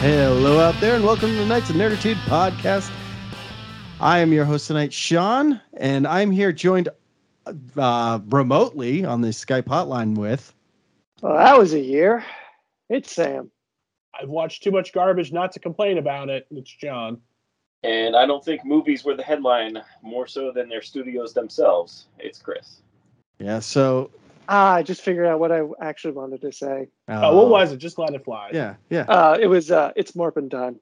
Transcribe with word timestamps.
Hello 0.00 0.60
out 0.60 0.80
there, 0.80 0.94
and 0.94 1.04
welcome 1.04 1.28
to 1.30 1.34
the 1.34 1.44
Knights 1.44 1.70
of 1.70 1.74
Nerditude 1.74 2.14
podcast. 2.26 2.88
I 4.00 4.20
am 4.20 4.32
your 4.32 4.44
host 4.44 4.68
tonight, 4.68 4.92
Sean, 4.92 5.60
and 5.76 6.06
I'm 6.06 6.30
here 6.30 6.52
joined 6.52 6.88
uh, 7.76 8.20
remotely 8.28 9.04
on 9.04 9.22
the 9.22 9.30
Skype 9.30 9.64
hotline 9.64 10.14
with. 10.14 10.54
Well, 11.20 11.36
that 11.36 11.58
was 11.58 11.74
a 11.74 11.80
year. 11.80 12.24
It's 12.88 13.10
Sam. 13.10 13.50
I've 14.14 14.28
watched 14.28 14.62
too 14.62 14.70
much 14.70 14.92
garbage 14.92 15.32
not 15.32 15.50
to 15.52 15.58
complain 15.58 15.98
about 15.98 16.28
it. 16.28 16.46
It's 16.52 16.70
John. 16.70 17.20
And 17.82 18.14
I 18.14 18.24
don't 18.24 18.44
think 18.44 18.64
movies 18.64 19.02
were 19.02 19.16
the 19.16 19.24
headline 19.24 19.82
more 20.02 20.28
so 20.28 20.52
than 20.52 20.68
their 20.68 20.80
studios 20.80 21.34
themselves. 21.34 22.06
It's 22.20 22.38
Chris. 22.38 22.82
Yeah, 23.40 23.58
so. 23.58 24.12
Ah, 24.50 24.74
I 24.76 24.82
just 24.82 25.02
figured 25.02 25.26
out 25.26 25.40
what 25.40 25.52
I 25.52 25.60
actually 25.80 26.14
wanted 26.14 26.40
to 26.40 26.52
say. 26.52 26.88
Oh, 27.08 27.36
what 27.36 27.48
was 27.48 27.72
it? 27.72 27.76
Just 27.76 27.98
let 27.98 28.14
it 28.14 28.24
fly. 28.24 28.50
Yeah, 28.52 28.76
yeah. 28.88 29.02
Uh, 29.02 29.36
it 29.40 29.46
was 29.46 29.70
uh, 29.70 29.92
it's 29.94 30.16
Morphin 30.16 30.48
time. 30.48 30.80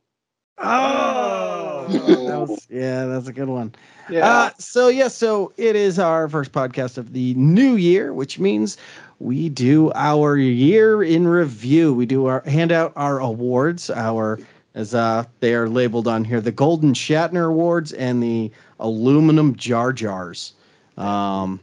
Oh. 0.58 1.86
That 2.26 2.40
was- 2.48 2.66
yeah, 2.68 3.06
that's 3.06 3.28
a 3.28 3.32
good 3.32 3.48
one. 3.48 3.74
Yeah. 4.10 4.26
Uh, 4.28 4.50
so 4.58 4.88
yeah, 4.88 5.08
so 5.08 5.52
it 5.56 5.76
is 5.76 5.98
our 5.98 6.28
first 6.28 6.52
podcast 6.52 6.98
of 6.98 7.12
the 7.12 7.34
new 7.34 7.76
year, 7.76 8.12
which 8.12 8.38
means 8.38 8.76
we 9.20 9.48
do 9.48 9.92
our 9.94 10.36
year 10.36 11.02
in 11.02 11.26
review. 11.28 11.94
We 11.94 12.06
do 12.06 12.26
our 12.26 12.42
hand 12.42 12.72
out 12.72 12.92
our 12.96 13.20
awards, 13.20 13.90
our 13.90 14.38
as 14.74 14.94
uh 14.94 15.24
they 15.40 15.54
are 15.54 15.68
labeled 15.68 16.06
on 16.08 16.24
here, 16.24 16.40
the 16.40 16.52
Golden 16.52 16.92
Shatner 16.92 17.48
Awards 17.48 17.92
and 17.92 18.22
the 18.22 18.50
Aluminum 18.80 19.54
Jar 19.56 19.92
Jars. 19.92 20.52
Um, 20.96 21.60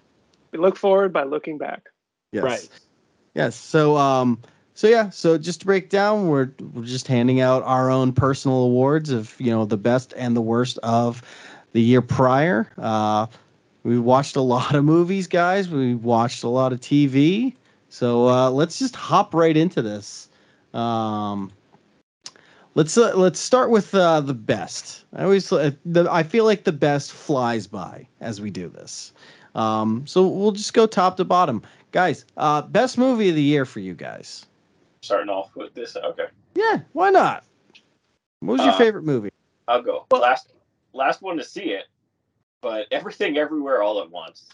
we 0.52 0.60
look 0.60 0.78
forward 0.78 1.12
by 1.14 1.24
looking 1.24 1.58
back. 1.58 1.90
Yes. 2.34 2.46
Right. 2.46 2.70
Yes. 3.36 3.56
So 3.56 3.98
um 3.98 4.40
so 4.76 4.88
yeah, 4.88 5.10
so 5.10 5.38
just 5.38 5.62
to 5.62 5.66
break 5.68 5.90
down, 5.90 6.28
we're 6.28 6.52
we're 6.74 6.86
just 6.86 7.08
handing 7.08 7.42
out 7.42 7.64
our 7.64 7.90
own 7.92 8.14
personal 8.14 8.64
awards 8.64 9.12
of, 9.12 9.36
you 9.40 9.52
know, 9.52 9.66
the 9.66 9.78
best 9.78 10.14
and 10.18 10.36
the 10.36 10.42
worst 10.42 10.80
of 10.84 11.24
the 11.74 11.82
year 11.82 12.02
prior. 12.02 12.72
Uh 12.78 13.28
we 13.84 14.00
watched 14.00 14.36
a 14.38 14.42
lot 14.42 14.76
of 14.76 14.86
movies, 14.86 15.28
guys. 15.28 15.70
We 15.70 15.96
watched 15.96 16.44
a 16.44 16.50
lot 16.50 16.74
of 16.74 16.82
TV. 16.82 17.56
So 17.90 18.28
uh 18.30 18.52
let's 18.52 18.80
just 18.80 18.96
hop 18.96 19.34
right 19.34 19.58
into 19.58 19.82
this. 19.82 20.30
Um 20.74 21.52
Let's 22.76 22.98
uh, 22.98 23.16
let's 23.16 23.40
start 23.40 23.70
with 23.70 23.94
uh, 23.94 24.22
the 24.22 24.34
best. 24.34 25.06
I 25.14 25.24
always 25.24 25.52
uh, 25.52 25.72
the, 25.86 26.08
I 26.12 26.24
feel 26.24 26.46
like 26.46 26.64
the 26.64 26.72
best 26.72 27.12
flies 27.12 27.68
by 27.68 28.08
as 28.20 28.42
we 28.42 28.50
do 28.50 28.68
this. 28.70 29.14
Um, 29.56 30.06
so 30.08 30.28
we'll 30.28 30.52
just 30.52 30.74
go 30.74 30.86
top 30.88 31.18
to 31.18 31.26
bottom, 31.26 31.62
guys. 31.92 32.26
Uh, 32.38 32.62
best 32.62 32.98
movie 32.98 33.30
of 33.30 33.36
the 33.36 33.42
year 33.44 33.66
for 33.66 33.80
you 33.80 33.94
guys. 33.94 34.46
Starting 35.02 35.30
off 35.30 35.56
with 35.56 35.74
this. 35.74 35.96
Okay. 35.96 36.26
Yeah, 36.56 36.80
why 36.94 37.10
not? 37.10 37.44
What 38.40 38.54
was 38.54 38.62
your 38.62 38.74
Uh, 38.74 38.78
favorite 38.78 39.04
movie? 39.04 39.30
I'll 39.68 39.82
go. 39.82 40.06
last 40.12 40.52
last 40.94 41.22
one 41.22 41.38
to 41.38 41.44
see 41.44 41.72
it, 41.72 41.86
but 42.62 42.88
everything 42.92 43.38
everywhere 43.38 43.82
all 43.82 44.02
at 44.02 44.10
once. 44.12 44.46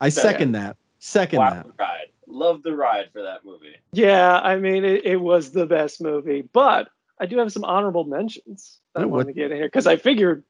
I 0.00 0.08
second 0.08 0.52
that. 0.52 0.76
Second 0.98 1.38
Wow, 1.40 1.50
that. 1.50 1.66
ride. 1.78 2.06
Love 2.26 2.62
the 2.62 2.74
ride 2.74 3.10
for 3.12 3.22
that 3.22 3.44
movie. 3.44 3.76
Yeah, 3.92 4.38
I 4.40 4.56
mean 4.56 4.84
it, 4.84 5.04
it 5.04 5.16
was 5.16 5.50
the 5.50 5.66
best 5.66 6.00
movie, 6.00 6.42
but 6.52 6.88
I 7.20 7.26
do 7.26 7.36
have 7.38 7.52
some 7.52 7.64
honorable 7.64 8.04
mentions 8.04 8.80
that 8.94 9.02
I 9.02 9.06
want 9.06 9.26
to 9.28 9.32
get 9.34 9.50
in 9.50 9.56
here 9.58 9.66
because 9.66 9.86
I 9.86 9.96
figured 9.96 10.42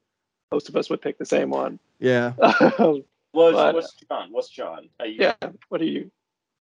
most 0.53 0.69
of 0.69 0.77
us 0.77 0.89
would 0.91 1.01
pick 1.03 1.19
the 1.19 1.27
same 1.27 1.51
one. 1.51 1.79
Yeah. 1.99 2.33
Was 3.35 3.55
But- 3.55 3.75
what's 3.75 3.95
John? 3.95 4.29
What's 4.33 4.49
John? 4.49 4.89
Are 5.01 5.07
you- 5.07 5.17
yeah, 5.21 5.35
what 5.69 5.81
are 5.81 5.85
you? 5.87 6.11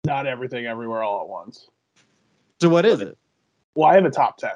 Not 0.06 0.26
everything 0.28 0.66
everywhere 0.66 1.04
all 1.04 1.22
at 1.22 1.28
once. 1.28 1.70
So 2.62 2.70
what 2.70 2.86
is 2.86 3.02
it? 3.02 3.18
Well, 3.76 3.88
I 3.90 3.96
have 3.96 4.06
a 4.06 4.10
top 4.12 4.38
10. 4.38 4.52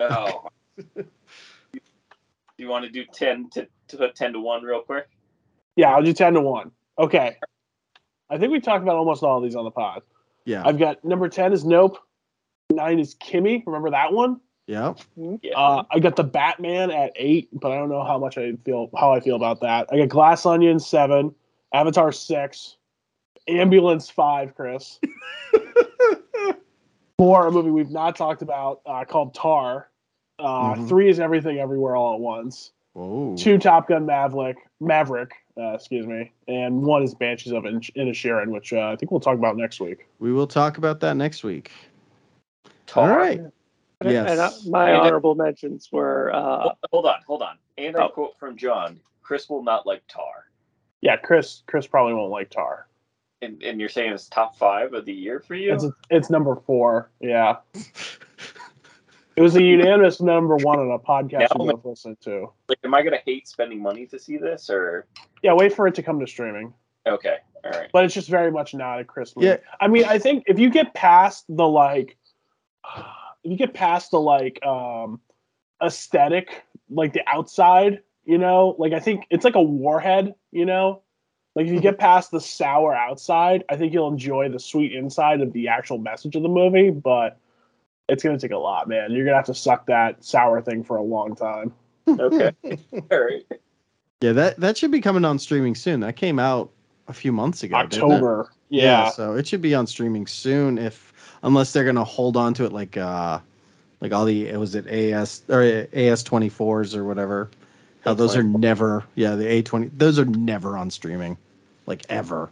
Oh. 0.00 0.48
Do 0.96 1.04
you 2.58 2.68
want 2.68 2.84
to 2.84 2.90
do 2.90 3.04
ten 3.12 3.48
to, 3.50 3.68
to 3.88 4.12
ten 4.12 4.32
to 4.32 4.40
one 4.40 4.62
real 4.62 4.82
quick? 4.82 5.08
Yeah, 5.76 5.94
I'll 5.94 6.02
do 6.02 6.12
10 6.12 6.34
to 6.34 6.40
1. 6.40 6.70
Okay. 6.98 7.36
I 8.28 8.38
think 8.38 8.52
we 8.52 8.60
talked 8.60 8.82
about 8.82 8.96
almost 8.96 9.22
all 9.22 9.38
of 9.38 9.42
these 9.44 9.54
on 9.54 9.64
the 9.64 9.70
pod. 9.70 10.02
Yeah. 10.44 10.62
I've 10.66 10.78
got 10.78 11.02
number 11.04 11.28
10 11.28 11.52
is 11.52 11.64
Nope. 11.64 11.98
Nine 12.70 12.98
is 12.98 13.14
Kimi. 13.14 13.62
Remember 13.66 13.90
that 13.90 14.12
one? 14.12 14.40
Yeah. 14.66 14.94
Yeah. 15.16 15.52
Uh, 15.56 15.84
I 15.90 15.98
got 15.98 16.16
the 16.16 16.24
Batman 16.24 16.90
at 16.90 17.12
eight, 17.16 17.48
but 17.52 17.72
I 17.72 17.76
don't 17.76 17.88
know 17.88 18.04
how 18.04 18.18
much 18.18 18.38
I 18.38 18.52
feel 18.64 18.90
how 18.96 19.12
I 19.12 19.20
feel 19.20 19.36
about 19.36 19.60
that. 19.60 19.88
I 19.92 19.98
got 19.98 20.08
Glass 20.08 20.46
Onion 20.46 20.78
seven, 20.80 21.34
Avatar 21.74 22.12
six, 22.12 22.76
Ambulance 23.48 24.08
five, 24.10 24.54
Chris. 24.54 24.98
Four, 27.18 27.46
a 27.46 27.50
movie 27.52 27.70
we've 27.70 27.90
not 27.90 28.16
talked 28.16 28.42
about 28.42 28.80
uh, 28.86 29.04
called 29.04 29.34
Tar. 29.34 29.88
Uh, 30.38 30.74
Mhm. 30.74 30.88
Three 30.88 31.08
is 31.08 31.20
Everything 31.20 31.58
Everywhere 31.58 31.94
All 31.94 32.14
at 32.14 32.20
Once. 32.20 32.72
Whoa. 32.94 33.36
Two, 33.36 33.58
Top 33.58 33.88
Gun 33.88 34.04
Maverick, 34.06 34.56
Maverick, 34.80 35.32
uh, 35.56 35.72
excuse 35.74 36.06
me, 36.06 36.32
and 36.48 36.82
one 36.82 37.02
is 37.02 37.14
Banshees 37.14 37.52
of 37.52 37.64
In- 37.64 37.80
Inisherin, 37.80 38.48
which 38.48 38.72
uh, 38.72 38.88
I 38.90 38.96
think 38.96 39.10
we'll 39.12 39.20
talk 39.20 39.38
about 39.38 39.56
next 39.56 39.80
week. 39.80 40.06
We 40.18 40.32
will 40.32 40.46
talk 40.48 40.78
about 40.78 41.00
that 41.00 41.16
next 41.16 41.44
week. 41.44 41.70
Tar. 42.86 43.10
All 43.12 43.16
right. 43.16 43.40
And, 44.06 44.12
Yes. 44.14 44.30
and 44.30 44.40
uh, 44.40 44.50
my 44.70 44.88
And 44.90 44.96
it- 44.96 45.00
honorable 45.02 45.34
mentions 45.34 45.90
were 45.92 46.32
uh, 46.34 46.60
Hold, 46.62 46.76
hold 46.92 47.06
on, 47.06 47.20
hold 47.26 47.42
on. 47.42 47.58
And 47.78 47.96
a 47.96 48.04
Oh. 48.04 48.08
quote 48.08 48.38
from 48.38 48.56
John: 48.56 49.00
"Chris 49.22 49.48
will 49.48 49.62
not 49.62 49.86
like 49.86 50.02
Tar." 50.08 50.48
Yeah, 51.00 51.16
Chris. 51.16 51.62
Chris 51.66 51.86
probably 51.86 52.14
won't 52.14 52.30
like 52.30 52.50
Tar. 52.50 52.86
And, 53.40 53.60
and 53.64 53.80
you're 53.80 53.88
saying 53.88 54.12
it's 54.12 54.28
top 54.28 54.56
five 54.56 54.92
of 54.94 55.04
the 55.04 55.12
year 55.12 55.40
for 55.40 55.54
you? 55.56 55.74
It's 55.74 55.84
it's 56.10 56.30
number 56.30 56.54
four. 56.54 57.10
Yeah. 57.20 57.56
It 59.34 59.40
was 59.40 59.56
a 59.56 59.62
unanimous 59.62 60.20
number 60.20 60.56
one 60.58 60.78
on 60.78 60.90
a 60.90 60.98
podcast 60.98 61.40
Yeah, 61.40 61.46
we 61.58 61.70
both 61.72 61.84
listened 61.86 62.20
to. 62.20 62.52
like, 62.68 62.78
am 62.84 62.94
I 62.94 63.02
gonna 63.02 63.18
hate 63.24 63.48
spending 63.48 63.80
money 63.82 64.06
to 64.06 64.18
see 64.18 64.36
this, 64.36 64.68
or 64.68 65.06
Yeah, 65.42 65.54
wait 65.54 65.72
for 65.72 65.86
it 65.86 65.94
to 65.96 66.02
come 66.02 66.20
to 66.20 66.26
streaming. 66.26 66.74
okay, 67.06 67.38
all 67.64 67.70
right? 67.70 67.88
But 67.92 68.04
it's 68.04 68.12
just 68.14 68.28
very 68.28 68.52
much 68.52 68.74
not 68.74 69.00
a 69.00 69.04
Chris 69.04 69.34
movie. 69.34 69.48
Yeah. 69.48 69.56
I 69.80 69.88
mean, 69.88 70.04
I 70.04 70.18
think 70.18 70.44
if 70.46 70.58
you 70.58 70.68
get 70.70 70.92
past 70.94 71.46
the 71.48 71.66
like, 71.66 72.16
if 73.44 73.50
you 73.50 73.56
get 73.56 73.74
past 73.74 74.10
the 74.10 74.20
like 74.20 74.64
um 74.64 75.20
aesthetic, 75.82 76.62
like 76.88 77.12
the 77.12 77.22
outside, 77.26 78.02
you 78.24 78.38
know, 78.38 78.76
like 78.78 78.92
I 78.92 79.00
think 79.00 79.26
it's 79.30 79.44
like 79.44 79.54
a 79.56 79.62
warhead, 79.62 80.34
you 80.50 80.64
know. 80.64 81.02
Like 81.54 81.66
if 81.66 81.72
you 81.72 81.80
get 81.80 81.98
past 81.98 82.30
the 82.30 82.40
sour 82.40 82.94
outside, 82.94 83.64
I 83.68 83.76
think 83.76 83.92
you'll 83.92 84.08
enjoy 84.08 84.48
the 84.48 84.58
sweet 84.58 84.92
inside 84.92 85.42
of 85.42 85.52
the 85.52 85.68
actual 85.68 85.98
message 85.98 86.34
of 86.34 86.42
the 86.42 86.48
movie. 86.48 86.90
But 86.90 87.38
it's 88.08 88.22
gonna 88.22 88.38
take 88.38 88.52
a 88.52 88.58
lot, 88.58 88.88
man. 88.88 89.12
You're 89.12 89.24
gonna 89.24 89.36
have 89.36 89.46
to 89.46 89.54
suck 89.54 89.86
that 89.86 90.24
sour 90.24 90.62
thing 90.62 90.82
for 90.82 90.96
a 90.96 91.02
long 91.02 91.34
time. 91.34 91.72
Okay, 92.08 92.52
all 93.10 93.20
right. 93.20 93.44
Yeah, 94.22 94.32
that 94.32 94.60
that 94.60 94.78
should 94.78 94.90
be 94.90 95.00
coming 95.00 95.24
on 95.24 95.38
streaming 95.38 95.74
soon. 95.74 96.00
That 96.00 96.16
came 96.16 96.38
out 96.38 96.70
a 97.08 97.12
few 97.12 97.32
months 97.32 97.62
ago. 97.62 97.76
didn't 97.82 97.92
it? 97.92 98.02
October, 98.02 98.50
yeah. 98.70 99.10
So 99.10 99.34
it 99.34 99.46
should 99.46 99.60
be 99.60 99.74
on 99.74 99.86
streaming 99.86 100.26
soon 100.26 100.78
if 100.78 101.11
unless 101.42 101.72
they're 101.72 101.84
gonna 101.84 102.04
hold 102.04 102.36
on 102.36 102.54
to 102.54 102.64
it 102.64 102.72
like 102.72 102.96
uh 102.96 103.38
like 104.00 104.12
all 104.12 104.24
the 104.24 104.52
was 104.56 104.74
it 104.74 104.86
AS 104.86 105.42
or 105.48 105.86
AS 105.92 106.22
twenty 106.22 106.48
fours 106.48 106.94
or 106.94 107.04
whatever. 107.04 107.50
How 108.04 108.14
those 108.14 108.34
are 108.36 108.42
never 108.42 109.04
yeah, 109.14 109.34
the 109.36 109.46
A 109.46 109.62
twenty 109.62 109.88
those 109.96 110.18
are 110.18 110.24
never 110.24 110.76
on 110.76 110.90
streaming. 110.90 111.36
Like 111.86 112.04
ever. 112.08 112.50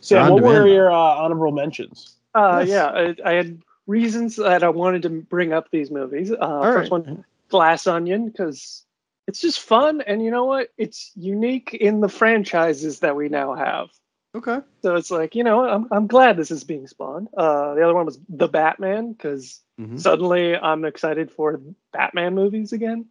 Sam, 0.00 0.26
on 0.26 0.32
what 0.32 0.42
were 0.42 0.66
your 0.66 0.90
uh, 0.90 0.94
honorable 0.94 1.52
mentions? 1.52 2.16
Uh, 2.34 2.64
Yes. 2.64 2.68
yeah, 2.68 2.86
I, 2.86 3.16
I 3.30 3.32
had 3.34 3.60
reasons 3.86 4.36
that 4.36 4.62
I 4.62 4.68
wanted 4.68 5.02
to 5.02 5.10
bring 5.10 5.52
up 5.52 5.70
these 5.70 5.90
movies. 5.90 6.30
Uh, 6.30 6.36
All 6.36 6.62
first 6.62 6.90
right. 6.90 7.06
one, 7.06 7.24
Glass 7.48 7.86
Onion, 7.86 8.28
because 8.28 8.84
it's 9.26 9.40
just 9.40 9.60
fun, 9.60 10.00
and 10.00 10.22
you 10.22 10.30
know 10.30 10.44
what? 10.44 10.68
It's 10.78 11.12
unique 11.16 11.74
in 11.74 12.00
the 12.00 12.08
franchises 12.08 13.00
that 13.00 13.16
we 13.16 13.28
now 13.28 13.54
have. 13.54 13.88
Okay. 14.34 14.60
So 14.82 14.94
it's 14.94 15.10
like, 15.10 15.34
you 15.34 15.42
know, 15.44 15.64
I'm 15.68 15.88
I'm 15.90 16.06
glad 16.06 16.36
this 16.36 16.50
is 16.52 16.62
being 16.64 16.86
spawned. 16.86 17.28
Uh, 17.36 17.74
the 17.74 17.82
other 17.82 17.94
one 17.94 18.06
was 18.06 18.18
The 18.28 18.48
Batman, 18.48 19.12
because 19.12 19.60
Mhm. 19.80 19.98
suddenly 19.98 20.56
I'm 20.56 20.84
excited 20.84 21.30
for 21.32 21.60
Batman 21.92 22.34
movies 22.34 22.72
again. 22.72 23.06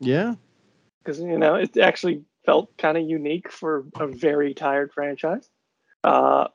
Yeah. 0.00 0.34
because 1.02 1.18
you 1.20 1.38
know 1.38 1.54
it 1.56 1.76
actually 1.78 2.24
felt 2.46 2.76
kind 2.76 2.96
of 2.98 3.08
unique 3.08 3.50
for 3.50 3.86
a 3.98 4.06
very 4.06 4.54
tired 4.54 4.92
franchise. 4.92 5.48
Uh, 6.04 6.48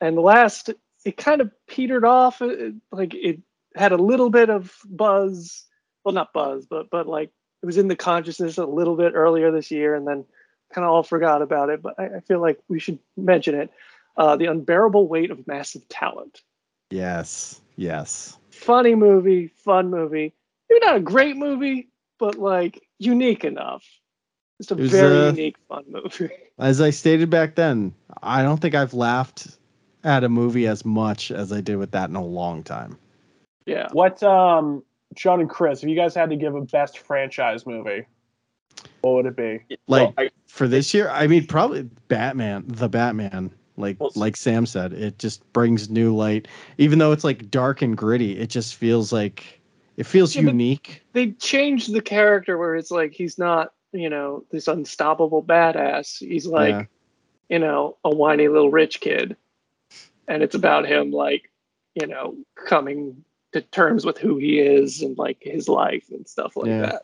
and 0.00 0.16
the 0.16 0.20
last, 0.20 0.70
it 1.04 1.16
kind 1.16 1.40
of 1.40 1.50
petered 1.66 2.04
off. 2.04 2.40
uh, 2.40 2.70
Like 2.92 3.14
it 3.14 3.40
had 3.74 3.92
a 3.92 3.96
little 3.96 4.30
bit 4.30 4.50
of 4.50 4.74
buzz. 4.88 5.66
Well, 6.04 6.14
not 6.14 6.32
buzz, 6.32 6.66
but 6.66 6.90
but 6.90 7.06
like 7.06 7.30
it 7.62 7.66
was 7.66 7.76
in 7.76 7.88
the 7.88 7.96
consciousness 7.96 8.56
a 8.56 8.64
little 8.66 8.96
bit 8.96 9.12
earlier 9.14 9.50
this 9.50 9.70
year, 9.70 9.94
and 9.94 10.06
then 10.06 10.24
kind 10.72 10.84
of 10.84 10.90
all 10.90 11.02
forgot 11.02 11.42
about 11.42 11.70
it. 11.70 11.82
But 11.82 11.94
I, 11.98 12.16
I 12.16 12.20
feel 12.20 12.40
like 12.40 12.58
we 12.68 12.78
should 12.78 12.98
mention 13.16 13.54
it. 13.54 13.70
Uh, 14.16 14.36
the 14.36 14.46
unbearable 14.46 15.06
weight 15.06 15.30
of 15.30 15.46
massive 15.46 15.88
talent. 15.88 16.42
Yes. 16.90 17.60
Yes. 17.76 18.36
Funny 18.50 18.94
movie, 18.94 19.46
fun 19.46 19.90
movie. 19.90 20.34
Maybe 20.68 20.84
not 20.84 20.96
a 20.96 21.00
great 21.00 21.36
movie, 21.36 21.88
but 22.18 22.36
like 22.36 22.82
unique 22.98 23.44
enough. 23.44 23.84
It's 24.58 24.70
a 24.72 24.74
It 24.74 24.90
very 24.90 25.18
uh, 25.18 25.30
unique, 25.30 25.56
fun 25.68 25.84
movie. 25.88 26.30
As 26.58 26.80
I 26.80 26.90
stated 26.90 27.30
back 27.30 27.54
then, 27.54 27.94
I 28.22 28.42
don't 28.42 28.60
think 28.60 28.74
I've 28.74 28.94
laughed 28.94 29.56
at 30.02 30.24
a 30.24 30.28
movie 30.28 30.66
as 30.66 30.84
much 30.84 31.30
as 31.30 31.52
I 31.52 31.60
did 31.60 31.76
with 31.76 31.92
that 31.92 32.10
in 32.10 32.16
a 32.16 32.24
long 32.24 32.64
time. 32.64 32.98
Yeah. 33.66 33.86
What, 33.92 34.22
um, 34.24 34.82
Sean 35.16 35.40
and 35.40 35.48
Chris, 35.48 35.82
if 35.82 35.88
you 35.88 35.94
guys 35.94 36.14
had 36.14 36.30
to 36.30 36.36
give 36.36 36.54
a 36.56 36.62
best 36.62 36.98
franchise 36.98 37.66
movie, 37.66 38.06
what 39.00 39.14
would 39.14 39.26
it 39.26 39.36
be? 39.36 39.76
Like 39.86 40.14
well, 40.16 40.26
I, 40.26 40.30
for 40.46 40.68
this 40.68 40.92
year, 40.92 41.08
I 41.10 41.26
mean, 41.26 41.46
probably 41.46 41.82
Batman, 42.08 42.64
the 42.66 42.88
Batman. 42.88 43.50
Like 43.76 44.00
Well, 44.00 44.10
like 44.16 44.36
Sam 44.36 44.66
said, 44.66 44.92
it 44.92 45.18
just 45.18 45.50
brings 45.52 45.88
new 45.88 46.14
light. 46.14 46.48
Even 46.78 46.98
though 46.98 47.12
it's 47.12 47.22
like 47.22 47.48
dark 47.50 47.80
and 47.80 47.96
gritty, 47.96 48.36
it 48.38 48.50
just 48.50 48.74
feels 48.74 49.12
like 49.12 49.60
it 49.96 50.04
feels 50.04 50.34
Yeah, 50.34 50.42
unique. 50.42 51.02
They 51.12 51.30
changed 51.32 51.92
the 51.92 52.02
character 52.02 52.58
where 52.58 52.74
it's 52.74 52.90
like 52.90 53.12
he's 53.12 53.38
not, 53.38 53.72
you 53.92 54.10
know, 54.10 54.44
this 54.50 54.66
unstoppable 54.66 55.44
badass. 55.44 56.18
He's 56.18 56.46
like, 56.46 56.70
Yeah. 56.70 56.84
you 57.48 57.58
know, 57.60 57.96
a 58.04 58.10
whiny 58.10 58.48
little 58.48 58.70
rich 58.70 59.00
kid. 59.00 59.36
And 60.26 60.42
it's 60.42 60.56
about 60.56 60.86
him 60.86 61.12
like, 61.12 61.50
you 61.94 62.06
know, 62.06 62.36
coming 62.66 63.24
to 63.52 63.62
terms 63.62 64.04
with 64.04 64.18
who 64.18 64.38
he 64.38 64.58
is 64.58 65.02
and 65.02 65.16
like 65.16 65.38
his 65.40 65.68
life 65.68 66.04
and 66.10 66.28
stuff 66.28 66.56
like 66.56 66.66
Yeah. 66.66 66.80
that. 66.82 67.02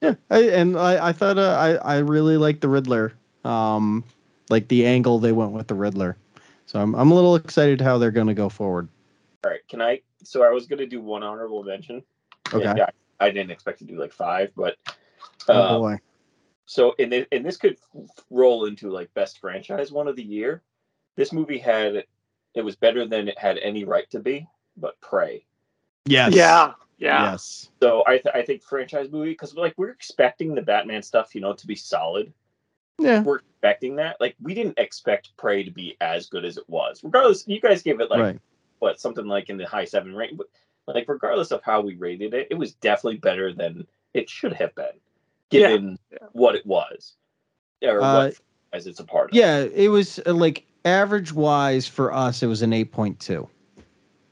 Yeah, 0.00 0.14
I, 0.30 0.42
and 0.50 0.78
I, 0.78 1.08
I 1.08 1.12
thought 1.12 1.38
uh, 1.38 1.56
I, 1.58 1.96
I 1.96 1.98
really 1.98 2.36
liked 2.36 2.60
the 2.60 2.68
Riddler. 2.68 3.14
Um, 3.44 4.04
like 4.50 4.68
the 4.68 4.86
angle 4.86 5.18
they 5.18 5.32
went 5.32 5.52
with 5.52 5.66
the 5.66 5.74
Riddler. 5.74 6.16
So 6.66 6.80
I'm, 6.80 6.94
I'm 6.94 7.10
a 7.10 7.14
little 7.14 7.36
excited 7.36 7.80
how 7.80 7.98
they're 7.98 8.10
going 8.10 8.26
to 8.26 8.34
go 8.34 8.48
forward. 8.48 8.88
all 9.44 9.50
right, 9.50 9.66
can 9.68 9.80
I? 9.80 10.00
So 10.24 10.42
I 10.42 10.50
was 10.50 10.66
gonna 10.66 10.86
do 10.86 11.00
one 11.00 11.22
honorable 11.22 11.62
mention. 11.62 12.02
Okay. 12.52 12.74
Yeah, 12.76 12.86
I 13.20 13.30
didn't 13.30 13.50
expect 13.50 13.78
to 13.78 13.84
do 13.84 13.98
like 13.98 14.12
five, 14.12 14.50
but 14.56 14.76
Oh 15.48 15.54
uh, 15.54 15.78
boy. 15.78 15.98
so 16.66 16.94
and 16.98 17.12
this, 17.12 17.26
and 17.32 17.44
this 17.44 17.56
could 17.56 17.78
roll 18.30 18.66
into 18.66 18.90
like 18.90 19.12
best 19.14 19.38
franchise 19.38 19.92
one 19.92 20.08
of 20.08 20.16
the 20.16 20.22
year. 20.22 20.62
This 21.16 21.32
movie 21.32 21.58
had 21.58 22.04
it 22.54 22.62
was 22.62 22.76
better 22.76 23.06
than 23.06 23.28
it 23.28 23.38
had 23.38 23.58
any 23.58 23.84
right 23.84 24.10
to 24.10 24.20
be, 24.20 24.46
but 24.76 25.00
Prey. 25.00 25.44
Yes. 26.06 26.34
Yeah. 26.34 26.72
Yeah. 26.98 27.32
Yes. 27.32 27.70
So 27.80 28.02
I 28.06 28.18
th- 28.18 28.34
I 28.34 28.42
think 28.42 28.62
franchise 28.62 29.08
movie 29.10 29.30
because 29.30 29.54
like 29.54 29.74
we're 29.76 29.90
expecting 29.90 30.54
the 30.54 30.62
Batman 30.62 31.02
stuff, 31.02 31.34
you 31.34 31.40
know, 31.40 31.52
to 31.52 31.66
be 31.66 31.74
solid. 31.76 32.32
Yeah. 32.98 33.22
We're 33.22 33.38
expecting 33.38 33.96
that. 33.96 34.16
Like 34.20 34.34
we 34.42 34.54
didn't 34.54 34.78
expect 34.78 35.36
Prey 35.36 35.62
to 35.62 35.70
be 35.70 35.96
as 36.00 36.26
good 36.28 36.44
as 36.44 36.56
it 36.56 36.68
was. 36.68 37.02
Regardless, 37.04 37.46
you 37.46 37.60
guys 37.60 37.82
gave 37.82 38.00
it 38.00 38.10
like 38.10 38.20
right. 38.20 38.40
what 38.80 39.00
something 39.00 39.26
like 39.26 39.48
in 39.48 39.56
the 39.56 39.66
high 39.66 39.84
seven 39.84 40.14
range. 40.14 40.36
But 40.36 40.96
like 40.96 41.08
regardless 41.08 41.52
of 41.52 41.62
how 41.62 41.80
we 41.80 41.94
rated 41.94 42.34
it, 42.34 42.48
it 42.50 42.54
was 42.58 42.72
definitely 42.74 43.18
better 43.18 43.52
than 43.52 43.86
it 44.14 44.28
should 44.28 44.54
have 44.54 44.74
been, 44.74 44.98
given 45.50 45.98
Yeah. 46.10 46.18
what 46.32 46.56
it 46.56 46.66
was, 46.66 47.14
or 47.84 48.02
Uh, 48.02 48.14
what 48.24 48.40
as 48.72 48.86
it's 48.88 48.98
a 48.98 49.04
part 49.04 49.30
of. 49.30 49.36
Yeah, 49.36 49.60
it 49.60 49.88
was 49.88 50.18
uh, 50.26 50.32
like 50.34 50.64
average 50.84 51.32
wise 51.32 51.86
for 51.86 52.12
us, 52.12 52.42
it 52.42 52.46
was 52.48 52.62
an 52.62 52.72
8.2. 52.72 53.42
Y- 53.42 53.46
y- 53.46 53.48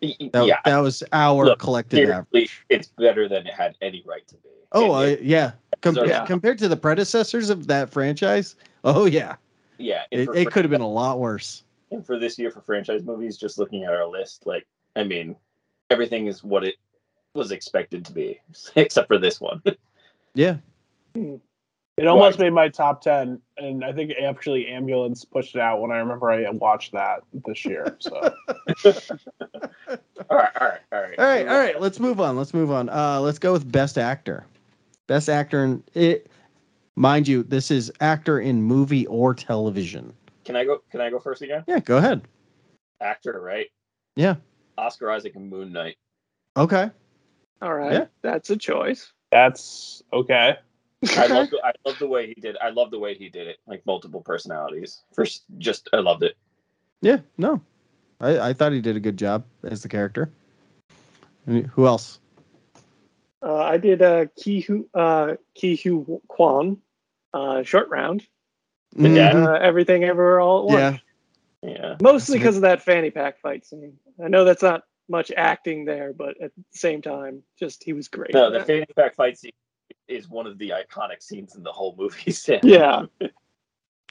That, 0.00 0.46
yeah. 0.46 0.58
that 0.64 0.78
was 0.78 1.02
our 1.12 1.46
Look, 1.46 1.58
collective 1.58 2.08
average. 2.10 2.64
it's 2.68 2.88
better 2.88 3.28
than 3.28 3.46
it 3.46 3.54
had 3.54 3.76
any 3.80 4.02
right 4.06 4.26
to 4.28 4.34
be. 4.36 4.48
Oh, 4.72 4.84
And 4.84 4.94
I, 4.94 5.06
it- 5.12 5.22
yeah. 5.22 5.52
Com- 5.82 5.96
Yeah. 5.96 6.24
Compared 6.26 6.58
to 6.58 6.68
the 6.68 6.76
predecessors 6.76 7.50
of 7.50 7.66
that 7.66 7.90
franchise, 7.90 8.56
oh 8.84 9.04
yeah, 9.04 9.36
yeah. 9.78 10.02
it, 10.10 10.28
it 10.34 10.50
could 10.50 10.64
have 10.64 10.70
been 10.70 10.80
a 10.80 10.88
lot 10.88 11.18
worse. 11.18 11.64
And 11.90 12.04
for 12.04 12.18
this 12.18 12.38
year 12.38 12.50
for 12.50 12.60
franchise 12.62 13.02
movies, 13.04 13.36
just 13.36 13.58
looking 13.58 13.84
at 13.84 13.92
our 13.92 14.06
list, 14.06 14.46
like 14.46 14.66
I 14.96 15.04
mean, 15.04 15.36
everything 15.90 16.26
is 16.28 16.42
what 16.42 16.64
it 16.64 16.76
was 17.34 17.52
expected 17.52 18.04
to 18.06 18.12
be, 18.12 18.40
except 18.76 19.06
for 19.06 19.18
this 19.18 19.40
one. 19.40 19.62
Yeah. 20.34 20.56
Hmm. 21.14 21.36
It 21.96 22.06
almost 22.06 22.38
Right. 22.38 22.46
made 22.46 22.52
my 22.52 22.68
top 22.68 23.00
10, 23.00 23.40
and 23.56 23.82
I 23.82 23.90
think 23.92 24.12
actually 24.22 24.66
Ambulance 24.68 25.24
pushed 25.24 25.54
it 25.54 25.60
out 25.62 25.80
when 25.80 25.90
I 25.90 25.96
remember 25.96 26.30
I 26.30 26.48
watched 26.50 26.92
that 26.92 27.22
this 27.46 27.64
year. 27.64 27.96
So, 28.00 28.14
all 28.84 30.36
right, 30.36 30.50
all 30.60 30.68
right, 30.68 30.80
all 30.92 31.00
right, 31.00 31.18
All 31.18 31.24
right, 31.24 31.48
all 31.48 31.58
right. 31.58 31.80
Let's 31.80 31.98
move 31.98 32.20
on. 32.20 32.36
Let's 32.36 32.52
move 32.52 32.70
on. 32.70 32.90
Uh, 32.90 33.20
let's 33.20 33.38
go 33.38 33.52
with 33.52 33.70
best 33.72 33.96
actor. 33.96 34.44
Best 35.06 35.30
actor 35.30 35.64
in 35.64 35.82
it. 35.94 36.30
Mind 36.96 37.26
you, 37.28 37.42
this 37.42 37.70
is 37.70 37.90
actor 38.00 38.40
in 38.40 38.62
movie 38.62 39.06
or 39.06 39.32
television. 39.34 40.12
Can 40.44 40.54
I 40.56 40.64
go? 40.64 40.82
Can 40.90 41.00
I 41.00 41.08
go 41.08 41.18
first 41.18 41.40
again? 41.42 41.64
Yeah, 41.66 41.78
go 41.80 41.96
ahead. 41.96 42.22
Actor, 43.00 43.40
right? 43.40 43.68
Yeah. 44.16 44.36
Oscar 44.76 45.10
Isaac 45.10 45.34
and 45.36 45.48
Moon 45.48 45.72
Knight. 45.72 45.96
Okay. 46.56 46.90
All 47.62 47.74
right. 47.74 47.92
Yeah. 47.92 48.06
That's 48.22 48.50
a 48.50 48.56
choice. 48.56 49.12
that's 49.30 50.02
okay. 50.12 50.56
I 51.16 51.26
love, 51.26 51.50
the, 51.50 51.60
I 51.64 51.72
love 51.84 51.98
the 51.98 52.06
way 52.06 52.28
he 52.28 52.40
did. 52.40 52.56
I 52.58 52.70
love 52.70 52.90
the 52.90 52.98
way 52.98 53.14
he 53.14 53.28
did 53.28 53.46
it, 53.46 53.58
like 53.66 53.84
multiple 53.86 54.20
personalities. 54.20 55.02
First, 55.14 55.44
just 55.58 55.88
I 55.92 55.98
loved 55.98 56.22
it. 56.22 56.36
Yeah. 57.02 57.18
No, 57.38 57.60
I, 58.20 58.38
I 58.38 58.52
thought 58.52 58.72
he 58.72 58.80
did 58.80 58.96
a 58.96 59.00
good 59.00 59.16
job 59.16 59.44
as 59.62 59.82
the 59.82 59.88
character. 59.88 60.30
And 61.46 61.66
Who 61.66 61.86
else? 61.86 62.18
Uh, 63.42 63.56
I 63.56 63.76
did 63.76 64.02
uh, 64.02 64.26
Ke 64.26 64.64
Huy 64.66 64.84
uh, 64.94 65.34
Ke 65.56 65.78
Huy 65.78 66.20
Quan, 66.28 66.78
uh, 67.34 67.62
short 67.62 67.88
round. 67.90 68.26
The 68.94 69.14
dad? 69.14 69.34
Mhm. 69.34 69.46
Uh, 69.46 69.58
everything 69.60 70.04
everywhere 70.04 70.40
all 70.40 70.60
at 70.60 70.64
once. 70.66 70.80
Yeah. 70.80 70.98
Yeah, 71.62 71.96
Mostly 72.00 72.38
because 72.38 72.56
of 72.56 72.62
that 72.62 72.82
fanny 72.82 73.10
pack 73.10 73.40
fight 73.40 73.66
scene. 73.66 73.98
I 74.22 74.28
know 74.28 74.44
that's 74.44 74.62
not 74.62 74.82
much 75.08 75.32
acting 75.36 75.84
there, 75.84 76.12
but 76.12 76.40
at 76.40 76.54
the 76.54 76.62
same 76.70 77.02
time, 77.02 77.42
just 77.58 77.82
he 77.82 77.92
was 77.92 78.08
great. 78.08 78.32
no, 78.34 78.50
the 78.50 78.60
fanny 78.60 78.86
pack 78.94 79.16
fight 79.16 79.38
scene 79.38 79.52
is 80.08 80.28
one 80.28 80.46
of 80.46 80.58
the 80.58 80.70
iconic 80.70 81.22
scenes 81.22 81.56
in 81.56 81.62
the 81.62 81.72
whole 81.72 81.94
movie. 81.98 82.30
Sam. 82.32 82.60
yeah, 82.62 83.06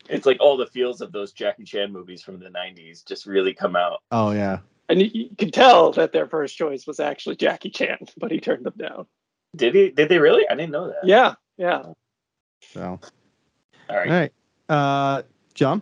it's 0.09 0.25
like 0.25 0.37
all 0.39 0.57
the 0.57 0.67
feels 0.67 1.01
of 1.01 1.11
those 1.11 1.31
Jackie 1.31 1.63
Chan 1.63 1.91
movies 1.91 2.21
from 2.21 2.39
the 2.39 2.49
'90s 2.49 3.05
just 3.05 3.25
really 3.25 3.53
come 3.53 3.75
out. 3.75 4.01
Oh 4.11 4.31
yeah. 4.31 4.59
and 4.89 5.01
you, 5.01 5.09
you 5.13 5.29
could 5.37 5.53
tell 5.53 5.91
that 5.93 6.11
their 6.11 6.27
first 6.27 6.57
choice 6.57 6.85
was 6.85 6.99
actually 6.99 7.35
Jackie 7.35 7.69
Chan, 7.69 7.99
but 8.17 8.31
he 8.31 8.39
turned 8.39 8.65
them 8.65 8.75
down. 8.77 9.05
Did 9.55 9.75
he? 9.75 9.89
Did 9.91 10.09
they 10.09 10.19
really? 10.19 10.47
I 10.49 10.55
didn't 10.55 10.71
know 10.71 10.87
that. 10.87 11.05
Yeah, 11.05 11.35
yeah. 11.57 11.83
So 12.73 12.81
All 12.81 12.99
all 13.89 13.97
right. 13.97 14.09
right. 14.09 14.33
Uh, 14.69 15.23
John. 15.53 15.81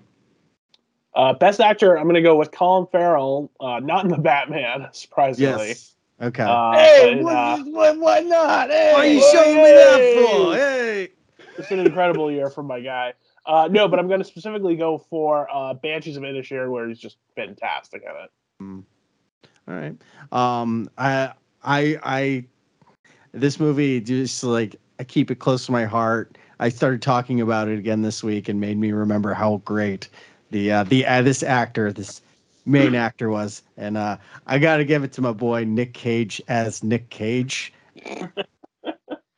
Uh, 1.16 1.34
best 1.34 1.60
actor, 1.60 1.96
I'm 1.96 2.06
going 2.06 2.16
to 2.16 2.22
go 2.22 2.36
with 2.36 2.52
Colin 2.52 2.88
Farrell, 2.92 3.52
uh, 3.60 3.80
not 3.80 4.04
in 4.04 4.10
the 4.10 4.18
Batman, 4.18 4.88
surprisingly. 4.94 5.68
Yes. 5.70 5.96
Okay. 6.24 6.44
Uh, 6.44 6.72
Hey, 6.74 7.22
but, 7.22 7.30
uh, 7.30 7.58
why, 7.66 7.92
why 7.92 8.20
not? 8.22 8.70
Hey, 8.70 8.94
Why 8.94 9.00
are 9.00 9.06
you 9.06 9.20
hey, 9.20 9.32
showing 9.32 9.58
me 9.58 9.72
that 9.72 10.14
for? 10.16 10.56
Hey. 10.56 11.10
it's 11.58 11.72
an 11.72 11.80
incredible 11.80 12.32
year 12.32 12.50
for 12.50 12.64
my 12.64 12.80
guy. 12.80 13.14
Uh, 13.46 13.68
no, 13.70 13.90
but 13.90 14.00
I'm 14.00 14.08
going 14.08 14.22
to 14.22 14.26
specifically 14.26 14.78
go 14.78 14.98
for 14.98 15.54
uh, 15.54 15.74
Banshees 15.74 16.16
of 16.16 16.24
Inisherin, 16.24 16.72
where 16.72 16.88
he's 16.88 17.00
just 17.00 17.18
fantastic 17.36 18.04
at 18.06 18.16
it. 18.24 18.32
All 18.62 19.76
right. 19.76 19.96
Um, 20.32 20.90
I, 20.98 21.34
I, 21.64 22.00
I, 22.04 22.46
this 23.34 23.60
movie 23.60 24.00
just 24.00 24.44
like 24.46 24.78
I 25.00 25.04
keep 25.04 25.30
it 25.30 25.40
close 25.40 25.66
to 25.66 25.74
my 25.74 25.84
heart. 25.84 26.38
I 26.60 26.70
started 26.70 27.02
talking 27.02 27.42
about 27.42 27.68
it 27.68 27.78
again 27.78 28.02
this 28.02 28.24
week 28.24 28.48
and 28.48 28.62
made 28.62 28.78
me 28.78 28.94
remember 28.94 29.34
how 29.34 29.58
great 29.66 30.08
the 30.52 30.72
uh, 30.72 30.84
the 30.84 31.06
uh, 31.06 31.22
this 31.22 31.44
actor, 31.44 31.92
this 31.92 32.22
main 32.66 32.96
actor 32.96 33.30
was, 33.30 33.64
and 33.78 33.98
uh, 33.98 34.18
I 34.48 34.60
got 34.60 34.78
to 34.78 34.86
give 34.86 35.04
it 35.04 35.12
to 35.14 35.22
my 35.22 35.32
boy 35.34 35.64
Nick 35.66 35.94
Cage 35.94 36.42
as 36.48 36.84
Nick 36.84 37.10
Cage 37.10 37.74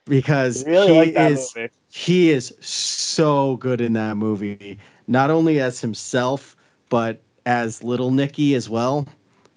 because 0.05 0.63
really 0.65 0.88
he 0.88 0.94
like 1.00 1.32
is 1.32 1.53
movie. 1.55 1.70
he 1.89 2.29
is 2.32 2.53
so 2.60 3.58
good 3.58 3.82
in 3.82 3.94
that 3.94 4.15
movie 4.17 4.77
not 5.08 5.29
only 5.32 5.60
as 5.60 5.82
himself 5.82 6.55
but 6.89 7.20
as 7.46 7.84
little 7.84 8.12
nicky 8.12 8.53
as 8.55 8.70
well 8.70 9.08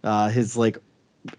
uh 0.04 0.28
his 0.28 0.56
like 0.56 0.78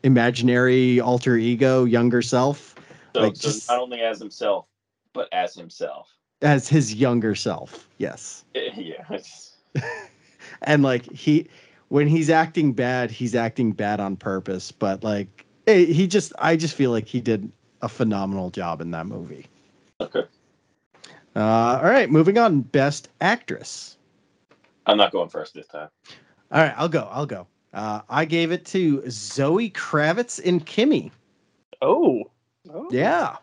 imaginary 0.03 1.00
alter 1.00 1.36
ego 1.38 1.86
younger 1.86 2.21
self 2.21 2.75
So, 3.15 3.21
Like, 3.21 3.36
so 3.36 3.50
just- 3.50 3.67
not 3.69 3.79
only 3.79 4.01
as 4.01 4.19
himself, 4.19 4.67
but 5.13 5.27
as 5.31 5.55
himself. 5.55 6.13
as 6.43 6.67
his 6.69 6.93
younger 6.93 7.33
self 7.33 7.88
yes 7.98 8.45
yeah. 8.53 9.03
it's- 9.12 9.57
and 10.63 10.83
like 10.83 11.03
he 11.12 11.48
when 11.89 12.08
he's 12.08 12.29
acting 12.29 12.72
bad 12.74 13.12
he's 13.12 13.36
acting 13.36 13.72
bad 13.72 14.00
on 14.00 14.15
purpose 14.15 14.72
but 14.72 15.03
like 15.03 15.46
eh, 15.67 15.86
he 15.86 16.08
just 16.08 16.31
i 16.39 16.55
just 16.55 16.75
feel 16.75 16.91
like 16.91 17.08
he 17.08 17.19
did 17.22 17.51
a 17.81 17.89
phenomenal 17.89 18.50
job 18.50 18.81
in 18.81 18.91
that 18.91 19.05
movie 19.05 19.46
Okay. 20.01 20.24
uh 21.36 21.39
all 21.81 21.84
right 21.89 22.10
moving 22.10 22.38
on 22.38 22.62
best 22.62 23.10
actress 23.22 23.98
I'm 24.86 24.98
not 24.98 25.12
going 25.12 25.29
first 25.29 25.53
this 25.53 25.67
time. 25.67 25.89
All 26.51 26.63
right, 26.63 26.74
I'll 26.75 26.89
go. 26.89 27.08
I'll 27.12 27.27
go. 27.27 27.46
Uh, 27.75 28.01
I 28.10 28.25
gave 28.25 28.51
it 28.51 28.65
to 28.67 29.03
Zoe 29.08 29.69
Kravitz 29.69 30.39
in 30.39 30.60
Kimi. 30.62 31.12
Oh, 31.79 32.24
Oh, 32.74 32.88
Yeah. 32.89 33.36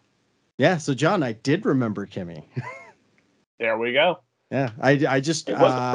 Yeah. 0.58 0.76
So 0.78 0.92
John, 0.92 1.22
I 1.22 1.32
did 1.34 1.64
remember 1.64 2.04
Kimi. 2.04 2.44
there 3.60 3.78
we 3.78 3.92
go. 3.92 4.18
Yeah. 4.50 4.70
I 4.80 4.92
I 5.08 5.20
just 5.20 5.48
It 5.48 5.56
was 5.56 5.72
uh, 5.72 5.92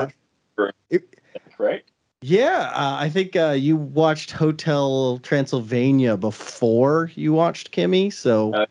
the 0.55 0.71
it- 0.89 1.03
first, 1.35 1.59
right? 1.59 1.83
Yeah. 2.21 2.71
Uh, 2.73 2.97
I 2.99 3.09
think 3.09 3.35
uh, 3.35 3.51
you 3.51 3.75
watched 3.75 4.31
Hotel 4.31 5.19
Transylvania 5.23 6.17
before 6.17 7.11
you 7.15 7.33
watched 7.33 7.71
Kimi. 7.71 8.09
So, 8.09 8.53
Uh, 8.53 8.65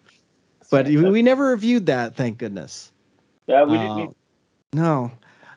but 0.71 0.87
we, 0.87 1.23
never 1.23 1.47
reviewed 1.47 1.87
that. 1.87 2.14
Thank 2.14 2.38
goodness. 2.38 2.92
yeah, 3.49 3.64
we 3.64 3.76
didn't. 3.76 3.99
Uh, 3.99 4.12
No. 4.73 5.12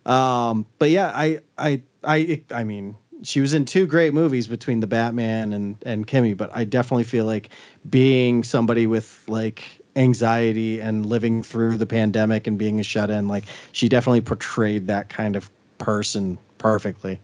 Um, 0.06 0.66
but 0.80 0.90
yeah, 0.90 1.12
I, 1.14 1.40
I, 1.58 1.82
I, 2.04 2.42
I 2.50 2.64
mean, 2.64 2.96
she 3.22 3.40
was 3.40 3.54
in 3.54 3.66
two 3.66 3.86
great 3.86 4.14
movies 4.14 4.48
between 4.48 4.80
the 4.80 4.88
Batman 4.88 5.54
and 5.54 5.78
and 5.86 6.06
Kimi, 6.06 6.34
but 6.34 6.50
I 6.54 6.66
definitely 6.66 7.06
feel 7.06 7.26
like 7.26 7.50
being 7.90 8.44
somebody 8.44 8.86
with 8.86 9.24
like 9.28 9.64
anxiety 9.96 10.82
and 10.82 11.06
living 11.06 11.44
through 11.44 11.78
the 11.78 11.86
pandemic 11.86 12.48
and 12.48 12.58
being 12.58 12.80
a 12.80 12.84
shut 12.84 13.10
in, 13.10 13.28
like 13.28 13.46
she 13.72 13.88
definitely 13.88 14.22
portrayed 14.22 14.88
that 14.88 15.10
kind 15.10 15.36
of 15.36 15.50
person 15.78 16.38
perfectly. 16.58 17.20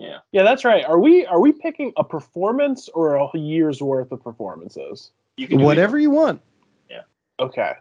Yeah, 0.00 0.18
Yeah, 0.32 0.42
that's 0.42 0.64
right. 0.64 0.84
Are 0.84 0.98
we 0.98 1.26
are 1.26 1.40
we 1.40 1.52
picking 1.52 1.92
a 1.96 2.04
performance 2.04 2.88
or 2.94 3.16
a 3.16 3.28
year's 3.38 3.82
worth 3.82 4.12
of 4.12 4.22
performances? 4.22 5.10
you 5.36 5.46
can 5.48 5.58
do 5.58 5.64
Whatever 5.64 5.98
you 5.98 6.10
want. 6.10 6.40
Yeah. 6.88 7.02
Okay. 7.38 7.72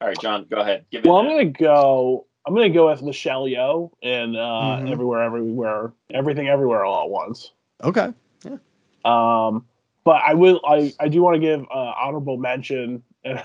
All 0.00 0.08
right, 0.08 0.18
John, 0.20 0.46
go 0.50 0.60
ahead. 0.60 0.86
Give 0.90 1.04
it. 1.04 1.08
Well, 1.08 1.18
I'm 1.18 1.26
gonna 1.26 1.44
go. 1.44 2.26
I'm 2.46 2.54
gonna 2.54 2.70
go 2.70 2.88
with 2.90 3.02
Michelle 3.02 3.44
Yeoh 3.44 3.90
and 4.02 4.36
uh, 4.36 4.40
Mhm. 4.80 4.90
everywhere, 4.90 5.22
everywhere, 5.22 5.92
everything, 6.12 6.48
everywhere, 6.48 6.84
all 6.84 7.04
at 7.04 7.10
once. 7.10 7.52
Okay. 7.84 8.12
Yeah. 8.44 8.56
Um, 9.04 9.66
but 10.04 10.22
I 10.26 10.34
will. 10.34 10.60
I 10.66 10.92
I 10.98 11.08
do 11.08 11.20
want 11.22 11.34
to 11.34 11.40
give 11.40 11.62
uh, 11.70 11.92
honorable 12.00 12.36
mention. 12.36 13.02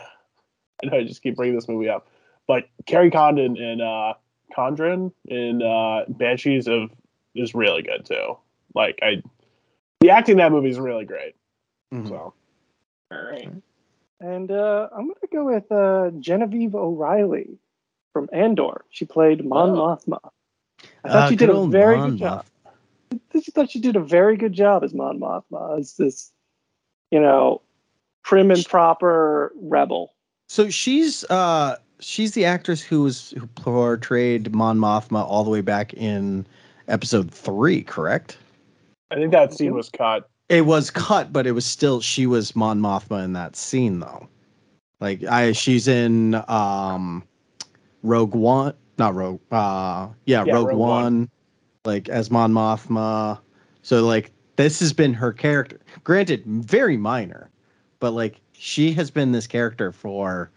And 0.81 0.91
I 0.91 0.97
know 0.97 0.97
I 0.97 1.03
just 1.05 1.21
keep 1.23 1.37
bringing 1.37 1.55
this 1.55 1.69
movie 1.69 1.87
up, 1.87 2.07
but 2.47 2.67
Kerry 2.85 3.09
Condon 3.09 3.55
and 3.57 3.81
uh, 3.81 4.13
Condren 4.53 5.11
in 5.25 5.61
uh, 5.61 6.03
Banshees 6.09 6.67
of 6.67 6.89
is 7.35 7.53
really 7.53 7.81
good 7.81 8.05
too. 8.05 8.37
Like 8.73 8.99
I, 9.01 9.21
the 9.99 10.09
acting 10.09 10.33
in 10.33 10.37
that 10.39 10.51
movie 10.51 10.69
is 10.69 10.79
really 10.79 11.05
great. 11.05 11.35
Mhm. 11.93 12.07
So 12.09 12.33
All 13.11 13.23
right. 13.23 13.51
And 14.19 14.49
uh, 14.51 14.89
I'm 14.95 15.07
gonna 15.07 15.15
go 15.31 15.45
with 15.45 15.71
uh, 15.71 16.11
Genevieve 16.19 16.73
O'Reilly 16.75 17.57
from 18.13 18.29
Andor. 18.31 18.85
She 18.89 19.05
played 19.05 19.45
Mon 19.45 19.71
Oh. 19.71 19.75
Mothma. 19.75 20.19
I 21.03 21.09
thought 21.09 21.23
Uh, 21.23 21.29
she 21.29 21.35
did 21.35 21.49
a 21.49 21.67
very 21.67 21.97
Mon 21.97 22.11
good 22.11 22.19
job. 22.19 22.45
I 23.11 23.39
thought 23.53 23.69
she 23.69 23.79
did 23.79 23.95
a 23.95 24.01
very 24.01 24.37
good 24.37 24.53
job 24.53 24.83
as 24.83 24.93
Mon 24.93 25.19
Mothma, 25.19 25.77
as 25.79 25.95
this, 25.97 26.31
you 27.11 27.19
know, 27.19 27.61
prim 28.23 28.51
and 28.51 28.65
proper 28.65 29.53
rebel. 29.61 30.13
So 30.47 30.69
she's 30.69 31.23
uh 31.25 31.77
she's 31.99 32.33
the 32.33 32.45
actress 32.45 32.81
who 32.81 33.03
was 33.03 33.31
who 33.31 33.47
portrayed 33.47 34.53
Mon 34.53 34.77
Mothma 34.79 35.23
all 35.25 35.43
the 35.43 35.49
way 35.49 35.61
back 35.61 35.93
in 35.93 36.45
episode 36.87 37.31
three, 37.31 37.83
correct? 37.83 38.37
I 39.11 39.15
think 39.15 39.31
that 39.31 39.53
scene 39.53 39.73
was 39.73 39.89
cut. 39.89 40.29
It 40.49 40.65
was 40.65 40.91
cut, 40.91 41.33
but 41.33 41.47
it 41.47 41.51
was 41.53 41.65
still 41.65 42.01
she 42.01 42.27
was 42.27 42.55
Mon 42.55 42.79
Mothma 42.79 43.23
in 43.23 43.33
that 43.33 43.55
scene 43.55 43.99
though. 43.99 44.27
Like 44.99 45.23
I 45.23 45.51
she's 45.51 45.87
in 45.87 46.35
um 46.47 47.23
Rogue 48.03 48.35
One 48.35 48.73
not 48.97 49.15
Rogue 49.15 49.41
uh 49.51 50.07
yeah, 50.25 50.43
Yeah, 50.45 50.53
Rogue, 50.53 50.67
Rogue 50.67 50.77
One, 50.77 51.03
One. 51.03 51.29
like 51.83 52.09
as 52.09 52.31
Mon 52.31 52.53
Mothma. 52.53 53.39
So 53.81 54.05
like 54.05 54.31
this 54.55 54.79
has 54.79 54.93
been 54.93 55.13
her 55.13 55.33
character. 55.33 55.79
Granted, 56.03 56.43
very 56.45 56.97
minor, 56.97 57.49
but 57.99 58.11
like 58.11 58.39
she 58.53 58.93
has 58.93 59.11
been 59.11 59.31
this 59.31 59.47
character 59.47 59.91
for 59.91 60.49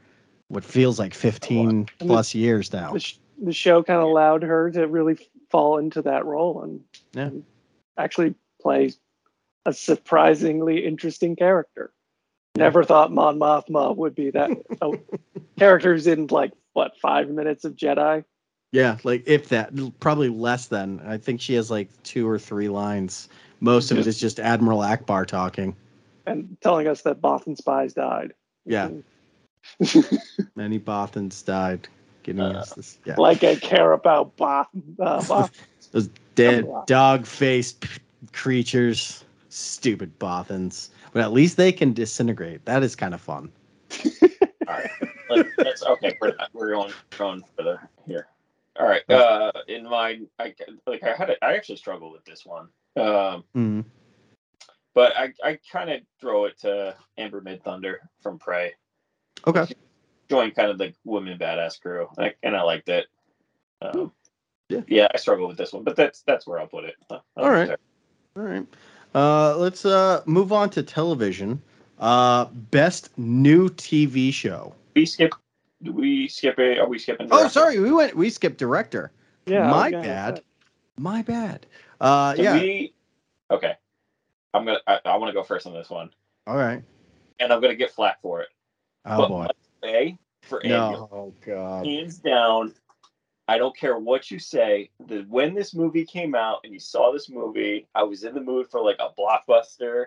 what 0.49 0.64
feels 0.64 0.99
like 0.99 1.12
15 1.14 1.87
plus 1.99 2.35
years 2.35 2.73
now. 2.73 2.92
The, 2.92 3.00
sh- 3.00 3.18
the 3.42 3.52
show 3.52 3.82
kind 3.82 3.99
of 4.00 4.04
allowed 4.04 4.42
her 4.42 4.70
to 4.70 4.87
really 4.87 5.18
fall 5.50 5.78
into 5.78 6.02
that 6.02 6.25
role 6.26 6.62
and, 6.62 6.81
Yeah. 7.14 7.26
and 7.26 7.45
actually 7.97 8.35
play 8.61 8.93
a 9.67 9.73
surprisingly 9.73 10.85
interesting 10.85 11.37
character. 11.37 11.93
Never 12.57 12.83
thought 12.85 13.12
Mon 13.12 13.38
Mothma 13.38 13.95
would 13.97 14.14
be 14.14 14.31
that. 14.31 14.50
oh, 14.83 14.99
characters 15.59 16.07
in 16.07 16.26
like 16.28 16.52
what 16.73 16.99
five 17.00 17.28
minutes 17.28 17.64
of 17.64 17.76
Jedi. 17.76 18.25
Yeah, 18.73 18.99
like 19.05 19.23
if 19.26 19.49
that, 19.50 19.73
probably 20.00 20.28
less 20.28 20.67
than. 20.67 21.00
I 21.07 21.17
think 21.19 21.40
she 21.40 21.55
has 21.55 21.71
like 21.71 21.88
two 22.02 22.28
or 22.28 22.38
three 22.38 22.69
lines. 22.69 23.28
Most 23.61 23.90
of 23.90 23.99
it 23.99 24.07
is 24.07 24.19
just 24.21 24.38
Admiral 24.40 24.81
Ackbar 24.81 25.26
talking. 25.26 25.75
and 26.26 26.57
telling 26.61 26.87
us 26.87 27.02
that 27.02 27.21
Bothan 27.21 27.57
spies 27.57 27.95
died. 27.95 28.35
Yeah. 28.67 28.90
Many 30.57 30.78
Bothans 30.78 31.45
died, 31.45 31.88
giving 32.22 32.42
Uh, 32.42 32.64
this. 32.76 32.98
Yeah, 33.04 33.14
like 33.18 33.44
I 33.44 33.56
care 33.56 33.92
about 33.92 34.37
Both. 34.37 34.66
Uh, 35.00 35.22
Both. 35.26 35.50
those 35.92 36.08
dead 36.34 36.68
dog-faced 36.87 37.80
p- 37.80 38.00
creatures, 38.32 39.25
stupid 39.48 40.18
Bothans. 40.18 40.90
But 41.12 41.22
at 41.22 41.32
least 41.32 41.56
they 41.56 41.72
can 41.72 41.92
disintegrate. 41.94 42.64
That 42.66 42.82
is 42.82 42.94
kind 42.94 43.14
of 43.14 43.20
fun. 43.20 43.50
All 44.68 44.75
right. 44.75 44.90
Let, 45.30 45.46
let's 45.58 45.82
okay. 45.82 46.16
We're 46.20 46.34
not, 46.37 46.50
we're 46.52 46.70
going 46.70 46.92
going 47.16 47.42
for 47.56 47.62
the 47.62 47.78
here. 48.06 48.28
All 48.78 48.87
right. 48.87 49.02
Uh, 49.10 49.50
in 49.66 49.84
my 49.84 50.20
I 50.38 50.54
like 50.87 51.02
I 51.02 51.14
had 51.16 51.30
a, 51.30 51.44
I 51.44 51.54
actually 51.54 51.76
struggled 51.76 52.12
with 52.12 52.25
this 52.25 52.44
one. 52.44 52.68
Um, 52.96 53.44
Mm. 53.56 53.84
but 54.94 55.16
I 55.16 55.32
I 55.42 55.58
kind 55.72 55.90
of 55.90 56.00
throw 56.20 56.44
it 56.44 56.58
to 56.60 56.94
Amber 57.16 57.40
Midthunder 57.40 57.96
from 58.20 58.38
Prey. 58.38 58.75
Okay. 59.46 59.66
Joined 60.30 60.54
kind 60.54 60.70
of 60.70 60.78
the 60.78 60.92
women 61.04 61.38
badass 61.38 61.80
crew, 61.80 62.08
and 62.16 62.26
I, 62.26 62.35
and 62.42 62.56
I 62.56 62.62
liked 62.62 62.88
it. 62.88 63.06
Um, 63.80 64.12
Yeah. 64.68 64.80
yeah, 64.87 65.08
I 65.14 65.16
struggle 65.16 65.49
with 65.49 65.56
this 65.56 65.73
one, 65.73 65.85
but 65.85 65.97
that's 65.97 66.23
that's 66.23 66.47
where 66.47 66.58
I'll 66.58 66.66
put 66.66 66.85
it. 66.85 66.97
Uh, 67.08 67.20
All 67.37 67.50
right. 67.50 67.70
All 68.37 68.42
right. 68.42 68.66
Uh, 69.14 69.56
let's 69.56 69.87
uh 69.87 70.23
move 70.26 70.52
on 70.52 70.68
to 70.70 70.82
television. 70.82 71.62
Uh, 71.99 72.44
best 72.70 73.16
new 73.18 73.68
TV 73.70 74.32
show. 74.32 74.75
We 74.94 75.06
skip. 75.06 75.32
Do 75.82 75.92
we 75.92 76.28
skip 76.28 76.58
it? 76.58 76.78
Are 76.78 76.87
we 76.88 76.99
skipping? 76.99 77.28
Oh, 77.30 77.49
sorry, 77.49 77.78
we 77.80 77.90
went. 77.90 78.14
We 78.14 78.28
skipped 78.30 78.58
director. 78.58 79.11
Yeah, 79.47 79.70
My 79.70 79.90
was 79.90 80.04
bad. 80.04 80.42
My 80.99 81.23
bad. 81.23 81.66
Uh, 82.00 82.35
Do 82.35 82.42
yeah. 82.42 82.52
we- 82.54 82.94
okay. 83.50 83.76
I'm 84.52 84.66
gonna. 84.66 84.80
I, 84.87 85.00
I 85.06 85.16
want 85.16 85.30
to 85.30 85.32
go 85.35 85.42
first 85.42 85.66
on 85.66 85.73
this 85.73 85.88
one, 85.88 86.11
All 86.47 86.56
right. 86.56 86.82
and 87.40 87.52
I'm 87.52 87.61
gonna 87.62 87.75
get 87.76 87.92
flack 87.92 88.20
for 88.20 88.42
it. 88.42 88.49
Oh 89.06 89.16
but 89.18 89.28
boy. 89.28 89.47
A 89.85 90.18
for 90.42 90.64
ambulance. 90.64 90.99
No. 91.00 91.08
Oh 91.12 91.35
god. 91.44 91.87
hands 91.87 92.18
down 92.18 92.73
i 93.49 93.58
don't 93.58 93.76
care 93.76 93.99
what 93.99 94.30
you 94.30 94.38
say 94.38 94.90
the 95.06 95.25
when 95.28 95.54
this 95.54 95.75
movie 95.75 96.04
came 96.04 96.35
out 96.35 96.61
and 96.64 96.73
you 96.73 96.78
saw 96.78 97.11
this 97.12 97.28
movie 97.28 97.87
i 97.94 98.02
was 98.02 98.23
in 98.25 98.35
the 98.35 98.40
mood 98.40 98.68
for 98.70 98.80
like 98.82 98.99
a 99.00 99.11
blockbuster 99.18 100.06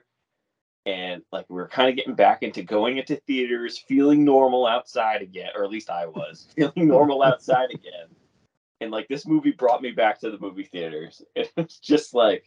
and 0.85 1.21
like 1.31 1.45
we 1.49 1.55
were 1.55 1.67
kind 1.67 1.89
of 1.89 1.95
getting 1.95 2.13
back 2.15 2.43
into 2.43 2.63
going 2.63 2.97
into 2.97 3.15
theaters 3.27 3.77
feeling 3.77 4.23
normal 4.23 4.65
outside 4.65 5.21
again 5.21 5.49
or 5.55 5.63
at 5.63 5.69
least 5.69 5.89
i 5.89 6.05
was 6.05 6.47
feeling 6.55 6.87
normal 6.87 7.21
outside 7.23 7.69
again 7.71 8.07
and 8.79 8.89
like 8.91 9.07
this 9.09 9.25
movie 9.27 9.51
brought 9.51 9.81
me 9.81 9.91
back 9.91 10.19
to 10.19 10.31
the 10.31 10.39
movie 10.39 10.63
theaters 10.71 11.21
it 11.35 11.51
was 11.57 11.77
just 11.77 12.13
like 12.13 12.45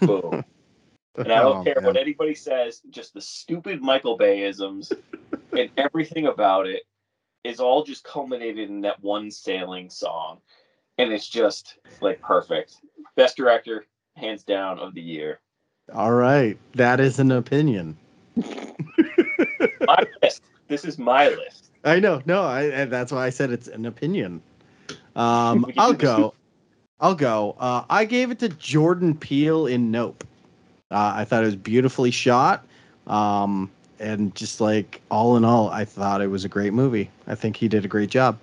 boom 0.00 0.44
and 1.18 1.32
I 1.32 1.40
don't 1.40 1.58
Oh, 1.60 1.64
care 1.64 1.76
man. 1.76 1.84
what 1.86 1.96
anybody 1.96 2.34
says, 2.34 2.82
just 2.90 3.14
the 3.14 3.22
stupid 3.22 3.80
Michael 3.80 4.18
Bay 4.18 4.42
isms 4.42 4.92
and 5.52 5.70
everything 5.76 6.26
about 6.26 6.66
it 6.66 6.82
is 7.44 7.60
all 7.60 7.84
just 7.84 8.04
culminated 8.04 8.68
in 8.70 8.80
that 8.82 9.02
one 9.02 9.30
sailing 9.30 9.88
song. 9.88 10.38
And 10.98 11.12
it's 11.12 11.28
just 11.28 11.78
like 12.00 12.20
perfect. 12.20 12.76
Best 13.16 13.36
director, 13.36 13.86
hands 14.16 14.42
down, 14.44 14.78
of 14.78 14.94
the 14.94 15.02
year. 15.02 15.40
All 15.94 16.12
right. 16.12 16.58
That 16.74 17.00
is 17.00 17.18
an 17.18 17.30
opinion. 17.30 17.96
My 18.36 20.02
list. 20.22 20.42
This 20.68 20.84
is 20.84 20.98
my 20.98 21.28
list. 21.28 21.70
I 21.84 22.00
know. 22.00 22.20
No, 22.26 22.42
I, 22.42 22.86
that's 22.86 23.12
why 23.12 23.26
I 23.26 23.30
said 23.30 23.50
it's 23.50 23.68
an 23.68 23.86
opinion. 23.86 24.42
Um, 25.14 25.66
I'll 25.78 25.92
go. 25.92 26.34
I'll 26.98 27.14
go. 27.14 27.54
Uh, 27.58 27.84
I 27.88 28.04
gave 28.04 28.30
it 28.30 28.38
to 28.40 28.48
Jordan 28.48 29.16
Peele 29.16 29.66
in 29.66 29.90
Nope. 29.90 30.24
Uh, 30.90 31.12
I 31.16 31.24
thought 31.24 31.42
it 31.42 31.46
was 31.46 31.56
beautifully 31.56 32.10
shot. 32.10 32.66
Um, 33.06 33.70
and 33.98 34.34
just 34.34 34.60
like 34.60 35.00
all 35.10 35.36
in 35.36 35.44
all, 35.44 35.70
I 35.70 35.84
thought 35.84 36.20
it 36.20 36.28
was 36.28 36.44
a 36.44 36.48
great 36.48 36.72
movie. 36.72 37.10
I 37.26 37.34
think 37.34 37.56
he 37.56 37.68
did 37.68 37.84
a 37.84 37.88
great 37.88 38.10
job. 38.10 38.38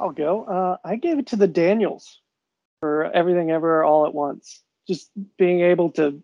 I'll 0.00 0.10
go. 0.10 0.44
Uh, 0.44 0.76
I 0.84 0.96
gave 0.96 1.18
it 1.18 1.26
to 1.28 1.36
the 1.36 1.48
Daniels 1.48 2.20
for 2.80 3.04
everything 3.12 3.50
ever 3.50 3.82
all 3.82 4.06
at 4.06 4.14
once. 4.14 4.62
Just 4.86 5.10
being 5.36 5.60
able 5.60 5.90
to 5.92 6.22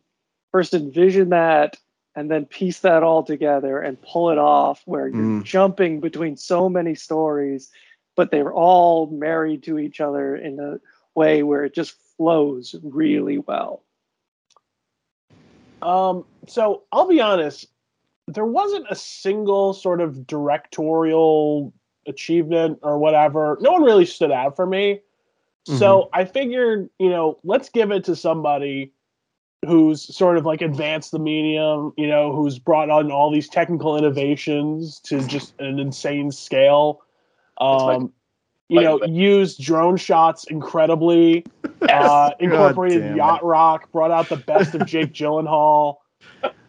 first 0.53 0.75
envision 0.75 1.31
that 1.31 1.77
and 2.15 2.31
then 2.31 2.47
piece 2.47 2.81
that 2.81 3.03
all 3.03 3.25
together 3.25 3.81
and 3.81 4.01
pull 4.01 4.31
it 4.31 4.39
off 4.39 4.83
where 4.85 5.09
you're 5.09 5.41
Mm. 5.41 5.45
jumping 5.45 6.01
between 6.01 6.37
so 6.37 6.69
many 6.69 6.95
stories, 6.95 7.71
but 8.15 8.31
they 8.31 8.43
were 8.43 8.55
all 8.55 9.09
married 9.09 9.65
to 9.65 9.79
each 9.79 10.01
other 10.01 10.37
in 10.37 10.61
a 10.61 10.79
way 11.17 11.43
where 11.43 11.65
it 11.65 11.75
just 11.75 11.97
flows 12.17 12.77
really 12.85 13.39
well. 13.39 13.83
Um, 15.83 16.25
so 16.47 16.85
I'll 16.93 17.09
be 17.09 17.21
honest. 17.21 17.67
There 18.27 18.47
wasn't 18.47 18.87
a 18.91 18.95
single 18.95 19.75
sort 19.75 20.01
of 20.01 20.27
directorial 20.27 21.73
achievement 22.07 22.79
or 22.83 22.99
whatever. 22.99 23.59
No 23.61 23.73
one 23.73 23.83
really 23.83 24.07
stood 24.07 24.31
out 24.33 24.57
for 24.57 24.67
me. 24.67 25.01
So 25.67 26.11
I 26.13 26.27
figured, 26.27 26.91
you 26.99 27.09
know, 27.09 27.39
let's 27.43 27.71
give 27.71 27.91
it 27.91 28.05
to 28.05 28.15
somebody 28.17 28.93
who's 29.65 30.15
sort 30.15 30.37
of 30.37 30.45
like 30.45 30.61
advanced 30.61 31.11
the 31.11 31.19
medium, 31.19 31.95
you 31.97 32.07
know, 32.07 32.35
who's 32.35 32.59
brought 32.59 32.91
on 32.91 33.11
all 33.11 33.31
these 33.33 33.49
technical 33.49 33.97
innovations 33.97 35.01
to 35.01 35.27
just 35.27 35.59
an 35.61 35.79
insane 35.79 36.31
scale. 36.31 37.01
Michael- 37.59 37.89
Um, 37.91 38.13
you 38.69 38.81
know, 38.83 38.99
Michael 38.99 39.15
used 39.15 39.63
drone 39.63 39.97
shots 39.97 40.45
incredibly, 40.45 41.47
uh, 41.89 42.33
incorporated 42.41 43.03
damn 43.03 43.17
yacht 43.17 43.45
rock, 43.45 43.91
brought 43.93 44.11
out 44.11 44.29
the 44.29 44.37
best 44.37 44.75
of 44.75 44.85
Jake 44.87 45.13
Gyllenhaal. 45.19 45.97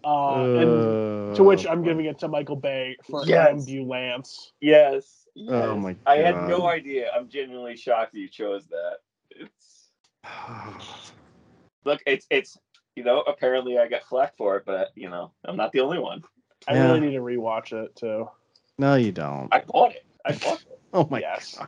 Uh, 0.05 0.43
and 0.55 1.35
to 1.35 1.43
which 1.43 1.65
I'm 1.65 1.83
giving 1.83 2.05
it 2.05 2.19
to 2.19 2.27
Michael 2.27 2.55
Bay 2.55 2.95
for 3.09 3.25
Yes. 3.25 3.49
Ambulance. 3.49 4.51
Yes. 4.61 5.27
Oh 5.49 5.75
yes. 5.75 5.77
my 5.77 5.95
I 6.05 6.17
had 6.17 6.47
no 6.47 6.67
idea. 6.67 7.09
I'm 7.13 7.27
genuinely 7.27 7.75
shocked 7.75 8.13
that 8.13 8.19
you 8.19 8.29
chose 8.29 8.67
that. 8.67 8.99
It's 9.31 9.89
look, 11.85 12.01
it's 12.05 12.27
it's 12.29 12.57
you 12.95 13.03
know, 13.03 13.21
apparently 13.21 13.77
I 13.79 13.87
got 13.87 14.03
flack 14.03 14.37
for 14.37 14.57
it, 14.57 14.63
but 14.65 14.91
you 14.95 15.09
know, 15.09 15.31
I'm 15.43 15.57
not 15.57 15.71
the 15.71 15.81
only 15.81 15.99
one. 15.99 16.23
I 16.67 16.73
Yeah. 16.75 16.87
really 16.87 16.99
need 17.01 17.13
to 17.13 17.21
rewatch 17.21 17.73
it 17.73 17.95
too. 17.95 18.29
no, 18.77 18.95
you 18.95 19.11
don't. 19.11 19.49
I 19.51 19.61
bought 19.61 19.91
it. 19.91 20.05
I 20.23 20.31
bought 20.43 20.61
it. 20.61 20.79
Oh 20.93 21.07
my 21.09 21.19
yes. 21.19 21.59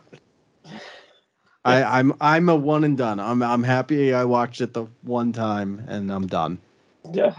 I, 1.65 1.83
I'm 1.83 2.13
I'm 2.21 2.47
a 2.49 2.55
one 2.55 2.83
and 2.83 2.97
done. 2.97 3.19
I'm 3.19 3.41
I'm 3.41 3.63
happy 3.63 4.13
I 4.13 4.23
watched 4.25 4.61
it 4.61 4.73
the 4.73 4.85
one 5.01 5.33
time 5.33 5.83
and 5.87 6.11
I'm 6.11 6.27
done. 6.27 6.59
Yeah. 7.13 7.33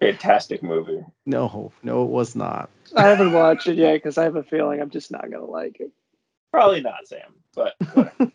Fantastic 0.00 0.62
movie. 0.62 1.04
No, 1.26 1.72
no, 1.82 2.02
it 2.02 2.08
was 2.08 2.34
not. 2.34 2.70
I 2.96 3.02
haven't 3.02 3.32
watched 3.32 3.68
it 3.68 3.76
yet 3.76 3.94
because 3.94 4.16
I 4.18 4.24
have 4.24 4.36
a 4.36 4.42
feeling 4.42 4.80
I'm 4.80 4.90
just 4.90 5.10
not 5.10 5.30
gonna 5.30 5.44
like 5.44 5.78
it. 5.80 5.90
Probably 6.52 6.80
not 6.80 7.06
Sam, 7.06 7.34
but. 7.54 7.74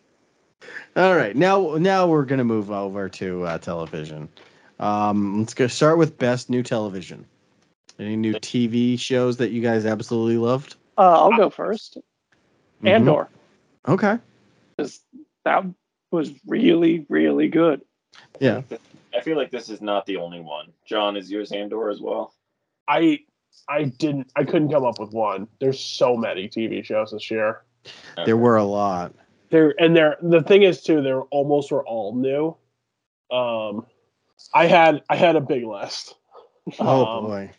All 0.96 1.14
right, 1.16 1.34
now 1.36 1.74
now 1.76 2.06
we're 2.06 2.24
gonna 2.24 2.44
move 2.44 2.70
over 2.70 3.08
to 3.08 3.42
uh, 3.44 3.58
television. 3.58 4.28
Um, 4.78 5.40
let's 5.40 5.54
go 5.54 5.66
start 5.66 5.98
with 5.98 6.16
best 6.18 6.48
new 6.48 6.62
television. 6.62 7.26
Any 7.98 8.16
new 8.16 8.34
TV 8.34 8.98
shows 8.98 9.36
that 9.38 9.50
you 9.50 9.60
guys 9.60 9.84
absolutely 9.86 10.38
loved? 10.38 10.76
Uh, 10.96 11.00
I'll 11.02 11.36
go 11.36 11.50
first. 11.50 11.98
Mhm. 12.82 12.88
Andor, 12.90 13.28
Okay. 13.88 14.18
'cause 14.78 15.00
that 15.44 15.64
was 16.12 16.30
really, 16.46 17.06
really 17.08 17.48
good. 17.48 17.80
Yeah. 18.40 18.62
I 19.16 19.20
feel 19.20 19.36
like 19.36 19.50
this 19.50 19.68
is 19.68 19.80
not 19.80 20.06
the 20.06 20.16
only 20.16 20.40
one. 20.40 20.72
John, 20.84 21.16
is 21.16 21.30
yours 21.30 21.52
Andor 21.52 21.90
as 21.90 22.00
well? 22.00 22.34
I 22.88 23.20
I 23.68 23.84
didn't 23.84 24.30
I 24.36 24.44
couldn't 24.44 24.70
come 24.70 24.84
up 24.84 24.98
with 24.98 25.12
one. 25.12 25.48
There's 25.60 25.80
so 25.80 26.16
many 26.16 26.48
TV 26.48 26.84
shows 26.84 27.12
this 27.12 27.30
year. 27.30 27.62
There 28.24 28.36
were 28.36 28.56
a 28.56 28.64
lot. 28.64 29.14
They're 29.50 29.74
and 29.80 29.96
they're 29.96 30.16
the 30.22 30.42
thing 30.42 30.62
is 30.62 30.82
too, 30.82 31.02
they're 31.02 31.22
almost 31.22 31.72
were 31.72 31.86
all 31.86 32.14
new. 32.14 32.56
Um 33.36 33.86
I 34.54 34.66
had 34.66 35.02
I 35.08 35.16
had 35.16 35.36
a 35.36 35.40
big 35.40 35.64
list. 35.64 36.14
Oh 36.78 37.06
Um, 37.06 37.24
boy. 37.26 37.50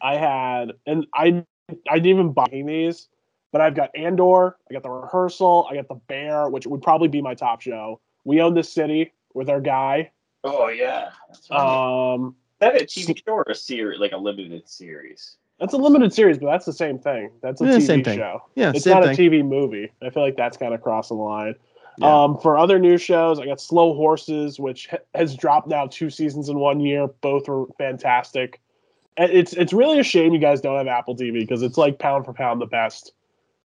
I 0.00 0.16
had 0.16 0.72
and 0.86 1.06
I 1.14 1.44
I 1.88 1.98
didn't 1.98 2.06
even 2.06 2.32
buy 2.32 2.48
these, 2.50 3.08
but 3.52 3.60
I've 3.60 3.74
got 3.74 3.90
Andor, 3.96 4.56
I 4.68 4.74
got 4.74 4.82
the 4.82 4.90
rehearsal, 4.90 5.66
I 5.70 5.74
got 5.74 5.88
the 5.88 5.94
Bear, 5.94 6.48
which 6.48 6.66
would 6.66 6.82
probably 6.82 7.08
be 7.08 7.20
my 7.22 7.34
top 7.34 7.60
show. 7.62 8.00
We 8.24 8.40
own 8.40 8.54
the 8.54 8.62
city 8.62 9.12
with 9.34 9.48
our 9.48 9.60
guy. 9.60 10.12
Oh 10.44 10.68
yeah. 10.68 11.10
That's 11.28 11.50
right. 11.50 12.14
Um 12.14 12.36
that 12.60 12.80
a 12.80 12.84
TV 12.84 13.16
show 13.24 13.32
or 13.32 13.44
a 13.48 13.54
series, 13.54 14.00
like 14.00 14.12
a 14.12 14.16
limited 14.18 14.68
series? 14.68 15.36
that's 15.58 15.74
a 15.74 15.76
limited 15.76 16.10
series, 16.12 16.38
but 16.38 16.46
that's 16.46 16.64
the 16.64 16.72
same 16.72 16.98
thing. 16.98 17.30
That's 17.42 17.60
a 17.60 17.66
Yeah, 17.66 17.76
TV 17.76 17.82
same 17.86 18.04
thing. 18.04 18.16
show. 18.16 18.42
Yeah, 18.54 18.70
it's 18.74 18.84
same 18.84 18.94
not 19.00 19.04
thing. 19.04 19.12
a 19.28 19.30
TV 19.40 19.44
movie. 19.46 19.92
I 20.02 20.08
feel 20.08 20.22
like 20.22 20.36
that's 20.36 20.56
kind 20.56 20.72
of 20.72 20.80
crossing 20.82 21.18
the 21.18 21.22
line. 21.22 21.54
Yeah. 21.98 22.22
Um, 22.22 22.38
for 22.38 22.56
other 22.56 22.78
new 22.78 22.96
shows, 22.96 23.38
I 23.38 23.44
got 23.44 23.60
Slow 23.60 23.92
Horses, 23.92 24.58
which 24.58 24.86
ha- 24.86 24.98
has 25.14 25.36
dropped 25.36 25.68
now 25.68 25.86
two 25.86 26.08
seasons 26.08 26.48
in 26.48 26.58
one 26.58 26.80
year. 26.80 27.08
Both 27.20 27.46
were 27.48 27.66
fantastic. 27.76 28.58
And 29.18 29.30
It's 29.30 29.52
it's 29.52 29.74
really 29.74 29.98
a 29.98 30.02
shame 30.02 30.32
you 30.32 30.38
guys 30.38 30.62
don't 30.62 30.78
have 30.78 30.86
Apple 30.86 31.14
TV 31.14 31.32
because 31.40 31.62
it's 31.62 31.76
like 31.76 31.98
pound 31.98 32.24
for 32.24 32.32
pound 32.32 32.60
the 32.62 32.66
best 32.66 33.12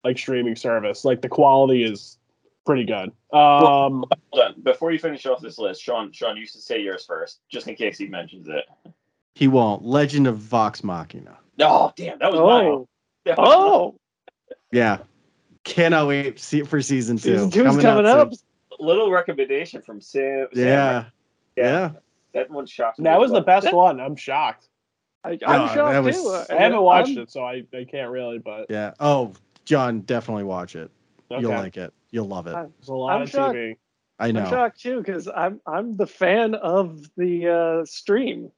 like 0.03 0.17
streaming 0.17 0.55
service. 0.55 1.05
Like 1.05 1.21
the 1.21 1.29
quality 1.29 1.83
is 1.83 2.17
pretty 2.65 2.85
good. 2.85 3.09
Um, 3.31 4.05
Hold 4.31 4.43
on. 4.45 4.61
Before 4.63 4.91
you 4.91 4.99
finish 4.99 5.25
off 5.25 5.41
this 5.41 5.57
list, 5.57 5.81
Sean, 5.81 6.11
Sean, 6.11 6.35
you 6.35 6.41
used 6.41 6.55
to 6.55 6.61
say 6.61 6.79
yours 6.81 7.05
first, 7.05 7.39
just 7.49 7.67
in 7.67 7.75
case 7.75 7.97
he 7.97 8.07
mentions 8.07 8.47
it. 8.47 8.65
He 9.35 9.47
won't. 9.47 9.83
Legend 9.83 10.27
of 10.27 10.37
Vox 10.37 10.83
Machina. 10.83 11.37
Oh, 11.59 11.91
damn, 11.95 12.19
that 12.19 12.31
was 12.31 12.39
mine. 12.41 12.65
Oh, 12.65 12.87
That 13.25 13.37
was 13.37 13.47
oh, 13.49 13.95
Yeah. 14.71 14.99
Cannot 15.63 16.07
wait 16.07 16.39
see 16.39 16.61
for 16.63 16.81
season 16.81 17.17
two. 17.17 17.33
season 17.35 17.49
two's 17.51 17.63
coming, 17.81 17.85
out 17.85 18.05
up. 18.05 18.33
soon. 18.33 18.39
Little 18.79 19.11
recommendation 19.11 19.81
from 19.81 20.01
Sam. 20.01 20.47
Sam, 20.53 20.65
Yeah. 20.67 21.05
Yeah. 21.55 21.63
Yeah. 21.63 21.91
That 22.33 22.49
one 22.49 22.65
shocked 22.65 22.99
me. 22.99 23.03
that 23.03 23.15
as 23.15 23.19
was 23.21 23.31
the 23.31 23.41
best 23.41 23.65
That- 23.65 23.73
one. 23.75 23.99
I'm 23.99 24.15
shocked. 24.15 24.67
I, 25.23 25.31
I'm 25.31 25.37
that 25.39 25.73
shocked 25.73 26.05
was- 26.05 26.47
too. 26.47 26.53
I 26.53 26.59
haven't 26.59 26.81
watched 26.81 27.09
I'm- 27.09 27.19
it, 27.19 27.31
so 27.31 27.43
I, 27.45 27.63
I 27.73 27.85
can't 27.85 28.11
really. 28.11 28.39
But 28.39 28.65
Yeah. 28.69 28.93
Oh, 28.99 29.33
John, 29.65 30.01
definitely 30.01 30.43
watch 30.43 30.75
it. 30.75 30.91
okay. 31.31 31.41
You'll 31.41 31.51
like 31.51 31.77
it. 31.77 31.93
You'll 32.13 32.27
love 32.27 32.45
it. 32.47 32.55
I- 32.55 32.67
There's 32.79 32.89
a 32.89 32.93
lot 32.93 33.15
I'm 33.15 33.23
of 33.23 33.29
shocked. 33.29 33.55
TV. 33.55 33.75
I 34.19 34.27
I'm 34.27 34.35
shocked 34.47 34.79
too 34.79 34.99
because 34.99 35.27
I'm 35.27 35.59
I'm 35.65 35.97
the 35.97 36.05
fan 36.07 36.53
of 36.55 37.01
the 37.17 37.49
uh, 37.81 37.85
stream 37.85 38.51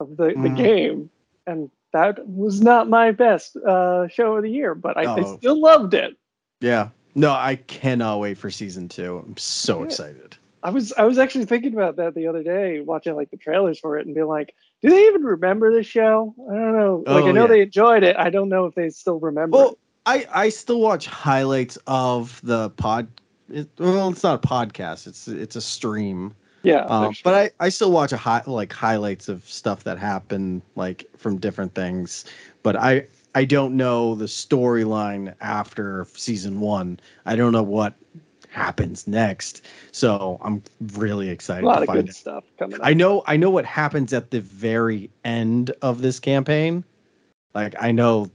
of 0.00 0.16
the, 0.16 0.28
the 0.28 0.32
Mhm. 0.48 0.56
game, 0.56 1.10
and 1.46 1.70
that 1.92 2.26
was 2.26 2.62
not 2.62 2.88
my 2.88 3.12
best 3.12 3.56
uh, 3.56 4.08
show 4.08 4.36
of 4.36 4.42
the 4.42 4.50
year, 4.50 4.74
but 4.74 4.96
I, 4.96 5.02
I 5.02 5.20
Oh. 5.20 5.36
still 5.36 5.60
loved 5.60 5.92
it. 5.94 6.16
Yeah. 6.60 6.88
No, 7.14 7.30
I 7.30 7.56
cannot 7.56 8.18
wait 8.20 8.38
for 8.38 8.50
season 8.50 8.88
two. 8.88 9.18
I'm 9.24 9.36
so 9.36 9.80
Yeah. 9.80 9.84
excited. 9.84 10.36
I 10.62 10.70
was 10.70 10.94
I 10.94 11.04
was 11.04 11.18
actually 11.18 11.44
thinking 11.44 11.74
about 11.74 11.96
that 11.96 12.14
the 12.14 12.26
other 12.26 12.42
day, 12.42 12.80
watching 12.80 13.14
like 13.14 13.30
the 13.30 13.36
trailers 13.36 13.78
for 13.78 13.98
it, 13.98 14.06
and 14.06 14.14
being 14.14 14.26
like, 14.26 14.54
do 14.80 14.88
they 14.88 15.06
even 15.08 15.22
remember 15.22 15.70
this 15.70 15.86
show? 15.86 16.34
I 16.50 16.54
don't 16.54 16.72
know. 16.72 17.04
Like 17.06 17.24
Oh, 17.24 17.28
I 17.28 17.32
know 17.32 17.42
yeah. 17.42 17.46
they 17.48 17.60
enjoyed 17.60 18.02
it. 18.02 18.16
I 18.16 18.30
don't 18.30 18.48
know 18.48 18.64
if 18.64 18.74
they 18.74 18.88
still 18.88 19.20
remember. 19.20 19.58
Well, 19.58 19.68
it. 19.72 19.78
I 20.06 20.26
I 20.32 20.48
still 20.48 20.80
watch 20.80 21.06
highlights 21.06 21.78
of 21.86 22.40
the 22.42 22.70
pod. 22.70 23.08
It, 23.50 23.68
well, 23.78 24.08
it's 24.10 24.22
not 24.22 24.42
a 24.44 24.46
podcast. 24.46 25.06
It's 25.06 25.28
it's 25.28 25.56
a 25.56 25.60
stream. 25.60 26.34
Yeah, 26.62 26.86
Um, 26.86 27.02
they're 27.02 27.12
but 27.22 27.34
I, 27.34 27.50
I 27.66 27.68
still 27.68 27.92
watch 27.92 28.12
a 28.12 28.16
high, 28.16 28.42
like 28.46 28.72
highlights 28.72 29.28
of 29.28 29.46
stuff 29.46 29.84
that 29.84 29.98
happened 29.98 30.62
like 30.76 31.04
from 31.16 31.36
different 31.36 31.74
things. 31.74 32.24
But 32.62 32.76
I 32.76 33.06
I 33.34 33.44
don't 33.44 33.76
know 33.76 34.14
the 34.14 34.24
storyline 34.24 35.34
after 35.42 36.06
season 36.14 36.60
one. 36.60 37.00
I 37.26 37.36
don't 37.36 37.52
know 37.52 37.62
what 37.62 37.94
happens 38.48 39.06
next. 39.06 39.66
So 39.92 40.38
I'm 40.42 40.62
really 40.94 41.28
excited. 41.28 41.64
a 41.64 41.66
lot 41.66 41.76
to 41.76 41.80
of 41.82 41.86
find 41.88 41.98
good 42.00 42.10
it. 42.10 42.14
stuff 42.14 42.44
coming. 42.58 42.78
I 42.82 42.94
know 42.94 43.22
I 43.26 43.36
know 43.36 43.50
what 43.50 43.66
happens 43.66 44.12
at 44.14 44.30
the 44.30 44.40
very 44.40 45.10
end 45.24 45.70
of 45.82 46.00
this 46.00 46.18
campaign. 46.18 46.82
Like 47.54 47.74
I 47.78 47.92
know 47.92 48.30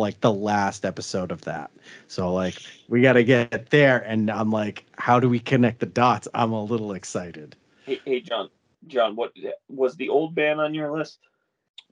like 0.00 0.20
the 0.20 0.32
last 0.32 0.84
episode 0.84 1.30
of 1.30 1.42
that. 1.42 1.70
So 2.08 2.32
like 2.32 2.56
we 2.88 3.02
got 3.02 3.12
to 3.14 3.24
get 3.24 3.70
there 3.70 3.98
and 4.00 4.30
I'm 4.30 4.50
like 4.50 4.84
how 4.98 5.20
do 5.20 5.28
we 5.28 5.38
connect 5.38 5.80
the 5.80 5.86
dots? 5.86 6.26
I'm 6.34 6.52
a 6.52 6.62
little 6.64 6.92
excited. 6.92 7.54
Hey, 7.86 8.00
hey, 8.04 8.20
John. 8.20 8.48
John, 8.86 9.14
what 9.14 9.32
was 9.68 9.94
the 9.96 10.08
Old 10.08 10.34
Man 10.34 10.58
on 10.58 10.72
your 10.74 10.90
list? 10.96 11.18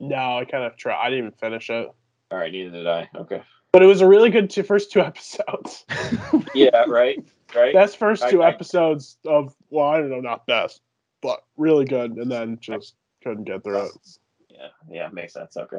No, 0.01 0.39
I 0.39 0.45
kind 0.45 0.65
of 0.65 0.77
tried. 0.77 0.99
I 1.01 1.11
didn't 1.11 1.27
even 1.27 1.33
finish 1.39 1.69
it, 1.71 1.91
All 2.31 2.39
right, 2.39 2.51
neither 2.53 2.71
did 2.71 2.87
I. 2.87 3.09
Okay. 3.17 3.43
but 3.73 3.83
it 3.83 3.87
was 3.87 4.01
a 4.01 4.07
really 4.07 4.31
good 4.31 4.49
two, 4.49 4.63
first 4.63 4.91
two 4.93 5.01
episodes. 5.11 5.85
Yeah, 6.55 6.85
right, 6.87 7.19
right. 7.55 7.75
best 7.75 7.99
first 7.99 8.29
two 8.31 8.43
I- 8.43 8.49
episodes 8.49 9.19
of 9.27 9.55
well, 9.71 9.87
I 9.89 9.99
don't 9.99 10.11
know, 10.11 10.21
not 10.21 10.47
best, 10.47 10.81
but 11.21 11.43
really 11.57 11.85
good, 11.85 12.13
and 12.13 12.31
then 12.31 12.59
just 12.61 12.95
couldn't 13.23 13.45
get 13.45 13.63
through 13.65 13.87
it. 13.87 13.93
yeah, 14.49 14.69
yeah, 14.91 15.09
makes 15.13 15.35
sense. 15.35 15.57
Okay. 15.57 15.79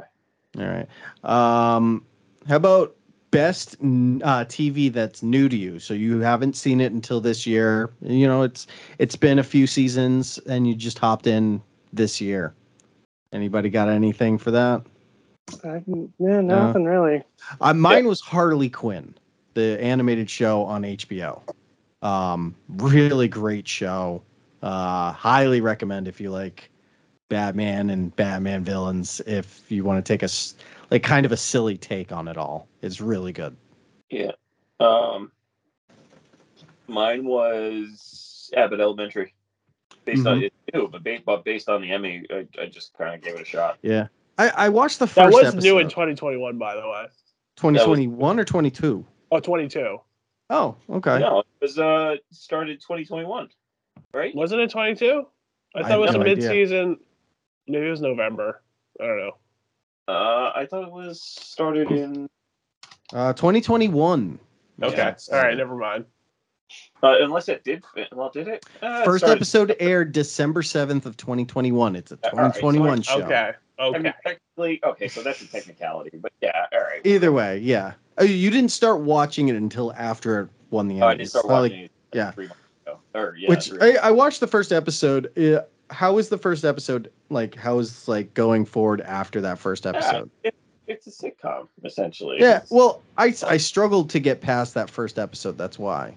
All 0.60 0.66
right. 0.68 0.88
Um 1.24 2.06
how 2.48 2.56
about 2.56 2.96
best 3.32 3.76
uh, 3.76 4.46
TV 4.46 4.92
that's 4.92 5.22
new 5.22 5.50
to 5.50 5.56
you? 5.56 5.80
So 5.80 5.94
you 5.94 6.20
haven't 6.20 6.56
seen 6.56 6.82
it 6.82 6.92
until 6.92 7.22
this 7.22 7.46
year. 7.46 7.92
You 8.02 8.28
know, 8.28 8.42
it's 8.42 8.68
it's 8.98 9.16
been 9.16 9.40
a 9.40 9.44
few 9.44 9.68
seasons 9.68 10.38
and 10.48 10.68
you 10.68 10.76
just 10.76 11.00
hopped 11.00 11.28
in 11.28 11.62
this 11.94 12.20
year. 12.20 12.54
Anybody 13.32 13.70
got 13.70 13.90
anything 13.90 14.38
for 14.38 14.52
that? 14.52 14.84
I, 15.64 15.84
yeah, 16.20 16.42
nothing 16.42 16.86
really. 16.86 17.24
Uh, 17.62 17.74
mine 17.74 18.08
was 18.08 18.22
Harley 18.22 18.70
Quinn, 18.70 19.16
the 19.54 19.82
animated 19.82 20.30
show 20.30 20.64
on 20.64 20.84
HBO. 20.84 21.42
Um, 22.02 22.56
really 22.70 23.28
great 23.28 23.68
show. 23.68 24.22
Uh, 24.62 25.12
highly 25.12 25.62
recommend 25.62 26.08
if 26.08 26.20
you 26.20 26.32
like 26.32 26.69
Batman 27.30 27.92
and 27.92 28.14
Batman 28.16 28.64
villains. 28.64 29.22
If 29.26 29.64
you 29.70 29.84
want 29.84 30.04
to 30.04 30.14
take 30.14 30.24
a 30.24 30.30
like 30.92 31.04
kind 31.04 31.26
of 31.26 31.32
a 31.32 31.38
silly 31.38 31.78
take 31.78 32.12
on 32.12 32.28
it 32.28 32.38
all, 32.38 32.68
it's 32.82 33.00
really 33.00 33.32
good. 33.32 33.56
Yeah. 34.10 34.32
Um, 34.80 35.32
mine 36.88 37.26
was 37.26 38.52
Abbott 38.58 38.80
Elementary. 38.80 39.34
Based 40.06 40.26
on 40.26 40.40
Mhm. 40.40 40.44
it 40.46 40.54
too, 40.74 40.90
but 40.92 41.04
based 41.04 41.24
but 41.26 41.44
based 41.46 41.70
on 41.70 41.82
the 41.82 41.92
Emmy, 41.92 42.26
I, 42.32 42.48
I 42.60 42.66
just 42.66 42.98
kind 42.98 43.14
of 43.14 43.22
gave 43.22 43.36
it 43.36 43.42
a 43.42 43.46
shot. 43.46 43.78
Yeah, 43.84 44.08
I, 44.40 44.50
I 44.50 44.70
watched 44.70 44.98
the 44.98 45.06
first 45.06 45.16
That 45.18 45.32
was 45.32 45.54
episode. 45.54 45.62
new 45.62 45.78
in 45.78 45.88
2021, 45.90 46.58
by 46.58 46.76
the 46.76 46.82
way. 46.82 47.06
2021 47.58 48.40
or 48.40 48.46
22. 48.46 49.06
Oh, 49.32 49.40
22. 49.40 50.00
Oh, 50.50 50.76
okay. 50.90 51.20
No, 51.20 51.40
it 51.42 51.46
was 51.62 51.78
uh 51.78 52.16
started 52.32 52.80
2021, 52.82 53.50
right? 54.14 54.34
Wasn't 54.34 54.60
it 54.60 54.72
22? 54.72 55.28
I 55.76 55.80
I 55.80 55.84
thought 55.84 55.92
it 55.92 56.00
was 56.00 56.12
have 56.12 56.22
a 56.22 56.24
no 56.24 56.32
idea. 56.32 56.50
Mid-season. 57.70 57.72
Maybe 57.72 57.88
it 57.88 57.92
was 57.92 58.02
November. 58.02 58.62
I 59.00 59.06
don't 59.06 59.18
know. 59.18 59.38
Uh, 60.08 60.52
I 60.56 60.66
thought 60.70 60.84
it 60.84 60.92
was 60.92 61.22
started 61.22 61.92
in. 61.92 62.28
Uh, 63.14 63.34
2021. 63.34 64.40
Okay. 64.82 64.96
Yeah, 64.98 65.16
All 65.32 65.38
right. 65.44 65.58
Never 65.58 65.76
mind. 65.76 66.06
Uh, 67.02 67.16
unless 67.22 67.50
it 67.50 67.64
did. 67.64 67.84
fit- 67.96 68.10
Well, 68.12 68.30
did 68.30 68.48
it? 68.48 68.66
Uh, 68.82 69.04
First 69.04 69.24
started- 69.26 69.38
episode 69.40 69.76
aired 69.80 70.12
December 70.12 70.62
7th 70.62 71.06
of 71.06 71.18
2021. 71.18 71.96
It's 71.96 72.12
a 72.12 72.16
All 72.32 72.38
right, 72.40 72.54
so 72.54 72.62
2021 72.62 73.00
I- 73.00 73.02
show. 73.02 73.22
Okay. 73.24 73.52
I 73.80 73.84
Okay. 73.86 74.00
mean, 74.00 74.14
technically, 74.26 74.80
okay, 74.84 75.08
so 75.08 75.24
that's 75.24 75.42
a 75.42 75.48
technicality, 75.48 76.18
but 76.18 76.34
yeah, 76.42 76.66
all 76.74 76.80
right. 76.82 77.00
Either 77.06 77.32
way, 77.32 77.60
yeah. 77.60 77.94
Oh, 78.18 78.26
you 78.26 78.50
didn't 78.52 78.72
start 78.72 79.00
watching 79.00 79.48
it 79.48 79.56
until 79.56 79.94
after 79.94 80.42
it 80.42 80.50
won 80.70 80.90
the 80.90 81.02
Oh, 81.02 81.08
I 81.08 81.16
didn't 81.16 81.30
start 81.30 81.46
Not 81.48 81.54
like- 81.62 81.72
watching 81.72 81.84
it 81.86 81.92
like 82.12 82.16
yeah. 82.16 82.32
three 82.32 82.48
months 82.48 82.62
ago. 82.86 83.00
Or 83.16 83.36
yeah, 83.40 83.50
which 83.50 83.70
three- 83.70 83.98
I, 83.98 84.10
I 84.10 84.12
watched 84.12 84.42
the 84.42 84.48
first 84.48 84.74
episode. 84.74 85.28
Uh, 85.38 85.62
how 85.90 86.14
was 86.14 86.30
the 86.30 86.38
first 86.38 86.66
episode 86.66 87.12
like? 87.30 87.56
How 87.56 87.80
is 87.80 88.08
like 88.08 88.34
going 88.34 88.66
forward 88.66 89.02
after 89.02 89.42
that 89.42 89.60
first 89.60 89.86
episode? 89.86 90.30
Yeah, 90.44 90.50
it, 90.50 90.56
it's 90.88 91.08
a 91.08 91.12
sitcom 91.12 91.68
essentially. 91.84 92.40
Yeah, 92.40 92.58
It's- 92.58 92.72
well, 92.72 93.02
I, 93.18 93.34
I 93.46 93.58
struggled 93.58 94.10
to 94.12 94.20
get 94.20 94.42
past 94.42 94.74
that 94.76 94.90
first 94.90 95.20
episode. 95.20 95.58
That's 95.58 95.78
why 95.80 96.14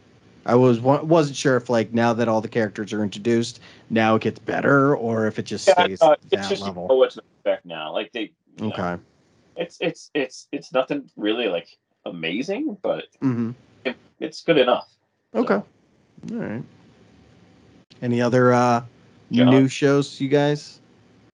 I 0.47 0.55
was 0.55 0.81
wasn't 0.81 1.37
sure 1.37 1.57
if 1.57 1.71
like 1.71 1.93
now 1.93 2.13
that 2.15 2.29
all 2.29 2.41
the 2.41 2.49
characters 2.49 2.93
are 2.93 3.03
introduced, 3.03 3.61
now 3.91 4.17
it 4.17 4.23
gets 4.23 4.39
better, 4.39 4.97
or 4.97 5.27
if 5.27 5.39
it 5.39 5.45
just 5.45 5.67
yeah, 5.69 5.75
stays 5.85 6.01
uh, 6.03 6.17
that 6.31 6.39
it's 6.39 6.49
just 6.49 6.61
you 6.63 6.67
know 6.67 6.81
level. 6.83 6.99
what 6.99 7.11
to 7.13 7.23
expect 7.37 7.67
now. 7.67 7.93
Like 7.93 8.13
they, 8.13 8.33
you 8.59 8.69
know, 8.69 8.69
Okay. 8.69 9.03
it's 9.57 9.77
it's 9.81 10.11
it's 10.15 10.49
it's 10.53 10.73
nothing 10.73 11.09
really 11.17 11.49
like 11.49 11.69
amazing, 12.05 12.77
but 12.83 13.05
hmm 13.21 13.53
it, 13.85 13.97
it's 14.21 14.43
good 14.43 14.59
enough. 14.59 14.89
Okay. 15.35 15.55
All 15.55 15.65
right. 16.31 16.63
Any 18.01 18.21
other 18.21 18.53
uh 18.53 18.83
John? 19.33 19.51
new 19.51 19.69
shows, 19.69 20.21
you 20.21 20.29
guys? 20.29 20.81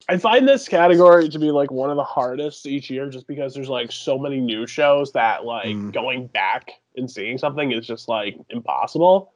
I 0.08 0.18
find 0.18 0.46
this 0.46 0.68
category 0.68 1.28
to 1.30 1.38
be 1.38 1.50
like 1.50 1.70
one 1.70 1.88
of 1.90 1.96
the 1.96 2.04
hardest 2.04 2.66
each 2.66 2.90
year 2.90 3.08
just 3.08 3.26
because 3.26 3.54
there's 3.54 3.70
like 3.70 3.90
so 3.90 4.18
many 4.18 4.38
new 4.38 4.66
shows 4.66 5.12
that 5.12 5.44
like 5.46 5.74
Mm. 5.76 5.92
going 5.92 6.26
back 6.26 6.72
and 6.96 7.10
seeing 7.10 7.38
something 7.38 7.72
is 7.72 7.86
just 7.86 8.06
like 8.08 8.36
impossible. 8.50 9.32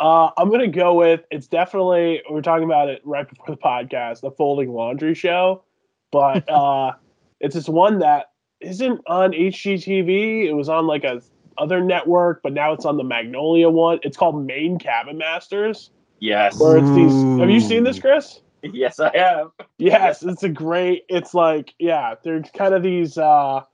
Uh, 0.00 0.30
I'm 0.36 0.50
gonna 0.50 0.66
go 0.66 0.94
with 0.94 1.20
it's 1.30 1.46
definitely 1.46 2.20
we 2.28 2.34
were 2.34 2.42
talking 2.42 2.64
about 2.64 2.88
it 2.88 3.00
right 3.04 3.28
before 3.28 3.46
the 3.54 3.56
podcast, 3.56 4.22
the 4.22 4.32
folding 4.32 4.72
laundry 4.72 5.14
show, 5.14 5.62
but 6.10 6.48
uh, 6.50 6.92
it's 7.38 7.54
this 7.54 7.68
one 7.68 8.00
that 8.00 8.32
isn't 8.60 9.00
on 9.06 9.30
HGTV. 9.32 10.46
It 10.46 10.54
was 10.54 10.68
on 10.68 10.88
like 10.88 11.04
a 11.04 11.22
other 11.58 11.80
network, 11.80 12.42
but 12.42 12.52
now 12.52 12.72
it's 12.72 12.84
on 12.84 12.96
the 12.96 13.04
Magnolia 13.04 13.68
one. 13.70 14.00
It's 14.02 14.16
called 14.16 14.44
Maine 14.44 14.80
Cabin 14.80 15.18
Masters, 15.18 15.91
Yes, 16.22 16.60
where 16.60 16.76
it's 16.76 16.88
these. 16.94 17.40
Have 17.40 17.50
you 17.50 17.58
seen 17.58 17.82
this, 17.82 17.98
Chris? 17.98 18.40
yes, 18.62 19.00
I 19.00 19.10
have. 19.16 19.50
Yes, 19.78 20.22
it's 20.22 20.44
a 20.44 20.48
great. 20.48 21.04
It's 21.08 21.34
like 21.34 21.74
yeah, 21.80 22.14
they're 22.22 22.40
kind 22.56 22.74
of 22.74 22.82
these. 22.84 23.18
uh 23.18 23.56
I 23.56 23.64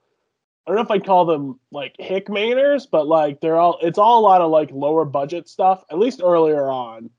don't 0.67 0.77
know 0.77 0.81
if 0.81 0.91
I'd 0.91 1.05
call 1.05 1.27
them 1.27 1.61
like 1.73 1.95
Hickmaners, 2.01 2.87
but 2.91 3.07
like 3.07 3.43
they're 3.43 3.57
all. 3.59 3.79
It's 3.83 3.99
all 3.99 4.19
a 4.21 4.25
lot 4.25 4.41
of 4.41 4.51
like 4.51 4.71
lower 4.73 5.05
budget 5.05 5.47
stuff. 5.47 5.85
At 5.91 5.99
least 5.99 6.23
earlier 6.25 6.71
on, 6.71 7.11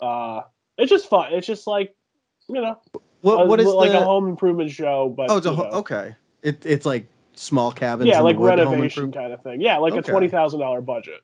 uh 0.00 0.40
it's 0.78 0.90
just 0.90 1.08
fun. 1.08 1.32
It's 1.32 1.46
just 1.46 1.68
like 1.68 1.94
you 2.48 2.60
know, 2.60 2.76
What 3.20 3.40
a- 3.40 3.46
what 3.46 3.60
is 3.60 3.66
like 3.68 3.92
the 3.92 4.00
a 4.00 4.04
home 4.04 4.28
improvement 4.28 4.72
show, 4.72 5.14
but 5.16 5.30
Oh, 5.30 5.36
it's 5.36 5.46
a 5.46 5.50
you 5.50 5.54
ho- 5.56 5.70
okay. 5.78 6.16
It 6.42 6.66
it's 6.66 6.84
like 6.86 7.06
small 7.34 7.70
cabins. 7.70 8.08
yeah, 8.08 8.18
like 8.20 8.36
renovation 8.36 9.12
kind 9.12 9.32
of 9.32 9.40
thing. 9.44 9.60
Yeah, 9.60 9.78
like 9.78 9.92
Okay. 9.92 10.00
a 10.00 10.02
twenty 10.02 10.26
thousand 10.28 10.58
dollar 10.58 10.80
budget 10.80 11.20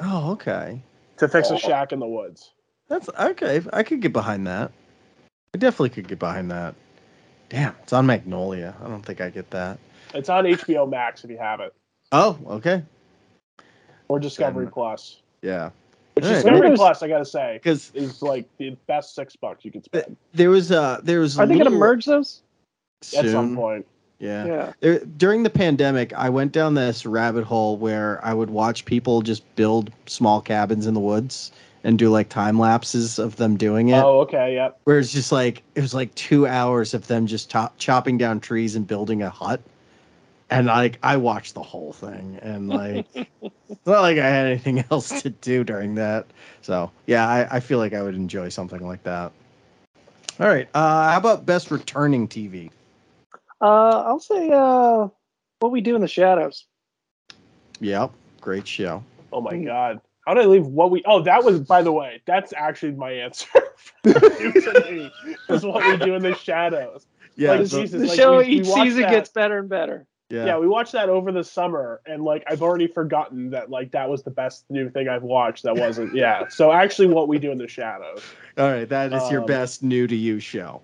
Oh, 0.00 0.32
okay. 0.32 0.82
to 1.16 1.28
fix 1.28 1.50
Oh. 1.50 1.54
a 1.54 1.58
shack 1.58 1.92
in 1.92 1.98
the 1.98 2.06
woods. 2.06 2.52
That's 2.90 3.08
okay. 3.08 3.62
I 3.72 3.82
could 3.84 4.00
get 4.02 4.12
behind 4.12 4.46
that. 4.48 4.72
I 5.54 5.58
definitely 5.58 5.90
could 5.90 6.08
get 6.08 6.18
behind 6.18 6.50
that. 6.50 6.74
Damn, 7.48 7.74
it's 7.82 7.92
on 7.92 8.04
Magnolia. 8.04 8.74
I 8.84 8.88
don't 8.88 9.04
think 9.06 9.20
I 9.20 9.30
get 9.30 9.50
that. 9.52 9.78
It's 10.12 10.28
on 10.28 10.44
HBO 10.44 10.88
Max 10.90 11.24
if 11.24 11.30
you 11.30 11.38
have 11.38 11.60
it, 11.60 11.72
Oh, 12.12 12.36
okay. 12.48 12.82
or 14.08 14.18
Discovery 14.18 14.64
Then- 14.66 14.72
Plus. 14.72 15.20
Yeah. 15.40 15.70
Which 16.14 16.24
All 16.24 16.30
right. 16.32 16.34
Discovery 16.36 16.60
There's- 16.62 16.78
Plus, 16.78 17.02
I 17.04 17.08
gotta 17.08 17.24
say, 17.24 17.54
Because 17.54 17.92
is 17.94 18.22
like 18.22 18.44
the 18.58 18.76
best 18.88 19.14
six 19.14 19.36
bucks 19.36 19.64
you 19.64 19.70
could 19.70 19.84
spend 19.84 20.16
there 20.34 20.50
was 20.50 20.72
uh 20.72 21.00
there 21.04 21.20
was 21.20 21.38
a 21.38 21.42
Are 21.42 21.46
they 21.46 21.54
going 21.54 21.64
to 21.64 21.70
merge 21.70 22.04
those? 22.06 22.42
at 23.16 23.24
some 23.30 23.54
point. 23.56 23.86
Yeah. 24.18 24.44
Yeah. 24.46 24.72
There, 24.80 24.98
during 24.98 25.44
the 25.44 25.48
pandemic, 25.50 26.12
I 26.12 26.28
went 26.28 26.52
down 26.52 26.74
this 26.74 27.06
rabbit 27.06 27.44
hole 27.44 27.76
where 27.78 28.22
I 28.24 28.34
would 28.34 28.50
watch 28.50 28.84
people 28.84 29.22
just 29.22 29.42
build 29.56 29.90
small 30.06 30.40
cabins 30.42 30.86
in 30.86 30.92
the 30.94 31.00
woods 31.00 31.52
and 31.84 31.98
do 31.98 32.10
like 32.10 32.28
time 32.28 32.58
lapses 32.58 33.18
of 33.18 33.36
them 33.36 33.56
doing 33.56 33.88
it. 33.88 34.02
Oh, 34.02 34.20
okay, 34.20 34.54
yep. 34.54 34.80
Where 34.84 34.98
it's 34.98 35.12
just 35.12 35.32
like 35.32 35.62
it 35.74 35.80
was 35.80 35.94
like 35.94 36.14
two 36.14 36.46
hours 36.46 36.94
of 36.94 37.06
them 37.06 37.26
just 37.26 37.50
top, 37.50 37.76
chopping 37.78 38.18
down 38.18 38.40
trees 38.40 38.76
and 38.76 38.86
building 38.86 39.22
a 39.22 39.30
hut. 39.30 39.60
And 40.50 40.66
like 40.66 40.98
I 41.02 41.16
watched 41.16 41.54
the 41.54 41.62
whole 41.62 41.92
thing, 41.92 42.38
and 42.42 42.68
like 42.68 43.06
it's 43.14 43.86
not 43.86 44.00
like 44.00 44.18
I 44.18 44.26
had 44.26 44.46
anything 44.46 44.84
else 44.90 45.22
to 45.22 45.30
do 45.30 45.62
during 45.64 45.94
that. 45.94 46.26
So 46.62 46.90
yeah, 47.06 47.28
I, 47.28 47.56
I 47.56 47.60
feel 47.60 47.78
like 47.78 47.94
I 47.94 48.02
would 48.02 48.14
enjoy 48.16 48.48
something 48.48 48.84
like 48.86 49.02
that. 49.04 49.32
All 50.40 50.48
right, 50.48 50.68
uh, 50.74 51.10
how 51.12 51.18
about 51.18 51.44
best 51.46 51.70
returning 51.70 52.26
TV? 52.26 52.70
Uh, 53.60 54.02
I'll 54.06 54.20
say 54.20 54.50
uh, 54.50 55.08
what 55.60 55.70
we 55.70 55.82
do 55.82 55.94
in 55.94 56.00
the 56.00 56.08
shadows. 56.08 56.66
Yep, 57.80 58.10
great 58.40 58.66
show. 58.66 59.04
Oh 59.32 59.40
my 59.40 59.56
Hmm. 59.56 59.64
god. 59.64 60.00
How 60.26 60.34
did 60.34 60.44
I 60.44 60.46
leave 60.46 60.66
what 60.66 60.90
we 60.90 61.02
oh 61.06 61.22
that 61.22 61.44
was 61.44 61.60
by 61.60 61.82
the 61.82 61.92
way, 61.92 62.22
that's 62.26 62.52
actually 62.56 62.92
my 62.92 63.10
answer. 63.12 63.48
to 64.04 64.84
me, 64.90 65.10
is 65.48 65.64
what 65.64 65.84
we 65.86 65.96
do 66.04 66.14
in 66.14 66.22
the 66.22 66.34
shadows. 66.34 67.06
Yeah, 67.36 67.52
Like, 67.52 67.66
so- 67.68 67.80
Jesus, 67.80 68.00
The 68.02 68.06
like, 68.08 68.16
show 68.18 68.38
we- 68.38 68.44
we 68.46 68.52
each 68.52 68.66
watched 68.68 68.82
season 68.82 69.02
that. 69.02 69.10
gets 69.10 69.30
better 69.30 69.58
and 69.58 69.68
better. 69.68 70.06
yeah. 70.28 70.44
Yeah. 70.46 70.58
we 70.58 70.68
watched 70.68 70.92
that 70.92 71.08
over 71.08 71.32
the 71.32 71.42
summer 71.44 72.00
and 72.06 72.22
like 72.22 72.44
I've 72.46 72.62
already 72.62 72.86
forgotten 72.86 73.50
that 73.50 73.70
like 73.70 73.92
that 73.92 74.08
was 74.08 74.22
the 74.22 74.30
best 74.30 74.64
new 74.70 74.90
thing 74.90 75.08
I've 75.08 75.22
watched 75.22 75.62
that 75.64 75.76
wasn't 75.76 76.14
yeah. 76.14 76.46
So 76.50 76.70
actually 76.72 77.08
what 77.08 77.28
we 77.28 77.38
do 77.38 77.50
in 77.50 77.58
the 77.58 77.68
shadows. 77.68 78.22
All 78.58 78.70
right, 78.70 78.88
that 78.88 79.12
is 79.12 79.30
your 79.30 79.40
Um, 79.40 79.46
best 79.46 79.82
new 79.82 80.06
to 80.06 80.14
you 80.16 80.38
show. 80.40 80.82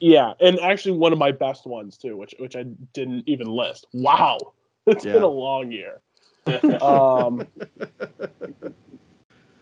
Yeah, 0.00 0.34
and 0.40 0.60
actually 0.60 0.98
one 0.98 1.12
of 1.14 1.18
my 1.18 1.32
best 1.32 1.66
ones 1.66 1.96
too, 1.96 2.16
which 2.18 2.34
which 2.38 2.54
I 2.56 2.64
didn't 2.92 3.24
even 3.26 3.46
list. 3.46 3.86
Wow. 3.94 4.38
It's 4.86 5.04
been 5.04 5.22
a 5.22 5.26
long 5.26 5.72
year. 5.72 6.00
Um 6.82 7.46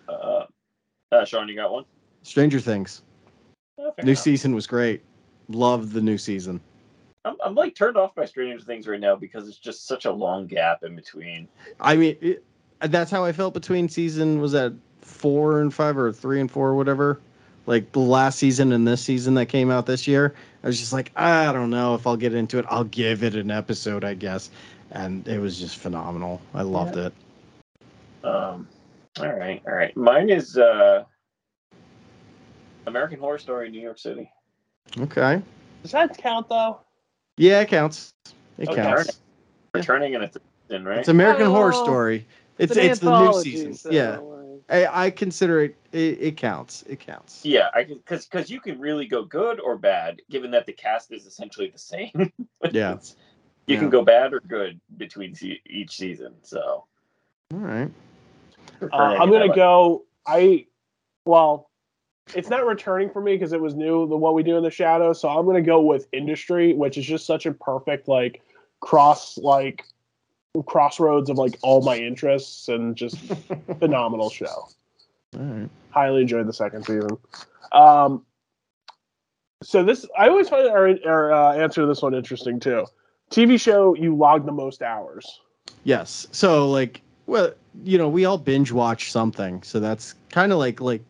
uh, 0.08 0.44
uh, 1.12 1.24
Sean, 1.24 1.48
you 1.48 1.56
got 1.56 1.72
one? 1.72 1.84
Stranger 2.22 2.60
Things. 2.60 3.02
Fair 3.76 3.92
New 4.02 4.12
enough. 4.12 4.22
season 4.22 4.54
was 4.54 4.66
great. 4.66 5.02
Loved 5.48 5.92
the 5.92 6.00
new 6.00 6.18
season. 6.18 6.60
I'm, 7.24 7.36
I'm 7.44 7.54
like 7.54 7.74
turned 7.74 7.96
off 7.96 8.14
by 8.14 8.24
Stranger 8.24 8.62
Things 8.64 8.86
right 8.86 9.00
now 9.00 9.16
because 9.16 9.48
it's 9.48 9.58
just 9.58 9.86
such 9.86 10.04
a 10.04 10.12
long 10.12 10.46
gap 10.46 10.82
in 10.82 10.94
between. 10.94 11.48
I 11.80 11.96
mean, 11.96 12.16
it, 12.20 12.44
that's 12.80 13.10
how 13.10 13.24
I 13.24 13.32
felt 13.32 13.54
between 13.54 13.88
season 13.88 14.40
was 14.40 14.52
that 14.52 14.74
four 15.00 15.60
and 15.60 15.72
five 15.72 15.96
or 15.96 16.12
three 16.12 16.40
and 16.40 16.50
four 16.50 16.68
or 16.68 16.74
whatever. 16.74 17.20
Like 17.66 17.92
the 17.92 18.00
last 18.00 18.38
season 18.38 18.72
and 18.72 18.86
this 18.86 19.02
season 19.02 19.34
that 19.34 19.46
came 19.46 19.70
out 19.70 19.86
this 19.86 20.06
year, 20.06 20.34
I 20.62 20.66
was 20.66 20.78
just 20.78 20.92
like, 20.92 21.10
I 21.16 21.50
don't 21.52 21.70
know 21.70 21.94
if 21.94 22.06
I'll 22.06 22.16
get 22.16 22.34
into 22.34 22.58
it. 22.58 22.66
I'll 22.68 22.84
give 22.84 23.22
it 23.22 23.34
an 23.34 23.50
episode, 23.50 24.04
I 24.04 24.12
guess. 24.14 24.50
And 24.94 25.26
it 25.26 25.38
was 25.40 25.58
just 25.58 25.76
phenomenal. 25.76 26.40
I 26.54 26.62
loved 26.62 26.96
it. 26.96 27.12
Um, 28.22 28.68
all 29.20 29.32
right, 29.32 29.60
all 29.66 29.74
right. 29.74 29.94
Mine 29.96 30.30
is 30.30 30.56
uh, 30.56 31.04
American 32.86 33.18
Horror 33.18 33.38
Story, 33.38 33.66
in 33.66 33.72
New 33.72 33.80
York 33.80 33.98
City. 33.98 34.30
Okay. 34.98 35.42
does 35.82 35.92
that 35.92 36.16
count 36.16 36.48
though? 36.48 36.80
Yeah, 37.36 37.60
it 37.60 37.68
counts. 37.68 38.12
It 38.58 38.68
Okay. 38.68 38.82
counts. 38.82 39.20
Returning 39.74 40.14
in 40.14 40.22
a 40.22 40.30
season, 40.68 40.84
right? 40.84 40.98
It's 40.98 41.08
American 41.08 41.46
Horror 41.46 41.72
Oh, 41.74 41.84
Story. 41.84 42.26
It's 42.58 42.76
an 42.76 42.84
it's 42.84 43.00
the 43.00 43.18
new 43.18 43.42
season. 43.42 43.74
so, 43.74 43.90
Yeah. 43.90 44.20
I, 44.70 45.06
I 45.06 45.10
consider 45.10 45.62
it, 45.64 45.76
it. 45.92 46.18
It 46.20 46.36
counts. 46.36 46.84
It 46.88 47.00
counts. 47.00 47.44
yeah, 47.44 47.68
I 47.74 47.84
can 47.84 47.96
because 47.96 48.24
because 48.26 48.48
you 48.48 48.60
can 48.60 48.78
really 48.80 49.06
go 49.06 49.22
good 49.24 49.60
or 49.60 49.76
bad, 49.76 50.22
given 50.30 50.50
that 50.52 50.64
the 50.64 50.72
cast 50.72 51.12
is 51.12 51.26
essentially 51.26 51.68
the 51.68 51.78
same. 51.78 52.10
Yeah. 52.70 52.92
It's- 52.92 53.16
you 53.66 53.74
Yeah. 53.74 53.80
can 53.80 53.90
go 53.90 54.02
bad 54.02 54.32
or 54.34 54.40
good 54.40 54.80
between 54.96 55.34
se- 55.34 55.60
each 55.66 55.96
season. 55.96 56.34
So 56.42 56.84
All 57.52 57.58
right. 57.60 57.90
Uh, 58.82 58.96
I'm 58.96 59.30
gonna 59.30 59.54
go. 59.54 60.04
I 60.26 60.66
well, 61.24 61.70
it's 62.34 62.48
not 62.48 62.66
returning 62.66 63.10
for 63.10 63.20
me 63.20 63.34
because 63.34 63.52
it 63.52 63.60
was 63.60 63.74
new. 63.74 64.06
The 64.08 64.16
what 64.16 64.34
we 64.34 64.42
do 64.42 64.56
in 64.56 64.62
the 64.62 64.70
shadows. 64.70 65.20
So 65.20 65.28
I'm 65.28 65.46
gonna 65.46 65.62
go 65.62 65.80
with 65.80 66.08
industry, 66.12 66.74
which 66.74 66.98
is 66.98 67.06
just 67.06 67.26
such 67.26 67.46
a 67.46 67.52
perfect 67.52 68.08
like 68.08 68.42
cross 68.80 69.38
like 69.38 69.84
crossroads 70.66 71.30
of 71.30 71.38
like 71.38 71.58
all 71.62 71.82
my 71.82 71.96
interests 71.96 72.68
and 72.68 72.96
just 72.96 73.16
phenomenal 73.78 74.30
show. 74.30 74.68
All 75.36 75.40
right. 75.40 75.70
Highly 75.90 76.22
enjoyed 76.22 76.46
the 76.46 76.52
second 76.52 76.84
season. 76.84 77.10
Um, 77.72 78.24
So 79.62 79.82
this, 79.82 80.06
I 80.16 80.28
always 80.28 80.48
find 80.48 80.68
our, 80.68 80.94
our 81.06 81.32
uh, 81.32 81.52
answer 81.54 81.80
to 81.82 81.86
this 81.86 82.02
one 82.02 82.14
interesting 82.14 82.60
too. 82.60 82.84
TV 83.34 83.60
show 83.60 83.94
you 83.96 84.14
log 84.14 84.46
the 84.46 84.52
most 84.52 84.80
hours. 84.80 85.40
Yes. 85.82 86.28
So 86.30 86.70
like, 86.70 87.02
well, 87.26 87.52
you 87.82 87.98
know, 87.98 88.08
we 88.08 88.24
all 88.24 88.38
binge 88.38 88.70
watch 88.70 89.10
something, 89.10 89.60
so 89.64 89.80
that's 89.80 90.14
kind 90.30 90.52
of 90.52 90.58
like 90.58 90.80
like 90.80 91.02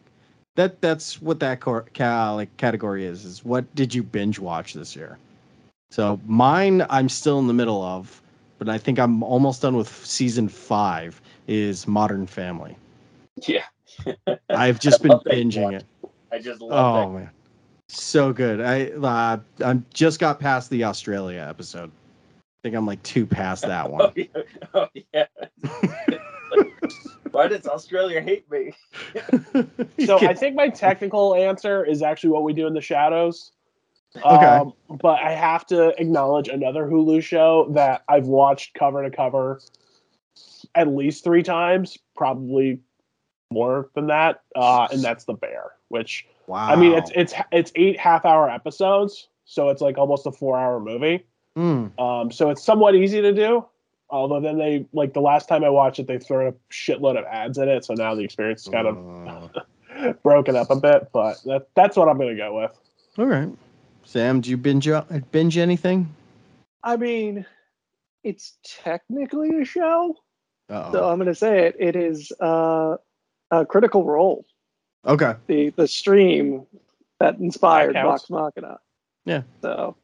that. 0.54 0.80
That's 0.80 1.20
what 1.20 1.38
that 1.40 1.60
cor- 1.60 1.84
ca- 1.94 2.32
like 2.32 2.56
category 2.56 3.04
is. 3.04 3.26
Is 3.26 3.44
what 3.44 3.72
did 3.74 3.94
you 3.94 4.02
binge 4.02 4.38
watch 4.38 4.72
this 4.72 4.96
year? 4.96 5.18
So 5.90 6.18
mine, 6.26 6.86
I'm 6.88 7.10
still 7.10 7.38
in 7.38 7.46
the 7.46 7.52
middle 7.52 7.82
of, 7.82 8.22
but 8.58 8.70
I 8.70 8.78
think 8.78 8.98
I'm 8.98 9.22
almost 9.22 9.60
done 9.60 9.76
with 9.76 9.88
season 9.88 10.48
five. 10.48 11.20
Is 11.46 11.86
Modern 11.86 12.26
Family. 12.26 12.74
Yeah. 13.46 13.64
I've 14.48 14.80
just 14.80 15.02
been 15.02 15.10
love 15.10 15.24
binging 15.24 15.62
one. 15.62 15.74
it. 15.74 15.84
I 16.32 16.38
just 16.38 16.62
love 16.62 17.06
Oh 17.06 17.12
man, 17.12 17.30
so 17.88 18.32
good. 18.32 18.62
I 18.62 18.86
uh, 18.86 19.38
I'm 19.62 19.84
just 19.92 20.18
got 20.20 20.40
past 20.40 20.70
the 20.70 20.84
Australia 20.84 21.44
episode. 21.46 21.90
I 22.64 22.66
think 22.66 22.76
I'm 22.76 22.86
like 22.86 23.02
two 23.02 23.26
past 23.26 23.60
that 23.66 23.68
that. 23.68 23.90
one. 23.90 24.00
Oh 24.74 24.88
yeah. 25.12 25.26
Oh, 25.36 25.82
yeah. 26.08 26.18
Why 27.30 27.46
does 27.46 27.66
Australia 27.66 28.22
hate 28.22 28.50
me? 28.50 28.72
So 30.06 30.18
I 30.18 30.32
think 30.32 30.56
my 30.56 30.70
technical 30.70 31.34
answer 31.34 31.84
is 31.84 32.00
actually 32.00 32.30
what 32.30 32.42
we 32.42 32.54
do 32.54 32.66
in 32.66 32.72
the 32.72 32.80
shadows. 32.80 33.52
Okay. 34.16 34.46
Um, 34.46 34.72
but 34.88 35.20
I 35.20 35.32
have 35.32 35.66
to 35.66 35.88
acknowledge 36.00 36.48
another 36.48 36.86
Hulu 36.86 37.22
show 37.22 37.68
that 37.72 38.02
I've 38.08 38.26
watched 38.26 38.74
cover 38.74 39.02
to 39.02 39.14
cover 39.14 39.60
at 40.74 40.88
least 40.88 41.22
three 41.22 41.42
times, 41.42 41.98
probably 42.16 42.80
more 43.50 43.90
than 43.94 44.06
that, 44.06 44.42
uh, 44.56 44.88
and 44.90 45.02
that's 45.02 45.24
The 45.24 45.34
Bear. 45.34 45.72
Which 45.88 46.26
wow. 46.46 46.68
I 46.68 46.76
mean, 46.76 46.94
it's 46.94 47.10
it's 47.14 47.34
it's 47.52 47.72
eight 47.74 47.98
half 47.98 48.24
hour 48.24 48.48
episodes, 48.48 49.28
so 49.44 49.68
it's 49.68 49.82
like 49.82 49.98
almost 49.98 50.26
a 50.26 50.32
four 50.32 50.58
hour 50.58 50.80
movie. 50.80 51.26
Mm. 51.56 51.98
Um, 52.00 52.30
so 52.32 52.50
it's 52.50 52.62
somewhat 52.62 52.94
easy 52.94 53.20
to 53.22 53.32
do. 53.32 53.64
Although 54.10 54.40
then 54.40 54.58
they 54.58 54.86
like 54.92 55.12
the 55.14 55.20
last 55.20 55.48
time 55.48 55.64
I 55.64 55.70
watched 55.70 55.98
it, 55.98 56.06
they 56.06 56.18
threw 56.18 56.48
a 56.48 56.52
shitload 56.70 57.18
of 57.18 57.24
ads 57.24 57.58
in 57.58 57.68
it, 57.68 57.84
so 57.84 57.94
now 57.94 58.14
the 58.14 58.22
experience 58.22 58.62
is 58.62 58.68
kind 58.68 58.86
of 58.86 59.52
Uh, 59.96 60.12
broken 60.22 60.56
up 60.56 60.70
a 60.70 60.76
bit. 60.76 61.08
But 61.12 61.42
that 61.44 61.68
that's 61.74 61.96
what 61.96 62.08
I'm 62.08 62.18
gonna 62.18 62.36
go 62.36 62.60
with. 62.60 62.78
all 63.18 63.26
right. 63.26 63.48
Sam, 64.04 64.40
do 64.40 64.50
you 64.50 64.56
binge 64.56 64.88
binge 65.32 65.56
anything? 65.58 66.14
I 66.82 66.96
mean, 66.96 67.46
it's 68.22 68.58
technically 68.62 69.60
a 69.60 69.64
show, 69.64 70.14
Uh-oh. 70.68 70.92
so 70.92 71.08
I'm 71.08 71.16
going 71.16 71.26
to 71.28 71.34
say 71.34 71.66
it. 71.66 71.76
It 71.78 71.96
is 71.96 72.30
uh, 72.40 72.96
a 73.50 73.64
Critical 73.64 74.04
Role, 74.04 74.44
okay. 75.06 75.34
the 75.46 75.70
the 75.70 75.88
stream 75.88 76.66
that 77.20 77.38
inspired 77.38 77.94
Vox 77.94 78.28
Machina. 78.28 78.78
Yeah. 79.24 79.42
So 79.62 79.96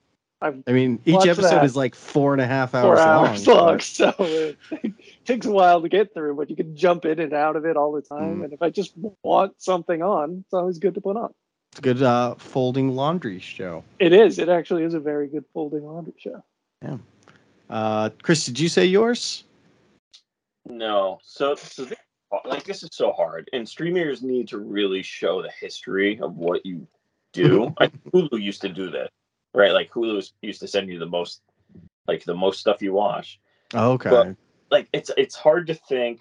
I've 0.43 0.63
I 0.67 0.73
mean, 0.73 1.01
each 1.05 1.27
episode 1.27 1.57
that. 1.57 1.65
is 1.65 1.77
like 1.77 1.95
four 1.95 2.33
and 2.33 2.41
a 2.41 2.47
half 2.47 2.75
hours, 2.75 2.99
hours 2.99 3.47
long. 3.47 3.57
long, 3.57 3.81
so 3.81 4.15
it, 4.19 4.57
takes 5.27 5.47
a 5.47 5.51
while 5.51 5.83
to 5.83 5.89
get 5.89 6.15
through, 6.15 6.37
but 6.37 6.49
you 6.49 6.57
can 6.57 6.75
jump 6.75 7.05
in 7.05 7.21
and 7.21 7.35
out 7.35 7.57
of 7.57 7.67
it 7.67 7.77
all 7.77 7.93
the 7.93 8.01
time. 8.01 8.39
Mm. 8.39 8.45
And 8.45 8.53
if 8.53 8.63
I 8.63 8.71
just 8.71 8.95
want 9.23 9.61
something 9.61 10.03
on, 10.03 10.45
it's 10.45 10.55
always 10.55 10.79
good 10.79 10.95
to 10.95 11.01
put 11.01 11.17
on. 11.17 11.35
It's 11.73 11.79
a 11.79 11.83
good 11.83 12.03
uh, 12.03 12.35
folding 12.37 12.97
laundry 12.97 13.39
show. 13.39 13.85
It 13.99 14.13
is. 14.13 14.39
It 14.39 14.49
actually 14.49 14.85
is 14.85 14.95
a 14.95 15.01
very 15.01 15.29
good 15.29 15.45
folding 15.53 15.85
laundry 15.85 16.15
show. 16.17 16.43
Yeah. 16.83 16.97
Uh, 17.69 18.11
Chris, 18.23 18.45
did 18.47 18.59
you 18.59 18.69
say 18.69 18.87
yours? 18.87 19.45
No. 20.67 21.19
So, 21.23 21.55
so 21.55 21.85
this, 21.85 21.99
like 22.45 22.65
this 22.65 22.83
is 22.83 22.91
so 22.93 23.13
hard, 23.13 23.49
and 23.53 23.69
streamers 23.69 24.23
need 24.23 24.49
to 24.49 24.59
really 24.59 25.03
show 25.03 25.43
the 25.43 25.51
history 25.61 26.19
of 26.21 26.37
what 26.37 26.65
you 26.65 26.87
do. 27.33 27.75
like 27.81 27.93
Hulu 28.05 28.41
used 28.41 28.63
to 28.63 28.69
do 28.69 28.91
that, 28.91 29.11
right? 29.55 29.73
Like 29.73 29.91
Hulu 29.91 30.31
used 30.43 30.61
to 30.61 30.69
send 30.69 30.89
you 30.89 30.99
the 30.99 31.07
most, 31.07 31.43
like 32.07 32.25
the 32.25 32.35
most 32.35 32.61
stuff 32.61 32.83
you 32.83 32.93
watch. 32.93 33.41
Oh, 33.75 33.93
okay. 33.93 34.11
But- 34.11 34.37
Like 34.71 34.89
it's 34.93 35.11
it's 35.17 35.35
hard 35.35 35.67
to 35.69 35.75
think. 35.75 36.21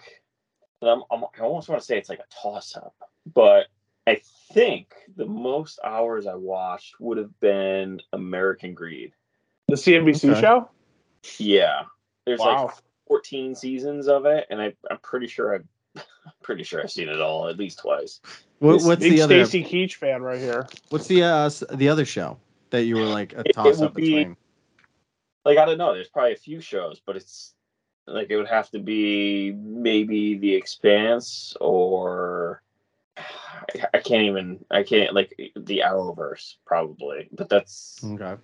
I'm, 0.82 1.02
I'm, 1.10 1.24
I 1.38 1.42
almost 1.42 1.68
want 1.68 1.80
to 1.80 1.84
say 1.86 1.98
it's 1.98 2.08
like 2.08 2.20
a 2.20 2.34
toss 2.42 2.74
up, 2.76 2.94
but 3.34 3.66
I 4.06 4.22
think 4.54 4.94
the 5.14 5.26
most 5.26 5.78
hours 5.84 6.26
I 6.26 6.34
watched 6.34 6.94
would 7.00 7.18
have 7.18 7.38
been 7.40 8.00
American 8.14 8.72
Greed. 8.74 9.12
The 9.68 9.74
CNBC 9.76 10.30
Okay. 10.30 10.40
show. 10.40 10.70
Yeah, 11.38 11.82
there's 12.26 12.40
Wow. 12.40 12.64
like 12.66 12.74
14 13.08 13.54
seasons 13.54 14.08
of 14.08 14.24
it, 14.24 14.46
and 14.50 14.60
I, 14.60 14.72
I'm 14.90 14.98
pretty 15.02 15.26
sure 15.26 15.54
I've 15.54 15.66
I'm 15.96 16.32
pretty 16.42 16.62
sure 16.64 16.80
I've 16.82 16.90
seen 16.90 17.08
it 17.10 17.20
all 17.20 17.48
at 17.48 17.58
least 17.58 17.80
twice. 17.80 18.20
what, 18.58 18.82
what's 18.82 19.00
Big 19.02 19.12
the 19.12 19.20
other? 19.22 19.44
Stacy 19.44 19.64
Keach 19.86 19.94
fan 19.96 20.22
right 20.22 20.38
here. 20.40 20.66
What's 20.88 21.08
the 21.08 21.22
uh, 21.22 21.50
the 21.74 21.88
other 21.90 22.06
show 22.06 22.38
that 22.70 22.84
you 22.84 22.96
were 22.96 23.04
like 23.04 23.32
a 23.34 23.40
It- 23.40 23.46
it 23.48 23.52
toss 23.54 23.78
would 23.78 23.86
up 23.88 23.94
be- 23.94 24.02
between? 24.02 24.36
Like 25.44 25.58
I 25.58 25.64
don't 25.64 25.78
know, 25.78 25.94
there's 25.94 26.08
probably 26.08 26.32
a 26.34 26.36
few 26.36 26.60
shows, 26.60 27.00
but 27.04 27.16
it's 27.16 27.54
like 28.06 28.28
it 28.30 28.36
would 28.36 28.48
have 28.48 28.70
to 28.70 28.78
be 28.78 29.52
maybe 29.52 30.36
The 30.36 30.54
Expanse 30.54 31.56
or 31.60 32.62
I, 33.16 33.22
I 33.94 33.98
can't 33.98 34.24
even 34.24 34.64
I 34.70 34.82
can't 34.82 35.14
like 35.14 35.34
the 35.56 35.82
Arrowverse 35.84 36.56
probably, 36.66 37.28
but 37.32 37.48
that's 37.48 38.00
Okay. 38.04 38.36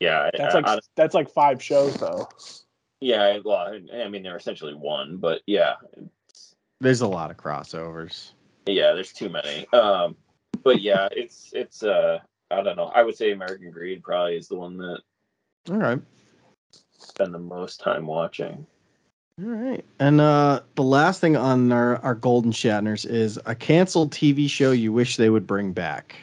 yeah 0.00 0.30
That's 0.36 0.54
I- 0.54 0.58
like 0.60 0.66
I- 0.68 0.78
that's 0.96 1.14
like 1.14 1.30
five 1.30 1.62
shows 1.62 1.94
though. 1.94 2.26
yeah 3.00 3.38
well 3.44 3.56
I, 3.92 4.02
I 4.04 4.08
mean 4.08 4.22
they're 4.22 4.36
essentially 4.36 4.74
one, 4.74 5.18
but 5.18 5.42
yeah 5.46 5.74
There's 6.80 7.02
a 7.02 7.08
lot 7.08 7.30
of 7.30 7.36
crossovers. 7.36 8.32
yeah 8.66 8.92
there's 8.94 9.12
too 9.12 9.28
many. 9.28 9.66
Um, 9.74 10.16
but 10.62 10.80
yeah 10.80 11.08
it's 11.12 11.50
it's 11.52 11.82
uh 11.82 12.20
I 12.50 12.62
don't 12.62 12.76
know 12.76 12.90
I 12.94 13.02
would 13.02 13.16
say 13.16 13.32
American 13.32 13.70
Greed 13.70 14.02
probably 14.02 14.36
is 14.36 14.48
the 14.48 14.56
one 14.56 14.76
that 14.78 15.00
All 15.70 15.76
right. 15.76 16.00
spend 16.98 17.34
the 17.34 17.38
most 17.38 17.80
time 17.80 18.06
watching. 18.06 18.66
All 19.42 19.48
right. 19.48 19.84
And 19.98 20.20
uh, 20.20 20.60
the 20.74 20.82
last 20.82 21.20
thing 21.20 21.36
on 21.36 21.72
our, 21.72 21.96
our 21.98 22.14
Golden 22.14 22.52
Shatners 22.52 23.06
is 23.08 23.38
a 23.46 23.54
canceled 23.54 24.12
TV 24.12 24.48
show 24.50 24.72
you 24.72 24.92
wish 24.92 25.16
they 25.16 25.30
would 25.30 25.46
bring 25.46 25.72
back. 25.72 26.16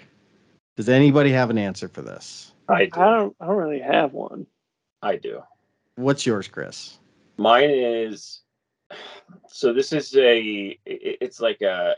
Does 0.76 0.90
anybody 0.90 1.32
have 1.32 1.50
an 1.50 1.58
answer 1.58 1.88
for 1.88 2.04
this? 2.04 2.54
I 2.70 2.86
do. 2.86 3.00
I 3.00 3.06
don't. 3.16 3.36
I 3.40 3.48
don't 3.48 3.56
really 3.56 3.80
have 3.80 4.13
one. 4.13 4.46
I 5.02 5.16
do. 5.16 5.42
What's 5.96 6.26
yours, 6.26 6.48
Chris? 6.48 7.00
Mine 7.38 7.72
is 7.72 8.42
so 9.48 9.74
this 9.74 9.92
is 9.94 10.16
a 10.16 10.78
it's 10.86 11.40
like 11.40 11.62
a 11.62 11.96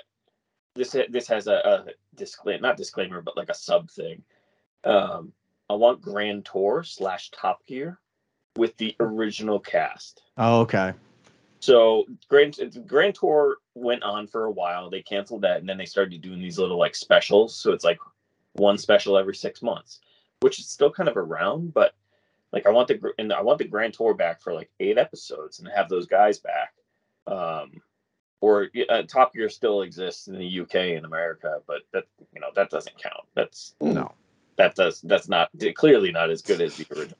this 0.76 0.96
this 1.10 1.28
has 1.28 1.48
a, 1.48 1.54
a 1.54 1.86
disclaimer 2.16 2.62
not 2.62 2.78
disclaimer 2.78 3.22
but 3.22 3.38
like 3.38 3.50
a 3.50 3.54
sub 3.54 3.90
thing. 3.90 4.22
Um 4.84 5.34
I 5.70 5.76
want 5.76 6.02
Grand 6.02 6.46
Tour 6.46 6.84
slash 6.84 7.30
Top 7.30 7.66
Gear 7.68 8.00
with 8.56 8.76
the 8.78 8.96
original 9.00 9.60
cast. 9.60 10.24
Oh, 10.38 10.62
okay. 10.62 10.94
So 11.60 12.06
Grand 12.28 12.58
Grand 12.88 13.16
Tour 13.16 13.58
went 13.76 14.04
on 14.04 14.28
for 14.28 14.46
a 14.46 14.52
while. 14.52 14.90
They 14.90 15.02
canceled 15.02 15.42
that, 15.44 15.60
and 15.60 15.70
then 15.70 15.78
they 15.78 15.86
started 15.86 16.22
doing 16.22 16.40
these 16.40 16.58
little 16.58 16.80
like 16.80 16.96
specials. 16.96 17.56
So 17.56 17.72
it's 17.72 17.84
like 17.84 18.00
one 18.54 18.78
special 18.78 19.18
every 19.18 19.36
six 19.36 19.62
months, 19.62 20.00
which 20.40 20.60
is 20.60 20.68
still 20.68 20.92
kind 20.92 21.10
of 21.10 21.18
around. 21.18 21.74
But 21.74 21.94
like 22.52 22.66
I 22.66 22.72
want 22.72 22.88
the 22.88 23.14
and 23.20 23.32
I 23.32 23.42
want 23.42 23.60
the 23.60 23.66
Grand 23.66 23.94
Tour 23.94 24.14
back 24.14 24.42
for 24.42 24.54
like 24.54 24.72
eight 24.80 24.98
episodes 24.98 25.60
and 25.60 25.68
have 25.76 25.90
those 25.90 26.08
guys 26.08 26.40
back. 26.40 26.74
Um, 27.28 27.82
or 28.42 28.70
uh, 28.90 29.04
Top 29.04 29.34
Gear 29.34 29.50
still 29.50 29.82
exists 29.82 30.28
in 30.28 30.38
the 30.38 30.60
UK 30.62 30.76
and 30.96 31.06
America, 31.06 31.62
but 31.68 31.82
that 31.94 32.06
you 32.34 32.40
know 32.42 32.50
that 32.56 32.70
doesn't 32.70 32.98
count. 33.02 33.26
That's 33.36 33.76
No. 33.82 34.12
that 34.58 34.76
does 34.76 35.02
that's 35.02 35.28
not 35.28 35.50
clearly 35.76 36.12
not 36.12 36.30
as 36.30 36.42
good 36.42 36.62
as 36.62 36.76
the 36.76 36.86
original. 36.96 37.18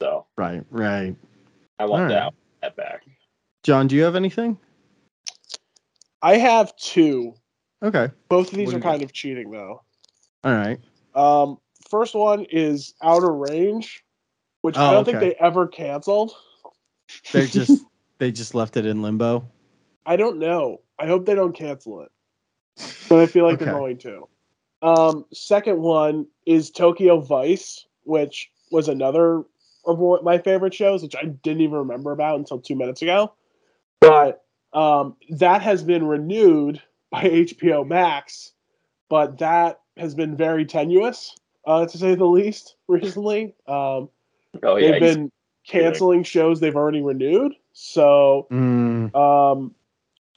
So 0.00 0.26
Right, 0.36 0.64
right. 0.70 1.14
I 1.78 1.84
want 1.84 2.02
All 2.02 2.06
right. 2.08 2.14
that 2.14 2.34
that 2.62 2.76
back. 2.76 3.02
John, 3.62 3.86
do 3.86 3.96
you 3.96 4.02
have 4.04 4.16
anything? 4.16 4.58
I 6.22 6.36
have 6.38 6.74
two. 6.76 7.34
Okay. 7.82 8.10
Both 8.28 8.52
of 8.52 8.58
these 8.58 8.66
What 8.66 8.74
are 8.74 8.78
you 8.78 8.82
kind 8.82 9.02
of 9.02 9.12
cheating 9.12 9.50
though. 9.50 9.82
All 10.44 10.52
right. 10.52 10.78
Um, 11.14 11.58
first 11.88 12.14
one 12.14 12.46
is 12.50 12.94
Outer 13.02 13.32
Range, 13.32 14.04
which 14.62 14.76
I 14.76 14.88
Oh, 14.88 14.92
don't 14.92 15.04
think 15.04 15.20
they 15.20 15.34
ever 15.34 15.66
canceled. 15.66 16.32
They're 17.32 17.46
just 17.46 17.84
they 18.18 18.32
just 18.32 18.54
left 18.54 18.76
it 18.76 18.86
in 18.86 19.02
limbo. 19.02 19.46
I 20.06 20.16
don't 20.16 20.38
know. 20.38 20.80
I 20.98 21.06
hope 21.06 21.26
they 21.26 21.34
don't 21.34 21.52
cancel 21.52 22.02
it, 22.02 22.10
but 23.08 23.18
I 23.18 23.26
feel 23.26 23.44
like 23.44 23.58
they're 23.58 23.72
going 23.72 23.98
to. 23.98 24.28
Um, 24.82 25.24
second 25.32 25.82
one 25.82 26.26
is 26.46 26.70
Tokyo 26.70 27.20
Vice, 27.20 27.86
which 28.04 28.50
was 28.70 28.88
another 28.88 29.42
of 29.84 30.22
my 30.22 30.38
favorite 30.38 30.74
shows, 30.74 31.02
which 31.02 31.16
I 31.16 31.26
didn't 31.26 31.62
even 31.62 31.78
remember 31.78 32.12
about 32.12 32.38
until 32.38 32.60
two 32.60 32.76
minutes 32.76 33.02
ago. 33.02 33.32
But 34.00 34.44
um, 34.72 35.16
that 35.30 35.62
has 35.62 35.82
been 35.82 36.06
renewed 36.06 36.80
by 37.10 37.22
HBO 37.24 37.86
Max, 37.86 38.52
but 39.08 39.38
that 39.38 39.80
has 39.96 40.14
been 40.14 40.36
very 40.36 40.64
tenuous, 40.64 41.34
uh, 41.66 41.86
to 41.86 41.98
say 41.98 42.14
the 42.14 42.26
least, 42.26 42.76
recently. 42.88 43.54
Um, 43.66 44.08
Oh 44.62 44.76
yeah, 44.76 44.92
they've 44.92 45.00
been 45.00 45.32
canceling 45.66 46.22
shows 46.22 46.60
they've 46.60 46.76
already 46.76 47.02
renewed. 47.02 47.54
So 47.72 48.46
Mm, 48.50 49.14
um, 49.14 49.74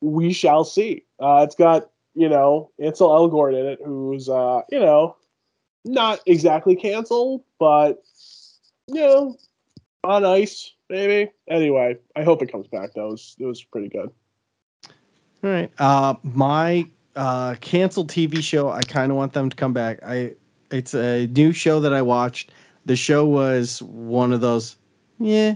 we 0.02 0.34
shall 0.34 0.64
see. 0.64 1.04
Uh, 1.20 1.46
it's 1.46 1.56
got 1.56 1.90
you 2.16 2.30
know 2.30 2.72
Ansel 2.80 3.10
Elgort 3.10 3.60
in 3.60 3.66
it, 3.66 3.80
who's 3.84 4.30
uh, 4.30 4.62
you 4.72 4.80
know 4.80 5.16
not 5.86 6.22
exactly 6.26 6.76
canceled, 6.76 7.44
but 7.60 8.04
you 8.88 9.02
know, 9.02 9.38
on 10.04 10.26
ice 10.26 10.72
maybe. 10.90 11.32
Anyway, 11.48 11.98
I 12.16 12.24
hope 12.24 12.42
it 12.42 12.52
comes 12.52 12.68
back. 12.68 12.94
That 12.94 13.04
was 13.04 13.36
it 13.40 13.46
was 13.46 13.64
pretty 13.64 13.90
good. 13.90 14.12
All 15.44 15.50
right. 15.50 15.72
Uh, 15.80 16.16
my 16.24 16.86
uh, 17.16 17.56
canceled 17.62 18.10
TV 18.10 18.42
show. 18.44 18.70
I 18.70 18.82
kind 18.82 19.12
of 19.12 19.18
want 19.18 19.34
them 19.34 19.50
to 19.50 19.56
come 19.56 19.74
back. 19.74 20.00
I. 20.06 20.34
It's 20.72 20.94
a 20.94 21.26
new 21.26 21.52
show 21.52 21.80
that 21.80 21.94
I 21.96 22.04
watched. 22.04 22.52
The 22.86 22.96
show 22.96 23.26
was 23.26 23.82
one 23.82 24.32
of 24.32 24.42
those, 24.42 24.78
yeah. 25.18 25.56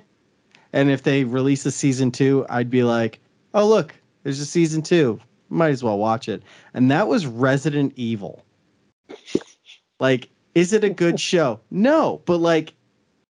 And 0.74 0.90
if 0.90 1.04
they 1.04 1.24
release 1.24 1.68
a 1.68 1.72
season 1.72 2.10
two, 2.10 2.48
I'd 2.50 2.72
be 2.72 2.82
like, 2.82 3.20
oh 3.54 3.68
look, 3.68 3.94
there's 4.24 4.40
a 4.40 4.46
season 4.46 4.82
two. 4.82 5.20
Might 5.50 5.70
as 5.70 5.84
well 5.84 5.98
watch 5.98 6.28
it. 6.28 6.44
And 6.74 6.90
that 6.90 7.08
was 7.08 7.28
Resident 7.28 7.94
Evil. 7.96 8.44
Like, 10.00 10.30
is 10.56 10.74
it 10.74 10.84
a 10.84 10.90
good 10.90 11.20
show? 11.20 11.60
No, 11.70 12.22
but 12.26 12.38
like, 12.38 12.74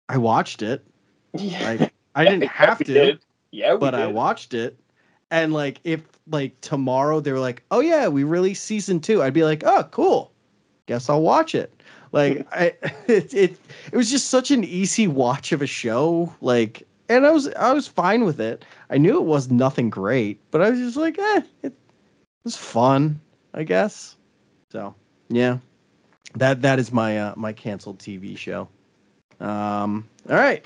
I 0.10 0.18
watched 0.18 0.62
it. 0.62 0.86
Like, 1.34 1.94
I 2.16 2.26
didn't 2.26 2.48
have 2.48 2.78
to 2.80 2.84
did. 2.84 3.20
Yeah, 3.52 3.76
but 3.76 3.94
I 3.94 4.08
watched 4.08 4.54
it. 4.54 4.80
And 5.30 5.54
like 5.54 5.80
if 5.84 6.02
like 6.28 6.60
tomorrow 6.62 7.20
they 7.20 7.32
were 7.32 7.40
like, 7.40 7.64
"Oh 7.72 7.80
yeah, 7.80 8.08
we 8.08 8.24
released 8.24 8.66
season 8.66 9.00
2." 9.00 9.22
I'd 9.22 9.34
be 9.34 9.44
like, 9.44 9.64
"Oh, 9.66 9.84
cool. 9.92 10.32
Guess 10.86 11.10
I'll 11.10 11.22
watch 11.22 11.56
it." 11.56 11.74
Like 12.12 12.48
I 12.52 12.74
it, 13.08 13.34
it 13.34 13.58
it 13.92 13.96
was 13.96 14.10
just 14.10 14.30
such 14.30 14.52
an 14.52 14.64
easy 14.64 15.08
watch 15.08 15.52
of 15.52 15.62
a 15.62 15.68
show 15.68 16.34
like 16.42 16.88
and 17.10 17.26
I 17.26 17.32
was 17.32 17.48
I 17.54 17.74
was 17.74 17.88
fine 17.88 18.24
with 18.24 18.40
it. 18.40 18.66
I 18.90 18.98
knew 18.98 19.18
it 19.18 19.26
was 19.26 19.50
nothing 19.50 19.90
great, 19.90 20.40
but 20.52 20.62
I 20.62 20.70
was 20.70 20.80
just 20.80 20.98
like, 20.98 21.18
"Eh, 21.20 21.42
it 21.64 21.74
was 22.44 22.56
fun, 22.56 23.20
I 23.54 23.64
guess." 23.64 24.16
So, 24.72 24.96
yeah. 25.30 25.58
That 26.36 26.62
that 26.64 26.80
is 26.80 26.92
my 26.92 27.20
uh, 27.20 27.34
my 27.36 27.54
canceled 27.54 28.00
TV 28.00 28.38
show. 28.38 28.68
Um 29.40 30.08
all 30.30 30.36
right 30.36 30.66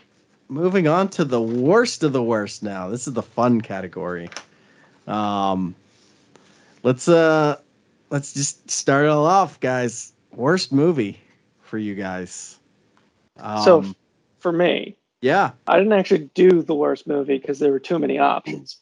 moving 0.49 0.87
on 0.87 1.09
to 1.09 1.25
the 1.25 1.41
worst 1.41 2.03
of 2.03 2.13
the 2.13 2.23
worst 2.23 2.63
now. 2.63 2.89
This 2.89 3.07
is 3.07 3.13
the 3.13 3.21
fun 3.23 3.59
category. 3.61 4.29
Um 5.07 5.75
let's 6.83 7.07
uh 7.07 7.59
let's 8.09 8.33
just 8.33 8.69
start 8.69 9.05
it 9.05 9.09
all 9.09 9.25
off, 9.25 9.59
guys. 9.59 10.13
Worst 10.31 10.71
movie 10.71 11.19
for 11.61 11.77
you 11.77 11.95
guys. 11.95 12.59
Um, 13.39 13.63
So 13.63 13.85
for 14.39 14.51
me, 14.51 14.95
yeah. 15.21 15.51
I 15.67 15.77
didn't 15.77 15.93
actually 15.93 16.29
do 16.33 16.61
the 16.61 16.75
worst 16.75 17.07
movie 17.07 17.37
because 17.37 17.59
there 17.59 17.71
were 17.71 17.79
too 17.79 17.99
many 17.99 18.19
options. 18.19 18.77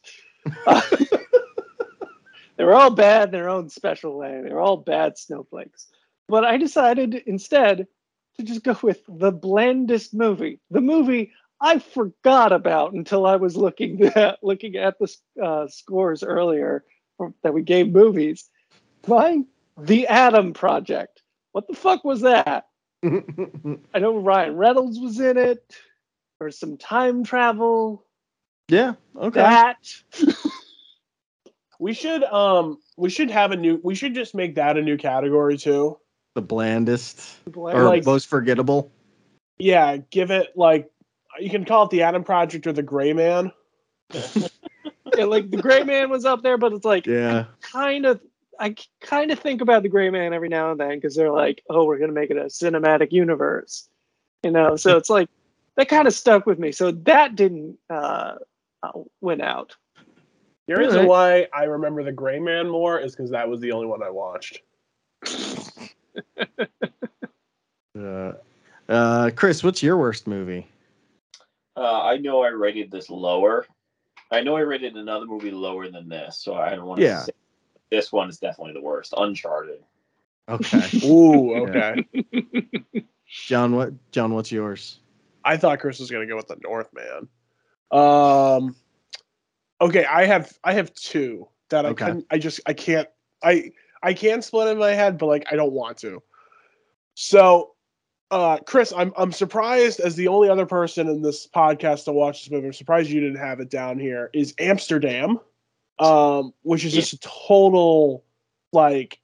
Uh, 0.66 0.80
they 2.56 2.64
were 2.64 2.74
all 2.74 2.90
bad 2.90 3.28
in 3.28 3.32
their 3.32 3.48
own 3.48 3.68
special 3.68 4.16
way. 4.16 4.40
They 4.42 4.52
were 4.52 4.60
all 4.60 4.76
bad 4.76 5.18
snowflakes. 5.18 5.86
But 6.28 6.44
I 6.44 6.56
decided 6.56 7.14
instead 7.26 7.86
to 8.38 8.44
just 8.44 8.62
go 8.62 8.76
with 8.82 9.02
the 9.08 9.32
blandest 9.32 10.12
movie, 10.12 10.60
the 10.70 10.80
movie 10.80 11.32
I 11.60 11.78
forgot 11.78 12.52
about 12.52 12.92
until 12.92 13.26
I 13.26 13.36
was 13.36 13.56
looking 13.56 14.02
at 14.16 14.38
looking 14.42 14.76
at 14.76 14.98
the 14.98 15.14
uh, 15.42 15.68
scores 15.68 16.22
earlier 16.22 16.84
that 17.42 17.54
we 17.54 17.62
gave 17.62 17.92
movies. 17.92 18.50
Mine, 19.06 19.46
The 19.78 20.06
Adam 20.08 20.52
Project. 20.52 21.22
What 21.52 21.68
the 21.68 21.74
fuck 21.74 22.04
was 22.04 22.20
that? 22.22 22.66
I 23.04 23.98
know 23.98 24.18
Ryan 24.18 24.56
Reynolds 24.56 24.98
was 24.98 25.20
in 25.20 25.38
it. 25.38 25.74
Was 26.40 26.58
some 26.58 26.76
time 26.76 27.24
travel. 27.24 28.04
yeah. 28.68 28.94
Okay. 29.16 29.40
That 29.40 29.76
We 31.78 31.92
should 31.92 32.24
um 32.24 32.78
we 32.96 33.10
should 33.10 33.30
have 33.30 33.52
a 33.52 33.56
new 33.56 33.80
we 33.82 33.94
should 33.94 34.14
just 34.14 34.34
make 34.34 34.54
that 34.56 34.76
a 34.78 34.82
new 34.82 34.96
category 34.96 35.56
too. 35.58 35.98
the 36.34 36.42
blandest 36.42 37.42
Bland- 37.50 37.78
or 37.78 37.84
like- 37.84 38.04
most 38.06 38.26
forgettable. 38.28 38.90
Yeah, 39.58 39.96
give 40.10 40.30
it 40.30 40.52
like 40.56 40.90
you 41.38 41.48
can 41.50 41.64
call 41.64 41.84
it 41.84 41.90
the 41.90 42.02
Adam 42.02 42.24
Project 42.24 42.66
or 42.66 42.72
the 42.72 42.82
Gray 42.82 43.12
Man. 43.14 43.50
yeah, 44.12 45.24
like 45.24 45.50
the 45.50 45.60
Gray 45.62 45.82
Man 45.84 46.10
was 46.10 46.24
up 46.26 46.42
there, 46.42 46.58
but 46.58 46.72
it's 46.74 46.84
like 46.84 47.06
Yeah. 47.06 47.46
kind 47.60 48.04
of 48.06 48.20
I 48.58 48.74
kind 49.00 49.30
of 49.30 49.38
think 49.38 49.60
about 49.62 49.82
the 49.82 49.88
Gray 49.90 50.08
Man 50.10 50.32
every 50.34 50.48
now 50.48 50.70
and 50.70 50.80
then 50.80 50.96
because 50.96 51.14
they're 51.14 51.32
like, 51.32 51.62
oh, 51.70 51.84
we're 51.84 51.98
gonna 51.98 52.12
make 52.12 52.30
it 52.30 52.36
a 52.38 52.44
cinematic 52.44 53.12
universe, 53.12 53.88
you 54.42 54.50
know. 54.50 54.76
So 54.76 54.96
it's 54.98 55.10
like 55.10 55.28
that 55.76 55.88
kind 55.88 56.08
of 56.08 56.14
stuck 56.14 56.46
with 56.46 56.58
me. 56.58 56.72
So 56.72 56.90
that 56.90 57.36
didn't 57.36 57.78
uh, 57.90 58.36
uh, 58.82 58.92
win 59.20 59.40
out. 59.40 59.76
The 60.66 60.74
reason 60.76 61.06
Alright. 61.06 61.48
why 61.52 61.58
I 61.58 61.64
remember 61.64 62.02
the 62.02 62.12
Gray 62.12 62.40
Man 62.40 62.68
more 62.68 62.98
is 62.98 63.14
because 63.14 63.30
that 63.30 63.48
was 63.48 63.60
the 63.60 63.72
only 63.72 63.86
one 63.86 64.02
I 64.02 64.10
watched. 64.10 64.60
Uh, 67.98 68.32
uh, 68.90 69.30
Chris, 69.34 69.64
what's 69.64 69.82
your 69.82 69.96
worst 69.96 70.26
movie? 70.26 70.66
Uh, 71.76 72.02
I 72.02 72.18
know 72.18 72.42
I 72.42 72.48
rated 72.48 72.90
this 72.90 73.08
lower. 73.08 73.66
I 74.30 74.42
know 74.42 74.56
I 74.56 74.60
rated 74.60 74.96
another 74.96 75.24
movie 75.24 75.50
lower 75.50 75.88
than 75.90 76.06
this, 76.08 76.38
so 76.38 76.54
I 76.54 76.74
don't 76.74 76.84
want 76.84 76.98
to 76.98 77.04
Yeah. 77.04 77.24
say 77.24 77.32
this 77.90 78.12
one 78.12 78.28
is 78.28 78.38
definitely 78.38 78.74
the 78.74 78.82
worst. 78.82 79.14
Uncharted. 79.16 79.82
Okay. 80.48 80.90
Ooh, 81.06 81.54
okay. 81.68 82.04
John, 83.26 83.74
what 83.74 83.92
John, 84.12 84.34
what's 84.34 84.52
yours? 84.52 85.00
I 85.46 85.56
thought 85.56 85.78
Chris 85.80 86.00
was 86.00 86.10
gonna 86.10 86.26
go 86.26 86.36
with 86.36 86.48
the 86.48 86.58
Northman. 86.62 87.28
Um 87.92 88.76
okay, 89.80 90.04
I 90.04 90.26
have 90.26 90.52
I 90.64 90.72
have 90.74 90.92
two 90.94 91.48
that 91.70 91.86
I 91.86 91.90
Okay. 91.90 92.04
couldn't 92.06 92.26
I 92.30 92.38
just 92.38 92.60
I 92.66 92.72
can't 92.74 93.08
I 93.42 93.70
I 94.02 94.12
can 94.12 94.42
split 94.42 94.68
in 94.68 94.78
my 94.78 94.90
head, 94.92 95.18
but 95.18 95.26
like 95.26 95.46
I 95.50 95.56
don't 95.56 95.72
want 95.72 95.98
to. 95.98 96.22
So 97.14 97.72
uh 98.30 98.58
Chris, 98.66 98.92
I'm 98.96 99.12
I'm 99.16 99.32
surprised 99.32 100.00
as 100.00 100.16
the 100.16 100.28
only 100.28 100.48
other 100.48 100.66
person 100.66 101.08
in 101.08 101.22
this 101.22 101.46
podcast 101.46 102.04
to 102.04 102.12
watch 102.12 102.44
this 102.44 102.50
movie. 102.50 102.66
I'm 102.66 102.72
surprised 102.72 103.10
you 103.10 103.20
didn't 103.20 103.38
have 103.38 103.60
it 103.60 103.70
down 103.70 103.98
here. 103.98 104.30
Is 104.34 104.52
Amsterdam, 104.58 105.38
um, 106.00 106.52
which 106.62 106.84
is 106.84 106.92
just 106.92 107.12
a 107.12 107.18
total 107.20 108.24
like 108.72 109.20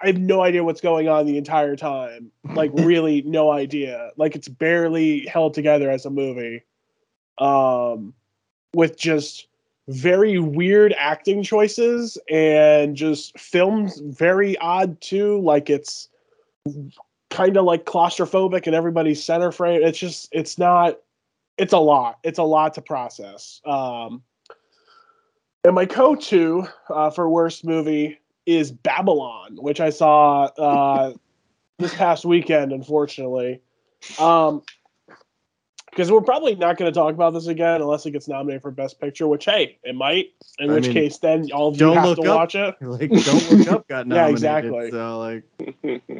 I 0.00 0.06
have 0.06 0.18
no 0.18 0.42
idea 0.42 0.62
what's 0.62 0.80
going 0.80 1.08
on 1.08 1.26
the 1.26 1.38
entire 1.38 1.76
time. 1.76 2.30
Like 2.54 2.70
really 2.74 3.22
no 3.22 3.50
idea. 3.50 4.10
Like 4.16 4.36
it's 4.36 4.48
barely 4.48 5.26
held 5.26 5.54
together 5.54 5.90
as 5.90 6.04
a 6.04 6.10
movie. 6.10 6.64
Um 7.38 8.14
with 8.74 8.98
just 8.98 9.46
very 9.88 10.38
weird 10.38 10.94
acting 10.98 11.42
choices 11.42 12.18
and 12.30 12.94
just 12.94 13.38
films 13.38 14.00
very 14.00 14.56
odd 14.58 15.00
too. 15.00 15.40
Like 15.40 15.70
it's 15.70 16.08
kind 17.30 17.56
of 17.56 17.64
like 17.64 17.86
claustrophobic 17.86 18.66
in 18.66 18.74
everybody's 18.74 19.22
center 19.22 19.50
frame. 19.50 19.82
It's 19.82 19.98
just 19.98 20.28
it's 20.32 20.58
not 20.58 20.98
it's 21.56 21.72
a 21.72 21.78
lot. 21.78 22.18
It's 22.22 22.38
a 22.38 22.44
lot 22.44 22.74
to 22.74 22.82
process. 22.82 23.60
Um 23.64 24.22
and 25.64 25.74
my 25.74 25.86
co-two 25.86 26.66
uh, 26.88 27.10
for 27.10 27.28
worst 27.28 27.64
movie 27.64 28.18
is 28.48 28.72
Babylon, 28.72 29.58
which 29.60 29.78
I 29.78 29.90
saw 29.90 30.44
uh, 30.44 31.12
this 31.78 31.94
past 31.94 32.24
weekend, 32.24 32.72
unfortunately. 32.72 33.60
Um, 34.18 34.62
because 35.90 36.12
we're 36.12 36.20
probably 36.20 36.54
not 36.54 36.76
going 36.76 36.92
to 36.92 36.96
talk 36.96 37.12
about 37.14 37.32
this 37.34 37.48
again 37.48 37.82
unless 37.82 38.06
it 38.06 38.12
gets 38.12 38.28
nominated 38.28 38.62
for 38.62 38.70
Best 38.70 39.00
Picture, 39.00 39.26
which 39.26 39.44
hey, 39.44 39.78
it 39.82 39.94
might. 39.94 40.32
In 40.58 40.70
I 40.70 40.74
which 40.74 40.84
mean, 40.84 40.92
case, 40.92 41.18
then 41.18 41.48
all 41.52 41.68
of 41.68 41.80
you 41.80 41.92
have 41.92 42.14
to 42.16 42.22
up. 42.22 42.36
watch 42.36 42.54
it. 42.54 42.74
Like, 42.80 43.10
don't 43.10 43.50
look 43.50 43.68
up. 43.68 43.88
Got 43.88 44.06
Yeah, 44.06 44.28
exactly. 44.28 44.90
So 44.90 45.18
like, 45.18 46.14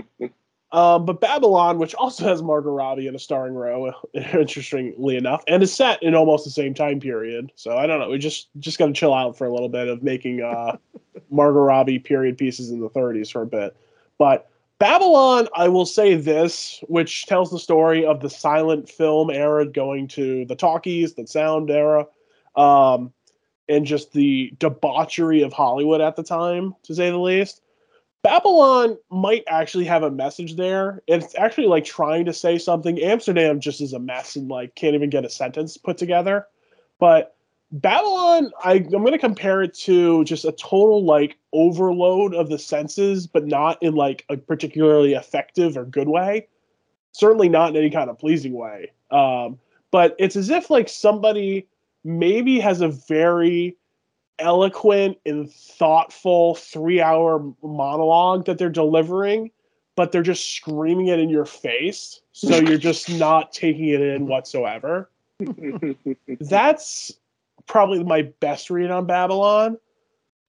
Um, 0.71 1.07
but 1.07 1.21
Babylon, 1.21 1.79
which 1.79 1.95
also 1.95 2.25
has 2.25 2.43
Margot 2.43 2.71
Robbie 2.71 3.07
in 3.07 3.15
a 3.15 3.19
starring 3.19 3.55
role, 3.55 3.95
interestingly 4.13 5.17
enough, 5.17 5.43
and 5.49 5.63
is 5.63 5.73
set 5.73 6.03
in 6.03 6.15
almost 6.15 6.45
the 6.45 6.51
same 6.51 6.75
time 6.75 7.01
period. 7.01 7.51
So 7.55 7.77
I 7.77 7.87
don't 7.87 8.01
know. 8.01 8.11
We 8.11 8.19
just 8.19 8.49
just 8.59 8.79
got 8.79 8.87
to 8.87 8.93
chill 8.93 9.15
out 9.15 9.37
for 9.37 9.47
a 9.47 9.53
little 9.53 9.71
bit 9.71 9.89
of 9.89 10.03
making 10.03 10.43
uh, 10.43 10.77
Margot 11.31 11.61
Robbie 11.61 11.99
period 11.99 12.37
pieces 12.37 12.71
in 12.71 12.81
the 12.81 12.91
30s 12.91 13.33
for 13.33 13.43
a 13.43 13.47
bit. 13.47 13.77
But 14.19 14.51
Babylon, 14.79 15.49
I 15.55 15.69
will 15.69 15.87
say 15.87 16.15
this, 16.15 16.83
which 16.87 17.27
tells 17.27 17.51
the 17.51 17.59
story 17.59 18.05
of 18.05 18.21
the 18.21 18.31
silent 18.31 18.89
film 18.89 19.31
era 19.31 19.67
going 19.67 20.07
to 20.09 20.45
the 20.45 20.55
talkies, 20.55 21.15
the 21.15 21.27
sound 21.27 21.71
era, 21.71 22.07
um, 22.57 23.13
and 23.69 23.87
just 23.87 24.13
the 24.13 24.53
debauchery 24.59 25.43
of 25.43 25.53
Hollywood 25.53 26.01
at 26.01 26.15
the 26.15 26.23
time, 26.23 26.75
to 26.85 26.95
say 26.95 27.11
the 27.11 27.19
least. 27.19 27.63
Babylon 28.23 28.99
might 29.11 29.45
actually 29.47 29.85
have 29.85 30.03
a 30.03 30.11
message 30.11 30.57
there. 30.57 31.03
It's 31.07 31.35
actually 31.37 31.69
like 31.69 31.85
trying 31.85 32.25
to 32.25 32.33
say 32.33 32.59
something. 32.59 33.01
Amsterdam 33.01 33.61
just 33.61 33.81
is 33.81 33.93
a 33.93 33.99
mess 33.99 34.37
and 34.37 34.49
like 34.49 34.75
can't 34.75 34.95
even 34.95 35.11
get 35.11 35.25
a 35.25 35.31
sentence 35.31 35.77
put 35.77 35.99
together. 35.99 36.47
But 36.99 37.37
Babylon, 37.71 38.51
I, 38.65 38.75
I'm 38.75 38.89
going 38.89 39.13
to 39.13 39.19
compare 39.19 39.63
it 39.63 39.75
to 39.75 40.25
just 40.25 40.45
a 40.45 40.53
total 40.53 41.05
like 41.05 41.37
overload 41.53 42.35
of 42.35 42.49
the 42.49 42.59
senses, 42.59 43.27
but 43.27 43.47
not 43.47 43.81
in 43.83 43.95
like 43.95 44.25
a 44.29 44.37
particularly 44.37 45.15
effective 45.15 45.77
or 45.77 45.85
good 45.85 46.09
way. 46.09 46.49
Certainly 47.13 47.51
not 47.51 47.71
in 47.71 47.77
any 47.77 47.91
kind 47.91 48.11
of 48.11 48.19
pleasing 48.19 48.55
way. 48.55 48.91
Um, 49.11 49.59
but 49.91 50.17
it's 50.19 50.37
as 50.37 50.51
if 50.51 50.71
like 50.71 50.89
somebody 50.89 51.67
maybe 52.05 52.59
has 52.59 52.81
a 52.81 52.89
very 52.89 53.77
eloquent 54.39 55.19
and 55.27 55.53
thoughtful 55.53 56.55
three 56.55 57.01
hour 57.01 57.45
monologue 57.63 58.47
that 58.47 58.59
they're 58.59 58.69
delivering, 58.69 59.51
but 59.97 60.13
they're 60.13 60.23
just 60.23 60.55
screaming 60.55 61.09
it 61.09 61.19
in 61.19 61.29
your 61.29 61.45
face, 61.45 62.21
so 62.33 62.57
you're 62.59 62.79
just 62.79 63.11
not 63.11 63.53
taking 63.53 63.89
it 63.89 64.01
in 64.01 64.27
whatsoever. 64.27 65.11
That's 66.41 67.13
probably 67.67 68.03
my 68.03 68.23
best 68.41 68.71
read 68.71 68.91
on 68.91 69.07
Babylon. 69.07 69.79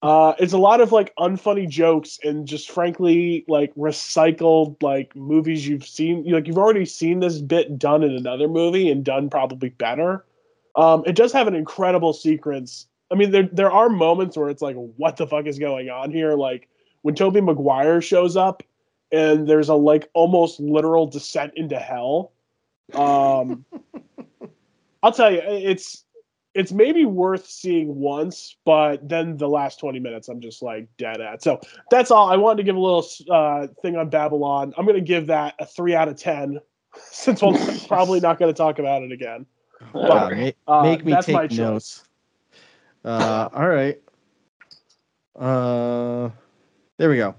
Uh, 0.01 0.33
it's 0.39 0.53
a 0.53 0.57
lot 0.57 0.79
of 0.79 0.93
like 0.93 1.13
unfunny 1.17 1.67
jokes 1.67 2.19
and 2.23 2.47
just 2.47 2.71
frankly 2.71 3.43
like 3.49 3.75
recycled 3.75 4.81
like 4.81 5.13
movies 5.15 5.67
you've 5.67 5.85
seen. 5.85 6.23
Like 6.25 6.47
you've 6.47 6.57
already 6.57 6.85
seen 6.85 7.19
this 7.19 7.39
bit 7.39 7.77
done 7.77 8.03
in 8.03 8.15
another 8.15 8.47
movie 8.47 8.89
and 8.89 9.03
done 9.03 9.29
probably 9.29 9.69
better. 9.69 10.25
Um, 10.75 11.03
it 11.05 11.15
does 11.15 11.33
have 11.33 11.47
an 11.47 11.55
incredible 11.55 12.13
sequence. 12.13 12.87
I 13.11 13.15
mean, 13.15 13.31
there 13.31 13.49
there 13.51 13.71
are 13.71 13.89
moments 13.89 14.37
where 14.37 14.49
it's 14.49 14.61
like, 14.61 14.75
what 14.75 15.17
the 15.17 15.27
fuck 15.27 15.45
is 15.45 15.59
going 15.59 15.89
on 15.89 16.11
here? 16.11 16.35
Like 16.35 16.67
when 17.01 17.15
Tobey 17.15 17.41
Maguire 17.41 18.01
shows 18.01 18.37
up 18.37 18.63
and 19.11 19.47
there's 19.47 19.69
a 19.69 19.75
like 19.75 20.09
almost 20.13 20.59
literal 20.59 21.07
descent 21.07 21.53
into 21.55 21.77
hell. 21.77 22.31
Um, 22.93 23.65
I'll 25.03 25.11
tell 25.11 25.31
you, 25.31 25.41
it's 25.43 26.05
it's 26.55 26.71
maybe 26.71 27.05
worth 27.05 27.47
seeing 27.47 27.95
once, 27.95 28.55
but 28.65 29.07
then 29.07 29.37
the 29.37 29.47
last 29.47 29.79
20 29.79 29.99
minutes 29.99 30.27
I'm 30.27 30.41
just 30.41 30.61
like 30.61 30.87
dead 30.97 31.21
at. 31.21 31.43
So 31.43 31.61
that's 31.89 32.11
all. 32.11 32.29
I 32.29 32.35
wanted 32.35 32.57
to 32.57 32.63
give 32.63 32.75
a 32.75 32.79
little 32.79 33.05
uh, 33.29 33.67
thing 33.81 33.95
on 33.95 34.09
Babylon. 34.09 34.73
I'm 34.77 34.85
going 34.85 34.97
to 34.97 35.01
give 35.01 35.27
that 35.27 35.55
a 35.59 35.65
three 35.65 35.95
out 35.95 36.07
of 36.07 36.17
10 36.17 36.59
since 37.11 37.41
we're 37.41 37.57
probably 37.87 38.19
not 38.19 38.39
going 38.39 38.51
to 38.51 38.57
talk 38.57 38.79
about 38.79 39.03
it 39.03 39.11
again. 39.11 39.45
Wow, 39.93 40.29
ma- 40.29 40.51
uh, 40.67 40.83
make 40.83 41.05
me 41.05 41.11
that's 41.13 41.27
my 41.29 41.47
take 41.47 41.57
choice. 41.57 42.03
Uh, 43.05 43.49
all 43.53 43.67
right. 43.67 43.99
Uh, 45.37 46.29
there 46.97 47.09
we 47.09 47.17
go. 47.17 47.35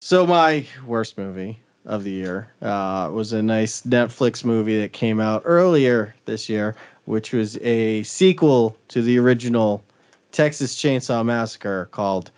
So 0.00 0.26
my 0.26 0.64
worst 0.86 1.18
movie 1.18 1.60
of 1.84 2.04
the 2.04 2.10
year 2.10 2.52
uh, 2.62 3.10
was 3.12 3.32
a 3.32 3.42
nice 3.42 3.82
Netflix 3.82 4.44
movie 4.44 4.80
that 4.80 4.92
came 4.92 5.20
out 5.20 5.42
earlier 5.44 6.14
this 6.26 6.48
year, 6.48 6.76
which 7.06 7.32
was 7.32 7.58
a 7.58 8.02
sequel 8.04 8.76
to 8.88 9.02
the 9.02 9.18
original 9.18 9.82
Texas 10.30 10.76
Chainsaw 10.76 11.24
Massacre 11.24 11.88
called 11.90 12.30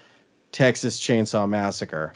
Texas 0.52 0.98
Chainsaw 0.98 1.48
Massacre. 1.48 2.14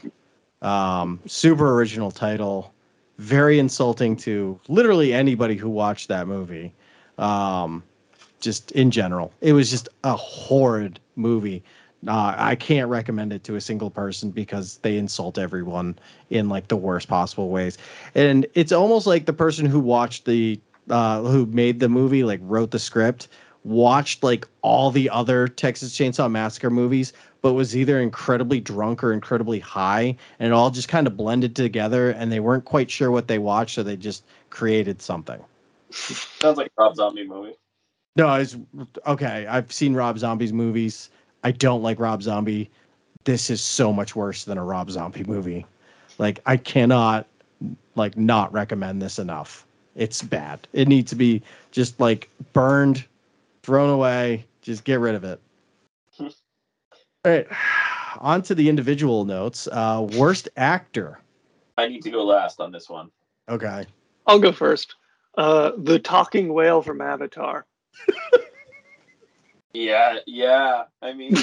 Um, 0.61 1.19
super 1.27 1.73
original 1.75 2.09
title, 2.09 2.73
very 3.17 3.59
insulting 3.59 4.15
to 4.17 4.59
literally 4.67 5.13
anybody 5.13 5.55
who 5.55 5.69
watched 5.69 6.07
that 6.07 6.27
movie. 6.27 6.73
Um, 7.17 7.83
just 8.39 8.71
in 8.71 8.91
general, 8.91 9.33
it 9.41 9.53
was 9.53 9.69
just 9.69 9.89
a 10.03 10.15
horrid 10.15 10.99
movie. 11.15 11.63
Uh, 12.07 12.35
I 12.37 12.55
can't 12.55 12.89
recommend 12.89 13.33
it 13.33 13.43
to 13.45 13.55
a 13.55 13.61
single 13.61 13.89
person 13.89 14.29
because 14.29 14.77
they 14.83 14.97
insult 14.97 15.37
everyone 15.37 15.97
in 16.29 16.49
like 16.49 16.67
the 16.67 16.75
worst 16.75 17.07
possible 17.07 17.49
ways. 17.49 17.77
And 18.13 18.45
it's 18.53 18.71
almost 18.71 19.07
like 19.07 19.25
the 19.25 19.33
person 19.33 19.65
who 19.65 19.79
watched 19.79 20.25
the 20.25 20.59
uh, 20.89 21.21
who 21.21 21.47
made 21.47 21.79
the 21.79 21.89
movie, 21.89 22.23
like 22.23 22.39
wrote 22.43 22.69
the 22.69 22.79
script, 22.79 23.27
watched 23.63 24.23
like 24.23 24.47
all 24.61 24.91
the 24.91 25.09
other 25.09 25.47
Texas 25.47 25.97
Chainsaw 25.97 26.29
Massacre 26.29 26.69
movies, 26.69 27.11
but 27.41 27.53
was 27.53 27.75
either 27.75 27.99
incredibly 27.99 28.59
drunk 28.59 29.03
or 29.03 29.11
incredibly 29.11 29.59
high, 29.59 30.15
and 30.39 30.47
it 30.47 30.53
all 30.53 30.69
just 30.69 30.87
kind 30.87 31.07
of 31.07 31.17
blended 31.17 31.55
together, 31.55 32.11
and 32.11 32.31
they 32.31 32.39
weren't 32.39 32.65
quite 32.65 32.89
sure 32.89 33.11
what 33.11 33.27
they 33.27 33.39
watched, 33.39 33.75
so 33.75 33.83
they 33.83 33.97
just 33.97 34.23
created 34.49 35.01
something. 35.01 35.39
Sounds 35.91 36.57
like 36.57 36.71
a 36.77 36.83
Rob 36.83 36.95
Zombie 36.95 37.27
movie. 37.27 37.53
No, 38.15 38.33
it's 38.35 38.55
okay. 39.07 39.45
I've 39.47 39.71
seen 39.71 39.93
Rob 39.93 40.17
Zombie's 40.17 40.53
movies. 40.53 41.09
I 41.43 41.51
don't 41.51 41.83
like 41.83 41.99
Rob 41.99 42.23
Zombie. 42.23 42.69
This 43.25 43.49
is 43.49 43.61
so 43.61 43.91
much 43.91 44.15
worse 44.15 44.45
than 44.45 44.57
a 44.57 44.63
Rob 44.63 44.89
Zombie 44.89 45.23
movie. 45.25 45.65
Like 46.17 46.39
I 46.45 46.57
cannot 46.57 47.27
like 47.95 48.17
not 48.17 48.51
recommend 48.53 49.01
this 49.01 49.19
enough. 49.19 49.65
It's 49.95 50.21
bad. 50.21 50.67
It 50.73 50.87
needs 50.87 51.09
to 51.09 51.15
be 51.15 51.41
just 51.71 51.99
like 51.99 52.29
burned, 52.53 53.05
thrown 53.63 53.89
away. 53.89 54.45
Just 54.61 54.83
get 54.85 54.99
rid 54.99 55.15
of 55.15 55.23
it. 55.23 55.41
All 56.19 56.31
right. 57.25 57.47
On 58.19 58.41
to 58.43 58.55
the 58.55 58.69
individual 58.69 59.25
notes. 59.25 59.67
Uh 59.69 60.07
worst 60.13 60.47
actor. 60.55 61.19
I 61.77 61.89
need 61.89 62.01
to 62.03 62.11
go 62.11 62.23
last 62.23 62.61
on 62.61 62.71
this 62.71 62.89
one. 62.89 63.11
Okay. 63.49 63.85
I'll 64.25 64.39
go 64.39 64.53
first. 64.53 64.95
Uh, 65.37 65.71
the 65.77 65.99
talking 65.99 66.53
whale 66.53 66.81
from 66.81 67.01
Avatar. 67.01 67.65
Yeah, 69.75 70.19
yeah. 70.25 70.83
I 71.01 71.11
mean, 71.11 71.35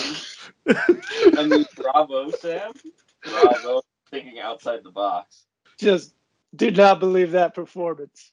I 0.67 1.47
mean, 1.47 1.67
bravo, 1.77 2.31
Sam. 2.31 2.73
Bravo, 3.23 3.83
thinking 4.11 4.41
outside 4.41 4.81
the 4.83 4.91
box. 4.91 5.45
Just 5.79 6.15
did 6.57 6.79
not 6.79 6.99
believe 6.99 7.33
that 7.33 7.55
performance. 7.55 8.33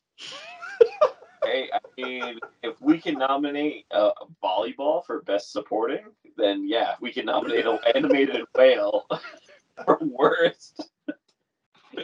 Hey, 1.43 1.69
I 1.73 1.79
mean, 1.97 2.39
if 2.63 2.81
we 2.81 2.97
can 2.97 3.15
nominate 3.15 3.85
uh, 3.91 4.11
volleyball 4.41 5.05
for 5.05 5.21
best 5.23 5.51
supporting, 5.51 6.05
then 6.37 6.65
yeah, 6.67 6.95
we 7.01 7.11
can 7.11 7.25
nominate 7.25 7.65
an 7.65 7.79
animated 7.93 8.45
whale 8.55 9.05
for 9.85 9.97
worst. 10.01 10.89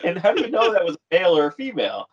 And 0.03 0.18
how 0.18 0.34
do 0.34 0.41
you 0.41 0.51
know 0.51 0.74
that 0.74 0.84
was 0.84 0.95
a 0.95 1.16
male 1.16 1.38
or 1.38 1.47
a 1.47 1.51
female? 1.53 2.09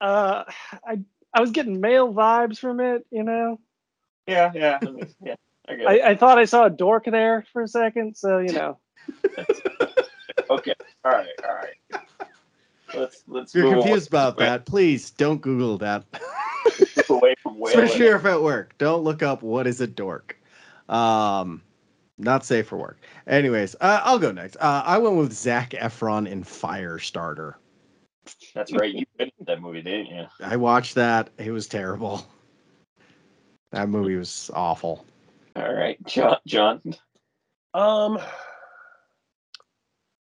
Uh, 0.00 0.44
I 0.86 1.00
I 1.34 1.40
was 1.40 1.50
getting 1.50 1.80
male 1.80 2.12
vibes 2.12 2.58
from 2.58 2.80
it. 2.80 3.04
You 3.10 3.22
know, 3.24 3.60
Yeah, 4.26 4.50
yeah, 4.54 4.78
I 4.82 4.88
yeah. 5.24 5.34
I. 5.68 5.72
I, 6.00 6.08
I 6.10 6.14
thought 6.16 6.38
I 6.38 6.44
saw 6.46 6.64
a 6.64 6.70
dork 6.70 7.04
there 7.04 7.44
for 7.52 7.62
a 7.62 7.68
second. 7.68 8.16
So 8.16 8.38
you 8.38 8.52
know, 8.52 8.78
Okay, 10.50 10.74
all 11.04 11.12
right, 11.12 11.26
all 11.46 11.54
right. 11.54 12.02
Let's 12.94 13.22
let's 13.26 13.54
If 13.54 13.58
you're 13.60 13.70
move 13.74 13.82
confused 13.82 14.12
away- 14.12 14.20
about 14.22 14.38
that, 14.38 14.64
please 14.64 15.10
don't 15.10 15.40
Google 15.42 15.76
that. 15.78 16.04
move 16.96 17.10
away 17.10 17.34
from 17.42 17.58
whale. 17.58 17.78
Especially 17.78 18.06
if 18.06 18.24
at 18.24 18.42
work. 18.42 18.76
Don't 18.78 19.04
look 19.04 19.22
up 19.22 19.42
what 19.42 19.66
is 19.66 19.80
a 19.82 19.86
dork. 19.86 20.40
Um, 20.88 21.60
not 22.16 22.46
safe 22.46 22.66
for 22.68 22.78
work. 22.78 22.98
Anyways, 23.26 23.76
uh, 23.82 24.00
I'll 24.02 24.18
go 24.18 24.32
next. 24.32 24.56
Uh, 24.56 24.82
I 24.86 24.96
went 24.96 25.16
with 25.16 25.32
Zac 25.34 25.70
Efron 25.72 26.26
in 26.26 26.42
Firestarter. 26.42 27.54
That's 28.58 28.72
right. 28.72 28.92
You 28.92 29.06
finished 29.16 29.36
that 29.46 29.60
movie, 29.62 29.82
didn't 29.82 30.06
you? 30.06 30.26
I 30.42 30.56
watched 30.56 30.96
that. 30.96 31.30
It 31.38 31.52
was 31.52 31.68
terrible. 31.68 32.26
That 33.70 33.88
movie 33.88 34.16
was 34.16 34.50
awful. 34.52 35.06
All 35.54 35.72
right, 35.72 35.96
John. 36.06 36.38
John. 36.44 36.82
Um, 37.74 38.18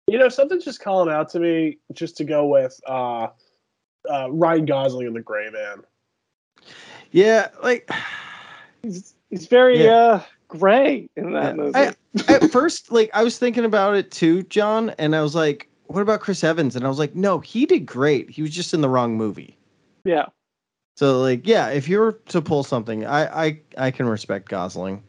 you 0.07 0.17
know, 0.17 0.29
something's 0.29 0.63
just 0.63 0.79
calling 0.79 1.13
out 1.13 1.27
to 1.32 1.41
me 1.41 1.79
just 1.91 2.15
to 2.17 2.23
go 2.23 2.45
with 2.45 2.79
uh, 2.88 3.27
uh, 4.09 4.32
Ryan 4.32 4.63
Gosling 4.65 5.07
in 5.07 5.13
The 5.13 5.19
Gray 5.19 5.49
Man. 5.49 5.82
Yeah, 7.11 7.49
like 7.61 7.91
he's 8.82 9.13
he's 9.29 9.47
very 9.47 9.84
Yeah. 9.84 9.91
uh 9.93 10.23
gray 10.47 11.09
in 11.17 11.34
that 11.34 11.57
Yeah. 11.57 11.61
movie. 11.63 11.77
I- 11.79 11.95
at 12.29 12.49
first, 12.49 12.93
like 12.93 13.09
I 13.13 13.25
was 13.25 13.38
thinking 13.38 13.65
about 13.65 13.95
it 13.95 14.09
too, 14.09 14.43
John, 14.43 14.91
and 14.91 15.13
I 15.17 15.21
was 15.21 15.36
like, 15.36 15.67
"What 15.91 16.01
about 16.01 16.21
Chris 16.21 16.43
Evans?" 16.43 16.75
And 16.75 16.85
I 16.85 16.89
was 16.89 16.99
like, 16.99 17.15
"No, 17.15 17.39
he 17.39 17.65
did 17.65 17.85
great. 17.85 18.29
He 18.29 18.41
was 18.41 18.51
just 18.51 18.73
in 18.73 18.81
the 18.81 18.89
wrong 18.89 19.15
movie." 19.17 19.57
yeah, 20.03 20.25
So, 20.95 21.21
like, 21.21 21.47
yeah, 21.47 21.69
if 21.69 21.87
you 21.87 21.99
were 21.99 22.13
to 22.29 22.41
pull 22.41 22.63
something, 22.63 23.05
I 23.05 23.45
I 23.45 23.61
I 23.77 23.91
can 23.91 24.07
respect 24.07 24.49
Gosling. 24.49 25.03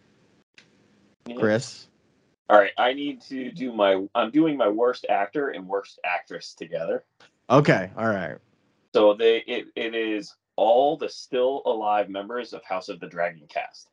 Chris, 1.38 1.86
All 2.50 2.58
right, 2.58 2.72
I 2.76 2.92
need 2.92 3.20
to 3.22 3.50
do 3.52 3.72
my. 3.72 4.06
I'm 4.14 4.30
doing 4.30 4.56
my 4.56 4.68
worst 4.68 5.06
actor 5.08 5.50
and 5.50 5.66
worst 5.68 6.00
actress 6.04 6.54
together. 6.54 7.04
okay, 7.48 7.90
all 7.96 8.08
right. 8.08 8.38
So 8.94 9.14
they 9.14 9.38
it, 9.46 9.66
it 9.74 9.94
is 9.94 10.34
all 10.56 10.96
the 10.96 11.08
still 11.08 11.62
alive 11.64 12.08
members 12.08 12.52
of 12.52 12.62
House 12.64 12.88
of 12.88 13.00
the 13.00 13.06
Dragon 13.06 13.42
cast. 13.48 13.88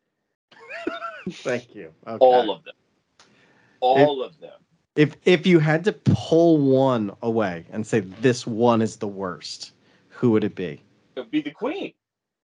Thank 1.29 1.75
you. 1.75 1.93
Okay. 2.05 2.17
All 2.19 2.51
of 2.51 2.63
them. 2.63 2.75
All 3.79 4.23
of 4.23 4.39
them. 4.39 4.59
If 4.95 5.15
if 5.25 5.45
you 5.47 5.59
had 5.59 5.83
to 5.85 5.93
pull 5.93 6.57
one 6.57 7.11
away 7.21 7.65
and 7.71 7.85
say 7.85 8.01
this 8.01 8.45
one 8.45 8.81
is 8.81 8.97
the 8.97 9.07
worst, 9.07 9.73
who 10.09 10.31
would 10.31 10.43
it 10.43 10.55
be? 10.55 10.81
It 11.15 11.19
would 11.19 11.31
be 11.31 11.41
the 11.41 11.51
Queen. 11.51 11.93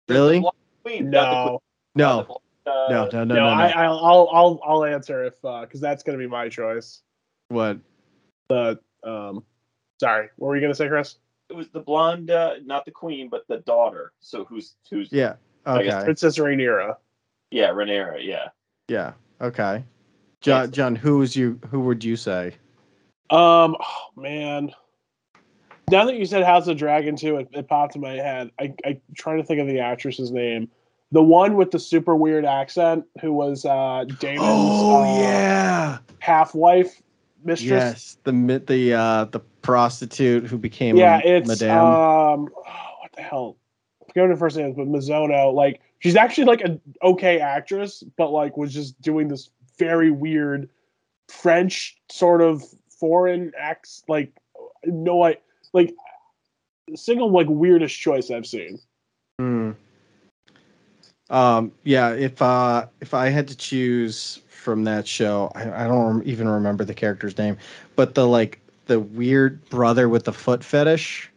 Really? 0.10 0.40
The 0.40 0.52
queen, 0.84 1.10
not 1.10 1.30
the 1.32 1.50
queen, 1.50 1.60
No, 1.96 2.40
No, 2.66 2.72
uh, 2.72 2.88
no, 2.90 3.06
no, 3.06 3.24
no, 3.24 3.24
no, 3.24 3.36
no. 3.36 3.48
I, 3.48 3.70
I'll 3.70 4.00
I'll, 4.00 4.30
I'll, 4.32 4.60
I'll 4.66 4.86
answer 4.86 5.24
if 5.26 5.36
because 5.42 5.80
that's 5.80 6.04
gonna 6.04 6.18
be 6.18 6.28
my 6.28 6.50
choice. 6.50 7.02
What? 7.48 7.80
The 8.50 8.80
um, 9.04 9.44
sorry, 10.00 10.30
what 10.38 10.50
were 10.50 10.56
you 10.56 10.62
gonna 10.62 10.76
say, 10.76 10.88
Chris? 10.88 11.18
It 11.50 11.56
was 11.56 11.70
the 11.70 11.80
blonde, 11.80 12.32
uh, 12.32 12.56
not 12.66 12.86
the 12.86 12.92
queen, 12.92 13.30
but 13.30 13.48
the 13.48 13.58
daughter. 13.60 14.14
So 14.20 14.44
who's 14.46 14.76
who's 14.90 15.12
Yeah. 15.12 15.36
I 15.66 15.84
guess 15.84 15.94
Okay. 15.96 16.04
Princess 16.06 16.38
Rhaenyra. 16.38 16.96
yeah, 17.52 17.70
Rhaenyra. 17.70 18.18
Yeah. 18.26 18.50
Yeah. 18.90 19.14
Okay. 19.40 19.84
John, 20.44 20.72
John, 20.72 20.96
who 20.96 21.20
was 21.20 21.36
you? 21.36 21.60
Who 21.72 21.80
would 21.82 22.04
you 22.04 22.16
say? 22.16 22.56
Um, 23.30 23.76
oh 23.80 24.08
man. 24.16 24.72
Now 25.90 26.06
that 26.06 26.16
you 26.16 26.26
said 26.26 26.44
House 26.44 26.68
of 26.68 26.78
Dragon 26.78 27.16
too, 27.16 27.38
it, 27.38 27.48
it 27.52 27.68
popped 27.68 27.96
in 27.96 28.02
my 28.02 28.14
head. 28.14 28.52
I, 28.60 28.74
I 28.86 29.00
trying 29.16 29.38
to 29.38 29.44
think 29.44 29.60
of 29.60 29.68
the 29.68 29.80
actress's 29.80 30.32
name. 30.32 30.70
The 31.12 31.24
one 31.24 31.56
with 31.56 31.72
the 31.72 31.80
super 31.80 32.16
weird 32.16 32.46
accent 32.46 33.06
who 33.22 33.34
was 33.34 33.66
uh 33.66 34.06
Daemon's 34.20 34.40
Oh 34.42 35.02
uh, 35.02 35.20
yeah. 35.20 35.98
half 36.20 36.54
wife 36.54 37.02
mistress. 37.44 37.70
Yes, 37.70 38.18
the 38.24 38.64
the 38.66 38.94
uh 38.94 39.26
the 39.26 39.40
prostitute 39.62 40.46
who 40.46 40.58
became 40.58 40.98
yeah, 40.98 41.22
it's 41.24 41.48
Madame. 41.48 41.88
um, 41.88 42.50
oh, 42.56 42.92
what 43.02 43.12
the 43.16 43.22
hell? 43.22 43.58
I 44.02 44.06
forget 44.08 44.30
her 44.30 44.36
first 44.36 44.58
name 44.58 44.70
is, 44.70 44.76
but 44.76 44.88
Mizuno. 44.88 45.54
Like, 45.54 45.82
she's 46.00 46.16
actually 46.16 46.46
like 46.46 46.62
an 46.62 46.82
okay 47.02 47.40
actress, 47.40 48.04
but 48.18 48.32
like 48.32 48.58
was 48.58 48.74
just 48.74 49.00
doing 49.02 49.28
this 49.28 49.50
very 49.84 50.12
weird 50.12 50.70
French 51.28 51.98
sort 52.10 52.42
of 52.42 52.64
foreign 53.00 53.52
acts. 53.58 54.04
Like, 54.08 54.32
no, 54.86 55.24
I 55.24 55.38
like 55.74 55.94
single 56.96 57.32
like 57.32 57.48
weirdest 57.50 58.00
choice 58.00 58.32
I've 58.32 58.46
seen. 58.46 58.80
Hmm. 59.40 59.72
Um. 61.30 61.72
Yeah. 61.84 62.14
If 62.14 62.42
uh 62.42 62.88
if 63.02 63.14
I 63.14 63.30
had 63.30 63.48
to 63.50 63.58
choose 63.58 64.40
from 64.48 64.86
that 64.86 65.08
show, 65.08 65.52
I, 65.56 65.84
I 65.84 65.88
don't 65.88 66.24
even 66.26 66.48
remember 66.48 66.86
the 66.86 66.94
character's 66.94 67.38
name, 67.38 67.58
but 67.96 68.16
the 68.16 68.28
like 68.28 68.60
the 68.86 69.00
weird 69.00 69.64
brother 69.70 70.08
with 70.08 70.26
the 70.26 70.34
foot 70.34 70.64
fetish, 70.64 71.30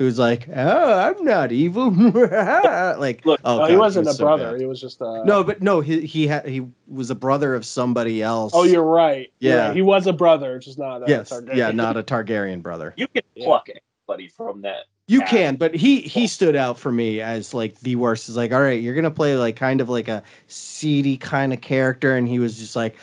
who's 0.00 0.18
like, 0.18 0.48
oh, 0.56 0.98
I'm 0.98 1.22
not 1.26 1.52
evil. 1.52 1.90
like, 1.90 3.20
Look, 3.26 3.38
oh, 3.44 3.60
Oh, 3.60 3.66
he 3.66 3.76
wasn't 3.76 4.06
was 4.06 4.14
a 4.14 4.18
so 4.18 4.24
brother. 4.24 4.52
bad. 4.52 4.60
He 4.60 4.64
was 4.66 4.80
just 4.80 4.98
a 5.02 5.22
No, 5.26 5.44
but 5.44 5.60
no, 5.60 5.82
he 5.82 6.06
he 6.06 6.26
had 6.26 6.48
he 6.48 6.66
was 6.88 7.10
a 7.10 7.14
brother 7.14 7.54
of 7.54 7.66
somebody 7.66 8.22
else. 8.22 8.52
Oh, 8.56 8.62
you're 8.62 8.82
right. 8.82 9.30
You're 9.40 9.56
Yeah. 9.56 9.74
he 9.74 9.82
was 9.82 10.06
a 10.06 10.14
brother, 10.14 10.58
just 10.58 10.78
not. 10.78 11.02
A 11.02 11.04
yes, 11.06 11.30
Targaryen. 11.30 11.54
yeah, 11.54 11.70
not 11.70 11.98
a 11.98 12.02
Targaryen 12.02 12.62
brother. 12.62 12.94
You 12.96 13.08
can 13.08 13.22
Yeah. 13.34 13.44
pluck 13.44 13.68
anybody 13.68 14.28
from 14.28 14.62
that. 14.62 14.86
You 15.06 15.18
Yeah. 15.20 15.26
can, 15.26 15.56
but 15.56 15.74
he 15.74 16.00
he 16.00 16.26
stood 16.26 16.56
out 16.56 16.78
for 16.78 16.90
me 16.90 17.20
as 17.20 17.52
like 17.52 17.78
the 17.80 17.96
worst. 17.96 18.30
Is 18.30 18.38
like, 18.38 18.54
all 18.54 18.62
right, 18.62 18.80
you're 18.80 18.94
gonna 18.94 19.10
play 19.10 19.36
like 19.36 19.54
kind 19.56 19.82
of 19.82 19.90
like 19.90 20.08
a 20.08 20.22
seedy 20.46 21.18
kind 21.18 21.52
of 21.52 21.60
character, 21.60 22.16
and 22.16 22.26
he 22.26 22.38
was 22.38 22.58
just 22.58 22.74
like, 22.74 22.96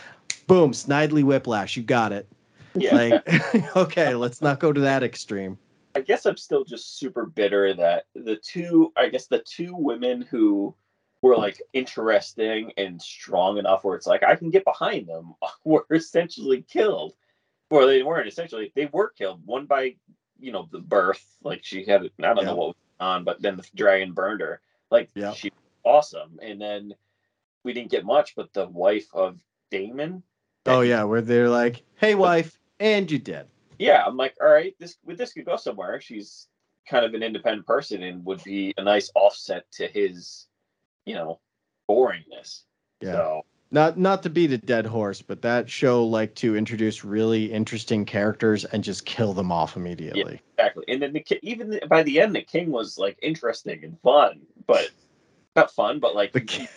boom, 0.48 0.72
Snidely 0.72 1.24
Whiplash, 1.24 1.78
you 1.78 1.84
got 1.84 2.12
it. 2.12 2.28
Yeah. 2.74 2.96
Like, 2.96 3.76
okay, 3.78 4.16
let's 4.16 4.42
not 4.42 4.60
go 4.60 4.74
to 4.74 4.82
that 4.82 5.04
extreme. 5.04 5.60
I 5.98 6.02
guess 6.02 6.28
I'm 6.28 6.38
still 6.38 6.64
just 6.64 7.00
super 7.00 7.26
bitter 7.26 7.74
that 7.74 8.06
the 8.14 8.36
two, 8.36 8.94
I 8.96 9.10
guess 9.10 9.26
the 9.26 9.40
two 9.40 9.76
women 9.76 10.22
who 10.22 10.76
were 11.24 11.36
like 11.36 11.60
interesting 11.74 12.72
and 12.78 13.02
strong 13.02 13.58
enough 13.58 13.84
where 13.84 13.96
it's 13.96 14.06
like 14.06 14.22
I 14.22 14.36
can 14.36 14.52
get 14.52 14.64
behind 14.64 15.08
them 15.08 15.34
were 15.64 15.88
essentially 15.90 16.62
killed. 16.62 17.16
Or 17.72 17.88
they 17.88 18.04
weren't 18.04 18.28
essentially, 18.28 18.72
they 18.76 18.88
were 18.94 19.10
killed. 19.10 19.42
One 19.48 19.66
by, 19.66 19.96
you 20.40 20.52
know, 20.52 20.70
the 20.72 20.82
birth. 20.82 21.26
Like 21.42 21.62
she 21.64 21.84
had, 21.84 22.04
I 22.04 22.28
don't 22.28 22.38
Yeah. 22.38 22.44
know 22.44 22.56
what 22.56 22.68
was 22.68 22.76
on, 23.00 23.24
but 23.24 23.42
then 23.42 23.58
the 23.58 23.66
dragon 23.74 24.14
burned 24.14 24.42
her. 24.42 24.62
Like 24.92 25.10
Yeah. 25.16 25.34
she 25.34 25.50
was 25.50 25.64
awesome. 25.84 26.38
And 26.44 26.62
then 26.62 26.94
we 27.64 27.74
didn't 27.74 27.90
get 27.90 28.06
much, 28.06 28.36
but 28.36 28.54
the 28.54 28.68
wife 28.68 29.08
of 29.16 29.42
Daemon. 29.72 30.22
Oh 30.68 30.82
yeah, 30.82 31.06
where 31.06 31.22
they're 31.22 31.50
like, 31.50 31.82
hey 31.96 32.14
wife, 32.14 32.60
and 32.80 33.10
you 33.10 33.18
dead. 33.18 33.48
Yeah, 33.80 34.04
I'm 34.06 34.18
like, 34.18 34.36
all 34.42 34.50
right, 34.50 34.76
this 34.80 34.98
with 35.06 35.18
this 35.18 35.34
could 35.34 35.46
go 35.46 35.56
somewhere. 35.58 36.00
She's 36.02 36.48
kind 36.90 37.06
of 37.06 37.14
an 37.14 37.24
independent 37.24 37.66
person 37.66 38.04
and 38.04 38.24
would 38.26 38.44
be 38.44 38.74
a 38.78 38.84
nice 38.84 39.12
offset 39.16 39.70
to 39.74 39.88
his, 39.88 40.48
you 41.06 41.16
know, 41.16 41.40
boringness. 41.90 42.62
Yeah. 43.02 43.12
So 43.12 43.46
Not 43.72 43.98
not 43.98 44.24
to 44.24 44.30
beat 44.30 44.52
a 44.54 44.58
dead 44.58 44.86
horse, 44.86 45.22
but 45.22 45.42
that 45.42 45.70
show 45.70 46.06
like 46.06 46.34
to 46.36 46.56
introduce 46.56 47.04
really 47.04 47.52
interesting 47.52 48.06
characters 48.06 48.64
and 48.66 48.84
just 48.84 49.06
kill 49.06 49.34
them 49.34 49.52
off 49.52 49.76
immediately. 49.76 50.42
exactly, 50.58 50.86
and 50.88 51.02
then 51.02 51.14
the 51.14 51.40
even 51.44 51.70
the- 51.70 51.86
by 51.88 52.04
the 52.04 52.20
end, 52.22 52.36
the 52.36 52.42
king 52.42 52.72
was 52.72 52.98
like 52.98 53.18
interesting 53.22 53.84
and 53.84 54.00
fun, 54.02 54.42
but 54.66 54.90
not 55.56 55.72
fun, 55.72 56.00
but 56.00 56.16
like 56.16 56.32
The 56.32 56.68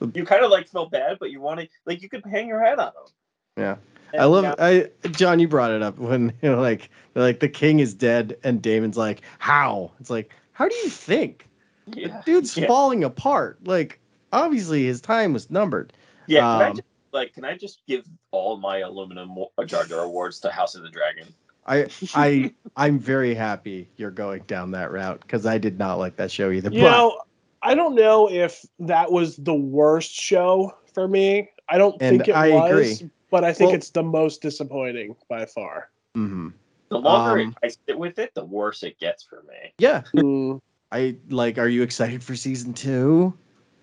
you, 0.00 0.12
you 0.14 0.24
kind 0.24 0.44
of 0.44 0.50
like 0.50 0.66
felt 0.68 0.90
bad, 0.90 1.18
but 1.20 1.30
you 1.30 1.40
wanted 1.40 1.68
like 1.86 2.02
you 2.02 2.08
could 2.08 2.24
hang 2.24 2.48
your 2.48 2.60
head 2.64 2.78
on 2.78 2.88
him. 2.88 3.12
Yeah. 3.56 3.76
I 4.18 4.24
love 4.24 4.44
now- 4.44 4.54
I 4.58 4.88
John, 5.10 5.38
you 5.38 5.48
brought 5.48 5.70
it 5.70 5.82
up 5.82 5.98
when 5.98 6.32
you 6.42 6.50
know 6.50 6.60
like 6.60 6.90
like 7.14 7.40
the 7.40 7.48
king 7.48 7.80
is 7.80 7.94
dead 7.94 8.36
and 8.44 8.62
Daemon's 8.62 8.96
like, 8.96 9.22
How? 9.38 9.92
It's 10.00 10.10
like, 10.10 10.32
how 10.52 10.68
do 10.68 10.74
you 10.76 10.88
think? 10.88 11.48
The 11.86 12.22
dude's 12.24 12.56
yeah. 12.56 12.66
falling 12.66 13.02
apart. 13.02 13.58
Like, 13.66 13.98
obviously 14.32 14.84
his 14.84 15.00
time 15.00 15.32
was 15.32 15.50
numbered. 15.50 15.92
yeah. 16.26 16.40
Can 16.40 16.46
I 16.46 16.68
um, 16.68 16.76
just, 16.76 16.88
like, 17.12 17.34
can 17.34 17.44
I 17.44 17.56
just 17.56 17.82
give 17.86 18.04
all 18.30 18.56
my 18.56 18.78
aluminum 18.78 19.34
Wa- 19.34 19.48
Jar 19.66 19.84
Jar 19.84 20.00
awards 20.00 20.38
to 20.40 20.50
House 20.50 20.74
of 20.74 20.82
the 20.82 20.90
Dragon? 20.90 21.26
I 21.66 21.88
I 22.14 22.52
I'm 22.76 22.98
very 22.98 23.34
happy 23.34 23.88
you're 23.96 24.10
going 24.10 24.42
down 24.46 24.70
that 24.72 24.92
route 24.92 25.20
because 25.22 25.46
I 25.46 25.58
did 25.58 25.78
not 25.78 25.98
like 25.98 26.16
that 26.16 26.30
show 26.30 26.50
either. 26.50 26.70
You 26.70 26.82
but 26.82 26.90
know, 26.90 27.20
I 27.62 27.74
don't 27.74 27.94
know 27.94 28.30
if 28.30 28.64
that 28.78 29.10
was 29.10 29.36
the 29.36 29.54
worst 29.54 30.12
show 30.12 30.72
for 30.94 31.08
me. 31.08 31.48
I 31.68 31.78
don't 31.78 31.98
think 31.98 32.28
it 32.28 32.34
I 32.34 32.50
was, 32.50 32.70
agree. 33.00 33.10
But 33.30 33.44
I 33.44 33.52
think 33.52 33.68
Well- 33.68 33.76
it's 33.76 33.90
the 33.90 34.02
most 34.02 34.42
disappointing 34.42 35.16
by 35.28 35.46
far. 35.46 35.90
Mm-hmm. 36.16 36.48
The 36.88 36.98
longer 36.98 37.40
Um, 37.42 37.56
I 37.62 37.68
sit 37.68 37.96
with 37.98 38.18
it, 38.18 38.34
the 38.34 38.44
worse 38.44 38.82
it 38.82 38.98
gets 38.98 39.22
for 39.22 39.42
me. 39.48 39.72
yeah, 39.78 40.02
Mm. 40.16 40.60
I 40.92 41.16
like. 41.28 41.56
Are 41.56 41.68
you 41.68 41.82
excited 41.82 42.22
for 42.22 42.34
season 42.34 42.74
two? 42.74 43.32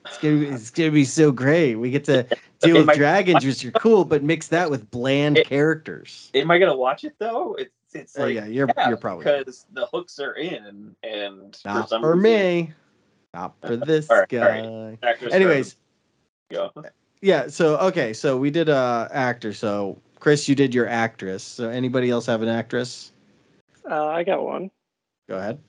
It's 0.06 0.18
gonna 0.18 0.40
be, 0.40 0.48
it's 0.48 0.70
gonna 0.70 0.92
be 0.92 1.06
so 1.06 1.32
great. 1.32 1.76
We 1.76 1.90
get 1.90 2.04
to 2.06 2.24
deal 2.62 2.86
with 2.86 2.96
dragons, 2.98 3.46
which 3.46 3.64
are 3.64 3.72
cool, 3.72 4.04
but 4.04 4.24
mix 4.24 4.48
that 4.50 4.70
with 4.70 4.92
bland 4.92 5.38
It- 5.38 5.48
characters. 5.48 6.30
Am 6.34 6.52
I 6.52 6.58
gonna 6.60 6.76
watch 6.76 7.06
it 7.06 7.14
though? 7.18 7.54
It's 7.56 7.72
it's 7.94 8.20
Oh, 8.20 8.24
like 8.26 8.36
yeah, 8.36 8.46
you're 8.46 8.68
you're 8.90 8.98
probably 8.98 9.24
because 9.24 9.66
the 9.72 9.86
hooks 9.88 10.20
are 10.20 10.34
in, 10.34 10.94
and 11.04 11.56
for 11.56 11.68
not 11.70 11.90
some 11.90 12.02
for 12.02 12.16
reason, 12.16 12.24
me, 12.24 12.74
not 13.34 13.56
for 13.62 13.78
this 13.78 14.10
All 14.10 14.18
right, 14.18 14.34
all 14.34 14.92
guy. 14.92 14.98
actors 15.04 15.32
Anyways, 15.32 15.78
go. 16.52 16.72
Yeah. 17.22 17.48
So 17.48 17.78
okay, 17.78 18.14
so 18.14 18.38
we 18.38 18.52
did 18.52 18.70
uh 18.70 19.08
actor. 19.12 19.54
So 19.54 20.00
Chris, 20.20 20.48
you 20.48 20.56
did 20.56 20.74
your 20.74 20.88
actress. 20.88 21.44
So 21.44 21.70
anybody 21.70 22.10
else 22.10 22.26
have 22.26 22.42
an 22.42 22.50
actress? 22.50 23.12
Uh, 23.90 24.08
I 24.08 24.24
got 24.24 24.44
one. 24.44 24.70
Go 25.30 25.38
ahead. 25.38 25.60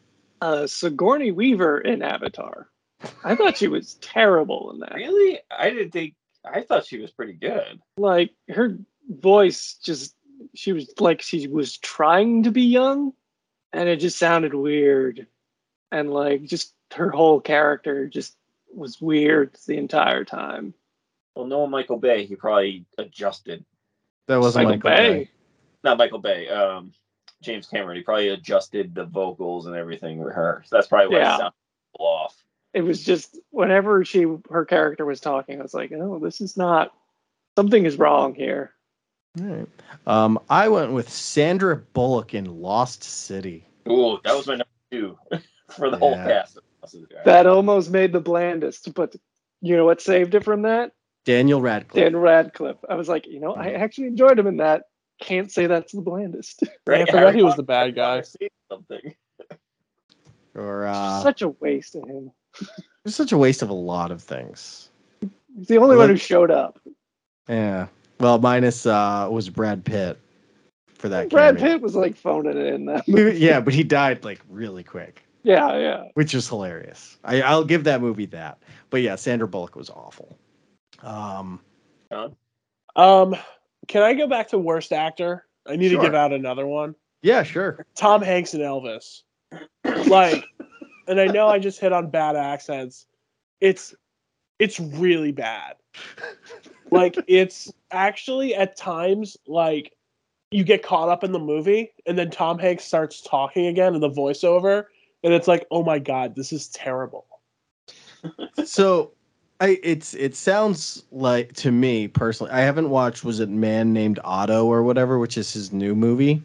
Uh, 0.41 0.67
Sigourney 0.67 1.33
Weaver 1.33 1.81
in 1.81 2.03
Avatar. 2.03 2.69
I 3.25 3.37
thought 3.37 3.57
she 3.57 3.69
was 3.69 3.95
terrible 3.95 4.73
in 4.73 4.81
that. 4.81 4.95
Really, 4.95 5.41
I 5.57 5.71
didn't 5.71 5.93
think. 5.93 6.15
I 6.45 6.63
thought 6.63 6.87
she 6.87 6.99
was 6.99 7.11
pretty 7.11 7.35
good. 7.35 7.81
Like 7.97 8.33
her 8.49 8.79
voice 9.09 9.75
just 9.83 10.15
she 10.55 10.73
was 10.73 10.93
like 10.99 11.23
she 11.23 11.47
was 11.47 11.77
trying 11.79 12.45
to 12.45 12.51
be 12.51 12.63
young 12.63 13.13
and 13.73 13.89
it 13.89 13.97
just 13.97 14.19
sounded 14.19 14.55
weird. 14.55 15.27
And 15.93 16.11
like 16.11 16.45
just 16.45 16.75
her 16.95 17.11
whole 17.11 17.41
character 17.41 18.07
just 18.07 18.37
was 18.75 19.01
weird 19.01 19.57
the 19.67 19.77
entire 19.77 20.25
time. 20.25 20.75
Well, 21.39 21.47
Noah 21.47 21.69
Michael 21.69 21.99
Bay, 21.99 22.27
he 22.27 22.35
probably 22.35 22.85
adjusted. 22.99 23.65
That 24.27 24.41
wasn't 24.41 24.65
Michael 24.65 24.91
Michael 24.91 25.05
Bay. 25.05 25.19
Bay. 25.25 25.31
Not 25.85 25.97
Michael 25.97 26.19
Bay. 26.19 26.49
Um, 26.49 26.93
James 27.43 27.69
Cameron. 27.69 27.97
He 27.97 28.03
probably 28.03 28.31
adjusted 28.31 28.93
the 28.93 29.05
vocals 29.05 29.67
and 29.67 29.77
everything 29.77 30.19
with 30.19 30.35
her. 30.35 30.65
So 30.67 30.75
that's 30.75 30.89
probably 30.89 31.15
why 31.15 31.23
Yeah. 31.23 31.35
it 31.35 31.39
sounded 31.39 31.55
a 32.01 32.03
off. 32.03 32.43
It 32.75 32.81
was 32.81 33.05
just 33.05 33.39
whenever 33.51 34.05
she 34.05 34.27
her 34.51 34.65
character 34.65 35.05
was 35.07 35.21
talking, 35.21 35.61
I 35.61 35.63
was 35.63 35.75
like, 35.75 35.93
oh, 35.93 36.19
this 36.19 36.41
is 36.41 36.57
not 36.57 36.93
something 37.57 37.87
is 37.87 38.01
wrong 38.01 38.35
here. 38.35 38.73
All 39.41 39.47
right. 39.47 39.69
Um, 40.09 40.41
I 40.51 40.69
went 40.69 40.91
with 40.91 41.09
Sandra 41.09 41.77
Bullock 41.77 42.35
in 42.35 42.61
Lost 42.61 43.05
City. 43.05 43.65
Ooh, 43.89 44.19
that 44.25 44.35
was 44.37 44.49
my 44.49 44.55
number 44.55 44.67
two 44.91 45.17
for 45.71 45.89
the 45.89 45.99
whole 45.99 46.17
cast. 46.17 46.59
That 47.25 47.47
almost 47.47 47.93
made 47.93 48.13
the 48.13 48.19
blandest, 48.19 48.93
but 48.93 49.15
you 49.61 49.77
know 49.77 49.85
what 49.85 50.01
saved 50.01 50.35
it 50.35 50.43
from 50.43 50.63
that? 50.63 50.95
Daniel 51.25 51.61
Radcliffe. 51.61 52.03
Dan 52.03 52.17
Radcliffe. 52.17 52.79
I 52.89 52.95
was 52.95 53.09
like, 53.09 53.27
you 53.27 53.41
know, 53.41 53.55
I 53.55 53.73
actually 53.73 54.07
enjoyed 54.07 54.39
him 54.39 54.47
in 54.47 54.57
that. 54.59 54.85
Can't 55.21 55.51
say 55.51 55.67
that's 55.67 55.93
the 55.93 56.01
blandest. 56.01 56.63
Right? 56.87 57.03
I 57.03 57.11
forgot 57.11 57.35
he 57.35 57.43
was 57.43 57.57
the 57.57 57.63
bad 57.63 57.95
guy. 57.95 58.23
Something. 58.71 59.15
Or 60.55 60.87
uh, 60.87 61.23
Such 61.23 61.43
a 61.43 61.51
waste 61.51 61.95
of 61.95 62.03
him. 62.09 62.33
it's 63.05 63.15
such 63.15 63.31
a 63.31 63.39
waste 63.39 63.63
of 63.63 63.71
a 63.71 63.75
lot 63.75 64.11
of 64.11 64.21
things. 64.23 64.89
He's 65.57 65.69
the 65.69 65.77
only 65.79 65.91
Well, 65.97 66.07
one 66.07 66.09
who 66.11 66.17
showed 66.17 66.51
up. 66.51 66.81
Yeah. 67.49 67.87
Well, 68.19 68.39
minus 68.41 68.85
uh 68.85 69.29
was 69.31 69.49
Brad 69.51 69.85
Pitt 69.85 70.19
for 70.95 71.09
that. 71.11 71.31
Brad 71.31 71.59
cameo. 71.59 71.73
Pitt 71.75 71.83
was 71.83 71.95
like 71.95 72.17
phoning 72.17 72.57
it 72.57 72.75
in 72.75 72.87
that. 72.87 73.07
yeah, 73.37 73.61
but 73.61 73.73
he 73.73 73.85
died 73.85 74.25
like 74.25 74.41
really 74.49 74.83
quick, 74.83 75.23
Yeah, 75.45 75.77
yeah. 75.79 76.05
which 76.15 76.35
is 76.35 76.49
hilarious. 76.49 77.19
I, 77.23 77.43
I'll 77.43 77.65
give 77.65 77.85
that 77.85 78.01
movie 78.01 78.27
that. 78.27 78.59
But 78.91 79.03
yeah, 79.03 79.15
Sandra 79.15 79.47
Bullock 79.47 79.77
was 79.77 79.91
awful. 79.91 80.37
Um, 81.03 81.61
Um, 82.97 83.37
can 83.87 84.03
I 84.03 84.15
go 84.15 84.27
back 84.27 84.49
to 84.49 84.59
worst 84.59 84.93
actor? 84.93 85.47
I 85.67 85.77
need 85.77 85.91
Sure. 85.91 86.01
to 86.01 86.07
give 86.07 86.15
out 86.15 86.33
another 86.33 86.67
one. 86.67 86.95
yeah, 87.23 87.43
sure. 87.43 87.85
Tom 87.95 88.23
Hanks 88.23 88.55
and 88.55 88.63
Elvis. 88.63 89.23
Like, 90.09 90.45
and 91.07 91.21
I 91.21 91.27
know 91.27 91.49
I 91.49 91.59
just 91.59 91.81
hit 91.81 91.93
on 91.93 92.11
bad 92.11 92.37
accents. 92.37 93.07
It's 93.61 93.95
it's 94.59 94.79
really 94.81 95.33
bad. 95.33 95.77
Like 96.91 97.17
it's 97.27 97.73
actually 97.91 98.55
at 98.55 98.77
times 98.77 99.37
like 99.47 99.93
you 100.51 100.65
get 100.65 100.83
caught 100.83 101.09
up 101.09 101.25
in 101.25 101.33
the 101.33 101.39
movie 101.39 101.93
and 102.07 102.19
then 102.19 102.31
Tom 102.31 102.59
Hanks 102.59 102.85
starts 102.85 103.21
talking 103.21 103.67
again 103.67 103.95
in 103.95 104.01
the 104.01 104.11
voiceover 104.11 104.85
and 105.25 105.33
it's 105.35 105.49
like, 105.49 105.67
"Oh 105.71 105.83
my 105.83 105.99
god, 105.99 106.35
this 106.37 106.53
is 106.53 106.69
terrible." 106.69 107.27
So 108.65 109.13
I 109.61 109.81
it's 109.83 110.15
it 110.15 110.37
sounds 110.37 111.03
like 111.11 111.53
to 111.55 111.73
me 111.73 112.07
personally. 112.09 112.53
I 112.53 112.61
haven't 112.61 112.91
watched. 112.91 113.25
Was 113.25 113.41
it 113.41 113.49
Man 113.49 113.93
Named 113.93 114.21
Otto 114.23 114.67
or 114.67 114.83
whatever, 114.83 115.19
which 115.19 115.37
is 115.37 115.53
his 115.53 115.73
new 115.73 115.95
movie. 115.95 116.43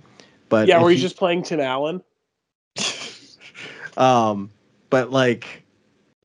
But 0.49 0.67
yeah, 0.67 0.81
where 0.81 0.89
he's 0.89 1.01
you- 1.01 1.07
just 1.07 1.17
playing 1.17 1.43
Tim 1.43 1.59
Allen. 1.59 2.01
um, 3.97 4.49
but 4.89 5.11
like 5.11 5.63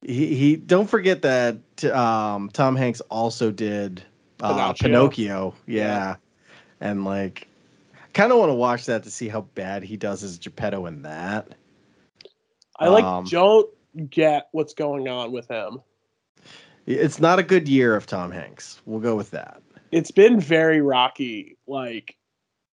he 0.03 0.35
he 0.35 0.57
don't 0.57 0.89
forget 0.89 1.23
that 1.23 1.59
um 1.85 2.51
Tom 2.53 2.75
Hanks 2.75 3.01
also 3.11 3.51
did 3.51 4.03
uh, 4.41 4.73
Pinocchio. 4.73 4.89
Pinocchio. 4.89 5.55
Yeah, 5.67 6.17
and 6.81 7.05
like 7.05 7.49
kind 8.15 8.33
of 8.33 8.39
want 8.39 8.49
to 8.51 8.55
watch 8.55 8.87
that 8.87 9.03
to 9.05 9.11
see 9.11 9.29
how 9.29 9.43
bad 9.55 9.83
he 9.83 9.97
does 9.97 10.25
as 10.25 10.39
Geppetto 10.39 10.87
in 10.87 11.03
that. 11.03 11.55
I 12.79 12.89
like 12.89 13.05
Um, 13.05 13.25
don't 13.25 13.69
get 14.09 14.49
what's 14.53 14.73
going 14.73 15.09
on 15.09 15.33
with 15.33 15.49
him. 15.49 15.81
It's 16.89 17.21
not 17.21 17.39
a 17.39 17.43
good 17.43 17.69
year 17.69 17.95
of 17.95 18.07
Tom 18.07 18.31
Hanks. 18.31 18.81
We'll 18.87 19.01
go 19.01 19.15
with 19.15 19.31
that. 19.33 19.61
It's 19.93 20.11
been 20.11 20.41
very 20.41 20.81
rocky, 20.81 21.59
like 21.67 22.17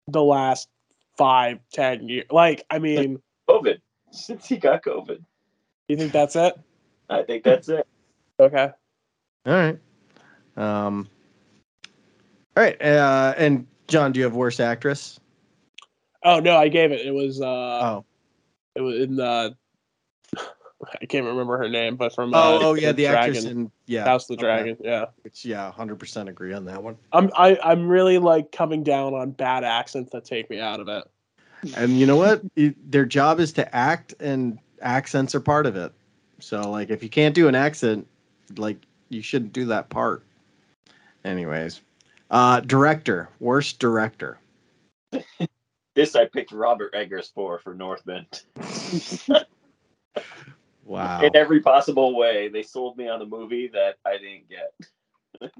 the 0.07 0.23
last 0.23 0.67
five, 1.15 1.59
ten 1.71 2.09
years. 2.09 2.25
Like, 2.31 2.65
I 2.71 2.79
mean, 2.79 3.21
COVID. 3.47 3.79
Since 4.11 4.47
he 4.47 4.57
got 4.57 4.81
COVID, 4.81 5.23
you 5.87 5.95
think 5.95 6.11
that's 6.11 6.35
it? 6.35 6.59
I 7.11 7.21
think 7.21 7.43
that's 7.43 7.69
it. 7.69 7.87
Okay. 8.39 8.71
All 9.45 9.53
right. 9.53 9.77
Um. 10.57 11.07
All 12.57 12.63
right. 12.63 12.81
Uh, 12.81 13.35
and 13.37 13.67
John, 13.87 14.11
do 14.11 14.19
you 14.19 14.23
have 14.23 14.33
worst 14.33 14.59
actress? 14.59 15.19
Oh 16.23 16.39
no, 16.39 16.57
I 16.57 16.67
gave 16.69 16.91
it. 16.91 17.05
It 17.05 17.13
was 17.13 17.41
uh, 17.41 17.45
oh. 17.45 18.05
it 18.73 18.81
was 18.81 18.99
in 19.01 19.17
the. 19.17 19.55
I 21.01 21.05
can't 21.05 21.25
remember 21.25 21.57
her 21.57 21.69
name, 21.69 21.95
but 21.95 22.13
from 22.15 22.33
Oh, 22.33 22.55
uh, 22.55 22.59
oh 22.61 22.73
yeah, 22.73 22.91
the 22.91 23.05
Dragon, 23.05 23.35
actress 23.35 23.45
in 23.45 23.71
yeah, 23.85 24.05
House 24.05 24.29
of 24.29 24.37
the 24.37 24.45
okay. 24.45 24.63
Dragon. 24.63 24.77
Yeah, 24.81 25.05
Which 25.23 25.43
yeah, 25.43 25.71
hundred 25.71 25.99
percent 25.99 26.29
agree 26.29 26.53
on 26.53 26.65
that 26.65 26.81
one. 26.81 26.97
I'm 27.11 27.31
I 27.35 27.57
I'm 27.63 27.87
really 27.87 28.17
like 28.17 28.51
coming 28.51 28.83
down 28.83 29.13
on 29.13 29.31
bad 29.31 29.63
accents 29.63 30.11
that 30.11 30.25
take 30.25 30.49
me 30.49 30.59
out 30.59 30.79
of 30.79 30.87
it. 30.87 31.03
And 31.75 31.99
you 31.99 32.05
know 32.05 32.15
what? 32.15 32.41
It- 32.55 32.91
their 32.91 33.05
job 33.05 33.39
is 33.39 33.51
to 33.53 33.75
act, 33.75 34.13
and 34.19 34.59
accents 34.81 35.35
are 35.35 35.41
part 35.41 35.65
of 35.65 35.75
it. 35.75 35.91
So 36.39 36.69
like, 36.71 36.89
if 36.89 37.03
you 37.03 37.09
can't 37.09 37.35
do 37.35 37.49
an 37.49 37.55
accent, 37.55 38.07
like 38.57 38.77
you 39.09 39.21
shouldn't 39.21 39.51
do 39.51 39.65
that 39.65 39.89
part. 39.89 40.23
Anyways, 41.25 41.81
uh, 42.31 42.61
director, 42.61 43.29
worst 43.39 43.79
director. 43.79 44.39
This 45.95 46.15
I 46.15 46.25
picked 46.27 46.53
Robert 46.53 46.93
Eggers 46.95 47.29
for 47.35 47.59
for 47.59 47.73
Northman. 47.73 48.25
Wow. 50.89 51.21
In 51.21 51.35
every 51.35 51.59
possible 51.59 52.17
way, 52.17 52.47
they 52.49 52.63
sold 52.63 52.97
me 52.97 53.07
on 53.07 53.21
a 53.21 53.25
movie 53.25 53.67
that 53.67 53.97
I 54.03 54.17
didn't 54.17 54.49
get. 54.49 54.73
and 55.39 55.51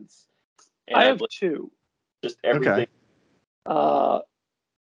I 0.91 1.01
I 1.01 1.05
have 1.05 1.19
have 1.19 1.30
two. 1.30 1.71
just 2.23 2.38
everything. 2.43 2.71
Okay. 2.73 2.88
Uh, 3.63 4.21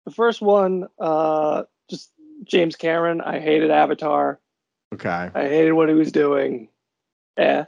the 0.06 0.12
first 0.12 0.42
one, 0.42 0.88
uh, 1.00 1.64
just 1.92 2.12
James 2.44 2.76
Cameron. 2.76 3.22
I 3.22 3.40
hated 3.40 3.70
Avatar. 3.70 4.40
Okay. 4.96 5.30
I 5.32 5.42
hated 5.48 5.74
what 5.74 5.90
he 5.90 5.96
was 5.96 6.12
doing. 6.12 6.70
Yeah. 7.38 7.66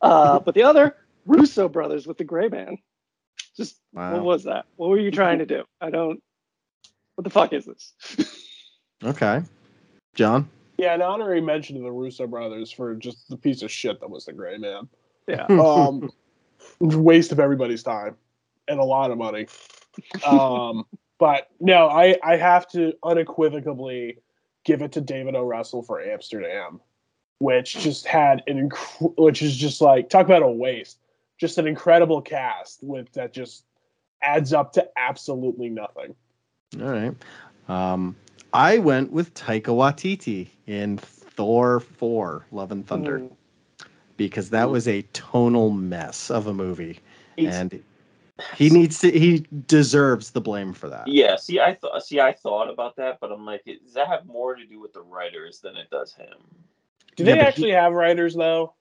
Uh, 0.00 0.38
but 0.38 0.54
the 0.54 0.62
other, 0.62 0.96
Russo 1.26 1.68
brothers 1.68 2.06
with 2.06 2.16
the 2.16 2.24
Gray 2.24 2.48
Man. 2.48 2.78
Just 3.56 3.76
Wow. 3.92 4.12
what 4.12 4.22
was 4.22 4.44
that? 4.44 4.66
What 4.76 4.88
were 4.90 5.00
you 5.00 5.10
trying 5.10 5.40
to 5.40 5.46
do? 5.46 5.64
I 5.80 5.90
don't. 5.90 6.22
What 7.16 7.24
the 7.24 7.30
fuck 7.30 7.52
is 7.52 7.64
this? 7.66 7.92
Okay. 9.02 9.42
John. 10.14 10.48
Yeah, 10.76 10.94
an 10.94 11.02
honorary 11.02 11.40
mention 11.40 11.76
to 11.76 11.82
the 11.82 11.92
Russo 11.92 12.26
brothers 12.26 12.70
for 12.70 12.94
just 12.94 13.28
the 13.28 13.36
piece 13.36 13.62
of 13.62 13.70
shit 13.70 14.00
that 14.00 14.10
was 14.10 14.24
the 14.24 14.32
Gray 14.32 14.58
Man. 14.58 14.88
yeah. 15.28 15.46
Um, 15.48 16.10
waste 16.80 17.32
of 17.32 17.40
everybody's 17.40 17.82
time 17.82 18.16
and 18.68 18.80
a 18.80 18.84
lot 18.84 19.10
of 19.10 19.18
money. 19.18 19.46
Um, 20.26 20.86
but 21.18 21.48
no, 21.60 21.88
I 21.88 22.16
I 22.22 22.36
have 22.36 22.68
to 22.70 22.94
unequivocally 23.02 24.18
give 24.64 24.82
it 24.82 24.92
to 24.92 25.00
David 25.00 25.34
O. 25.34 25.44
Russell 25.44 25.82
for 25.82 26.00
Amsterdam, 26.00 26.80
which 27.38 27.78
just 27.78 28.06
had 28.06 28.42
an 28.46 28.70
inc- 28.70 29.14
which 29.18 29.42
is 29.42 29.56
just 29.56 29.80
like 29.80 30.08
talk 30.08 30.26
about 30.26 30.42
a 30.42 30.50
waste, 30.50 30.98
just 31.38 31.58
an 31.58 31.66
incredible 31.66 32.22
cast 32.22 32.82
with 32.82 33.12
that 33.12 33.32
just 33.32 33.64
adds 34.22 34.52
up 34.52 34.72
to 34.72 34.88
absolutely 34.96 35.68
nothing. 35.68 36.14
All 36.80 36.88
right. 36.88 37.14
Um, 37.68 38.16
I 38.54 38.78
went 38.78 39.10
with 39.12 39.34
Taika 39.34 39.64
Waititi 39.74 40.48
in 40.66 40.98
Thor 40.98 41.80
4, 41.80 42.46
Love 42.52 42.70
and 42.70 42.86
Thunder, 42.86 43.18
Mm. 43.18 43.32
because 44.16 44.50
that 44.50 44.70
was 44.70 44.86
a 44.86 45.02
tonal 45.12 45.70
mess 45.70 46.30
of 46.30 46.46
a 46.46 46.54
movie. 46.54 47.00
He's- 47.36 47.52
and 47.52 47.82
he 48.56 48.70
needs 48.70 49.00
to, 49.00 49.10
he 49.10 49.40
deserves 49.66 50.30
the 50.30 50.40
blame 50.40 50.72
for 50.72 50.88
that. 50.88 51.08
yeah, 51.08 51.34
see, 51.36 51.58
I 51.58 51.74
thought, 51.74 52.04
see, 52.04 52.20
I 52.20 52.32
thought 52.32 52.70
about 52.70 52.94
that, 52.96 53.18
but 53.20 53.32
I'm 53.32 53.44
like, 53.44 53.64
does 53.64 53.94
that 53.94 54.06
have 54.06 54.24
more 54.26 54.54
to 54.54 54.64
do 54.64 54.80
with 54.80 54.92
the 54.92 55.02
writers 55.02 55.58
than 55.60 55.76
it 55.76 55.90
does 55.90 56.14
him? 56.14 56.28
Do 57.16 57.24
Yeah, 57.24 57.26
they 57.26 57.32
but 57.32 57.40
he- 57.42 57.46
actually 57.48 57.70
have 57.72 57.92
writers 57.92 58.34
though? 58.36 58.74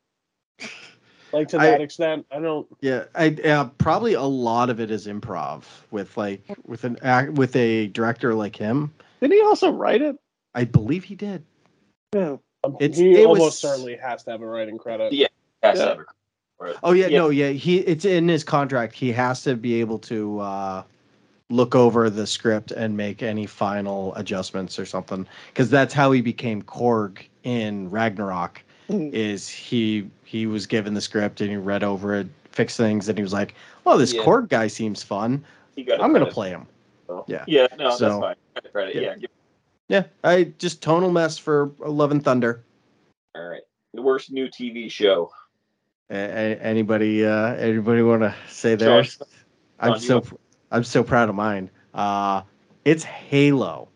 Like 1.31 1.47
to 1.49 1.57
I- 1.59 1.65
that 1.65 1.81
extent, 1.81 2.27
I 2.31 2.39
don't. 2.39 2.67
Yeah, 2.81 3.05
I 3.15 3.29
uh, 3.43 3.65
probably 3.79 4.13
a 4.13 4.21
lot 4.21 4.69
of 4.69 4.79
it 4.79 4.91
is 4.91 5.07
improv 5.07 5.63
with 5.89 6.15
like 6.15 6.43
with 6.67 6.83
an 6.83 6.97
act 7.01 7.31
with 7.33 7.55
a 7.55 7.87
director 7.87 8.35
like 8.35 8.55
him. 8.55 8.93
Didn't 9.23 9.37
he 9.37 9.41
also 9.41 9.71
write 9.71 10.01
it? 10.01 10.17
I 10.53 10.65
believe 10.65 11.05
he 11.05 11.15
did. 11.15 11.45
Yeah. 12.13 12.35
It's- 12.81 12.97
he 12.99 13.13
it 13.21 13.25
almost 13.25 13.39
was- 13.41 13.57
certainly 13.57 13.95
has 13.95 14.21
to 14.25 14.31
have 14.31 14.41
a 14.41 14.45
writing 14.45 14.77
credit. 14.77 15.13
Yeah. 15.13 15.27
Yes, 15.63 15.77
Yeah. 15.77 15.91
ever. 15.91 16.07
Or- 16.59 16.73
Oh 16.83 16.91
yeah, 16.91 17.07
Yeah. 17.07 17.19
no, 17.19 17.29
yeah. 17.29 17.49
He 17.51 17.77
it's 17.77 18.03
in 18.03 18.27
his 18.27 18.43
contract. 18.43 18.93
He 18.93 19.13
has 19.13 19.41
to 19.43 19.55
be 19.55 19.79
able 19.79 19.97
to 19.99 20.39
uh, 20.41 20.83
look 21.49 21.73
over 21.73 22.09
the 22.09 22.27
script 22.27 22.71
and 22.71 22.97
make 22.97 23.23
any 23.23 23.45
final 23.45 24.13
adjustments 24.15 24.77
or 24.77 24.85
something. 24.85 25.25
Because 25.47 25.69
that's 25.69 25.93
how 25.93 26.11
he 26.11 26.19
became 26.19 26.61
Korg 26.61 27.19
in 27.43 27.89
Ragnarok. 27.89 28.61
Mhm. 28.89 29.13
Is 29.13 29.47
he 29.47 30.09
he 30.25 30.47
was 30.47 30.65
given 30.67 30.93
the 30.95 31.01
script 31.01 31.39
and 31.39 31.49
he 31.49 31.55
read 31.55 31.81
over 31.85 32.13
it, 32.13 32.27
fixed 32.51 32.75
things, 32.75 33.07
and 33.07 33.17
he 33.17 33.23
was 33.23 33.31
like, 33.31 33.55
"Oh, 33.85 33.97
this 33.97 34.11
Yeah. 34.13 34.21
Korg 34.23 34.49
guy 34.49 34.67
seems 34.67 35.01
fun. 35.01 35.41
He 35.77 35.83
got 35.85 36.01
a 36.01 36.03
I'm 36.03 36.11
gonna 36.11 36.25
play 36.25 36.49
him." 36.49 36.65
so- 37.07 37.23
yeah. 37.29 37.45
Yeah, 37.47 37.67
no, 37.79 37.91
So- 37.91 38.05
that's 38.09 38.19
fine. 38.19 38.35
Credit, 38.71 38.71
Credit, 38.71 38.95
Yeah. 38.95 39.15
yeah. 39.19 39.27
Yeah, 39.89 40.03
I 40.23 40.45
just 40.57 40.81
tonal 40.81 41.11
mess 41.11 41.37
for 41.37 41.71
Love 41.79 42.11
and 42.11 42.23
Thunder. 42.23 42.63
All 43.35 43.43
right. 43.47 43.61
The 43.93 44.01
worst 44.01 44.31
new 44.31 44.47
TV 44.47 44.89
show. 44.89 45.29
A- 46.09 46.15
a- 46.15 46.59
anybody 46.61 47.25
uh, 47.25 47.53
anybody 47.55 48.01
want 48.01 48.21
to 48.21 48.33
say 48.47 48.71
Sean, 48.71 48.77
theirs? 48.79 49.19
I'm 49.79 49.99
so 49.99 50.15
want- 50.15 50.39
I'm 50.71 50.83
so 50.83 51.03
proud 51.03 51.29
of 51.29 51.35
mine. 51.35 51.69
Uh, 51.93 52.41
it's 52.85 53.03
Halo. 53.03 53.89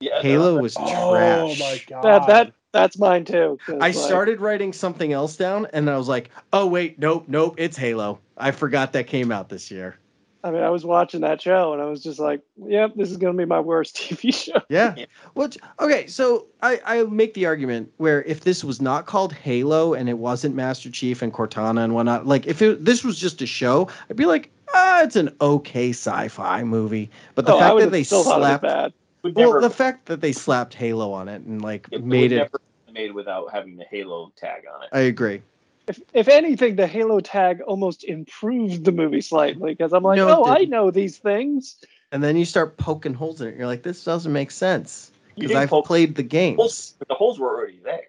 Yeah, 0.00 0.16
no, 0.16 0.20
Halo 0.22 0.60
was 0.60 0.76
Oh 0.78 1.54
trash. 1.54 1.58
my 1.58 1.80
god. 1.88 2.02
That 2.04 2.26
that 2.26 2.52
that's 2.72 2.98
mine 2.98 3.24
too. 3.24 3.58
I 3.68 3.72
like, 3.72 3.94
started 3.94 4.40
writing 4.40 4.72
something 4.72 5.12
else 5.12 5.36
down, 5.36 5.66
and 5.72 5.88
I 5.88 5.96
was 5.96 6.08
like, 6.08 6.30
"Oh 6.52 6.66
wait, 6.66 6.98
nope, 6.98 7.24
nope, 7.28 7.54
it's 7.56 7.76
Halo." 7.76 8.20
I 8.36 8.50
forgot 8.50 8.92
that 8.92 9.06
came 9.06 9.32
out 9.32 9.48
this 9.48 9.70
year. 9.70 9.98
I 10.44 10.50
mean, 10.50 10.62
I 10.62 10.68
was 10.68 10.84
watching 10.84 11.22
that 11.22 11.40
show 11.40 11.72
and 11.72 11.80
I 11.80 11.86
was 11.86 12.02
just 12.02 12.20
like, 12.20 12.42
"Yep, 12.66 12.96
this 12.96 13.10
is 13.10 13.16
gonna 13.16 13.36
be 13.36 13.46
my 13.46 13.60
worst 13.60 13.96
TV 14.12 14.32
show." 14.32 14.60
Yeah. 14.68 14.94
Yeah. 14.94 15.06
Which 15.32 15.56
okay, 15.80 16.06
so 16.06 16.46
I 16.62 16.80
I 16.84 17.02
make 17.04 17.32
the 17.32 17.46
argument 17.46 17.90
where 17.96 18.22
if 18.24 18.40
this 18.40 18.62
was 18.62 18.80
not 18.80 19.06
called 19.06 19.32
Halo 19.32 19.94
and 19.94 20.06
it 20.06 20.18
wasn't 20.18 20.54
Master 20.54 20.90
Chief 20.90 21.22
and 21.22 21.32
Cortana 21.32 21.82
and 21.82 21.94
whatnot, 21.94 22.26
like 22.26 22.46
if 22.46 22.60
it, 22.60 22.84
this 22.84 23.02
was 23.02 23.18
just 23.18 23.40
a 23.40 23.46
show, 23.46 23.88
I'd 24.10 24.16
be 24.16 24.26
like, 24.26 24.50
ah, 24.74 25.02
it's 25.02 25.16
an 25.16 25.34
okay 25.40 25.90
sci-fi 25.90 26.62
movie. 26.62 27.10
But 27.34 27.46
the 27.46 27.54
oh, 27.54 27.58
fact 27.58 27.80
that 27.80 27.90
they 27.90 28.02
still 28.02 28.22
thought 28.22 28.36
it 28.36 28.40
was 28.40 28.46
slapped, 28.48 28.62
bad. 28.62 28.92
Would 29.22 29.36
well, 29.36 29.46
never, 29.46 29.60
the 29.62 29.70
fact 29.70 30.04
that 30.06 30.20
they 30.20 30.32
slapped 30.32 30.74
Halo 30.74 31.10
on 31.10 31.30
it 31.30 31.40
and 31.42 31.62
like 31.62 31.88
it 31.90 32.04
made 32.04 32.32
it, 32.32 32.36
never 32.36 32.60
made 32.92 33.12
without 33.12 33.50
having 33.50 33.78
the 33.78 33.86
Halo 33.90 34.30
tag 34.36 34.64
on 34.72 34.82
it. 34.82 34.90
I 34.92 35.00
agree. 35.00 35.40
If 35.86 36.00
if 36.12 36.28
anything, 36.28 36.76
the 36.76 36.86
Halo 36.86 37.20
tag 37.20 37.60
almost 37.62 38.04
improved 38.04 38.84
the 38.84 38.92
movie 38.92 39.20
slightly 39.20 39.72
because 39.72 39.92
I'm 39.92 40.02
like, 40.02 40.16
No, 40.16 40.44
oh, 40.44 40.50
I 40.50 40.64
know 40.64 40.90
these 40.90 41.18
things. 41.18 41.76
And 42.12 42.22
then 42.22 42.36
you 42.36 42.44
start 42.44 42.76
poking 42.76 43.12
holes 43.14 43.40
in 43.40 43.48
it. 43.48 43.56
You're 43.56 43.66
like, 43.66 43.82
this 43.82 44.04
doesn't 44.04 44.32
make 44.32 44.50
sense 44.50 45.10
because 45.36 45.54
I've 45.54 45.68
poke 45.68 45.86
played 45.86 46.14
the 46.14 46.54
holes, 46.56 46.94
but 46.98 47.08
the 47.08 47.14
holes 47.14 47.38
were 47.38 47.54
already 47.54 47.80
there. 47.82 48.06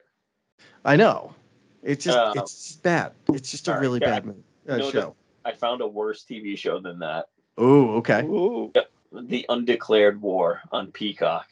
I 0.86 0.95
know. 0.95 1.34
It's 1.84 2.05
just 2.05 2.17
Uh, 2.17 2.34
it's 2.36 2.67
just 2.67 2.84
bad. 2.84 3.11
It's 3.34 3.51
just 3.51 3.67
a 3.67 3.78
really 3.78 3.99
yeah. 4.01 4.11
Bad 4.11 4.26
movie, 4.26 4.43
uh, 4.69 4.78
No, 4.78 4.91
show. 4.91 5.15
I 5.43 5.51
found 5.51 5.82
a 5.82 5.88
worse 5.88 6.23
TV 6.23 6.57
show 6.57 6.80
than 6.80 6.99
that. 6.99 7.28
Oh, 7.57 7.95
okay. 7.97 8.23
Ooh. 8.23 8.71
The 9.11 9.45
Undeclared 9.49 10.21
War 10.21 10.61
on 10.71 10.91
Peacock. 10.91 11.47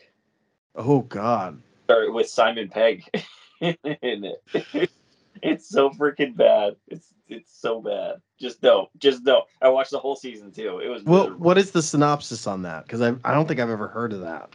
Oh 0.75 1.01
God. 1.01 1.61
Or 1.89 2.11
with 2.11 2.27
Simon 2.27 2.69
Pegg 2.69 3.05
in 3.61 3.75
it. 3.83 4.89
It's 5.43 5.69
so 5.69 5.89
freaking 5.89 6.35
bad. 6.35 6.75
It's 6.87 7.13
it's 7.27 7.59
so 7.59 7.81
bad. 7.81 8.15
Just 8.39 8.63
no, 8.63 8.87
just 8.97 9.23
no. 9.23 9.43
I 9.61 9.69
watched 9.69 9.91
the 9.91 9.99
whole 9.99 10.15
season 10.15 10.51
too. 10.51 10.79
It 10.79 10.87
was 10.87 11.03
Well, 11.03 11.23
miserable. 11.23 11.43
what 11.43 11.57
is 11.57 11.71
the 11.71 11.81
synopsis 11.81 12.47
on 12.47 12.61
that? 12.63 12.83
Because 12.83 13.01
I 13.01 13.13
I 13.23 13.33
don't 13.33 13.47
think 13.47 13.59
I've 13.59 13.69
ever 13.69 13.87
heard 13.87 14.13
of 14.13 14.21
that. 14.21 14.49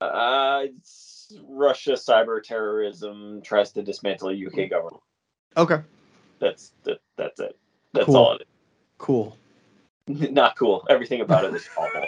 Uh, 0.00 0.62
it's 0.64 1.36
Russia 1.48 1.92
cyber 1.92 2.42
terrorism 2.42 3.40
tries 3.42 3.72
to 3.72 3.82
dismantle 3.82 4.30
a 4.30 4.46
UK 4.46 4.70
government. 4.70 5.02
Okay. 5.56 5.78
That's 6.40 6.72
that, 6.84 6.98
that's 7.16 7.40
it. 7.40 7.56
That's 7.92 8.06
Cool. 8.06 8.16
all 8.16 8.36
it 8.36 8.46
Cool. 8.98 9.36
Not 10.06 10.56
cool. 10.56 10.84
Everything 10.90 11.22
about 11.22 11.44
it 11.44 11.54
is 11.54 11.68
awful. 11.76 12.02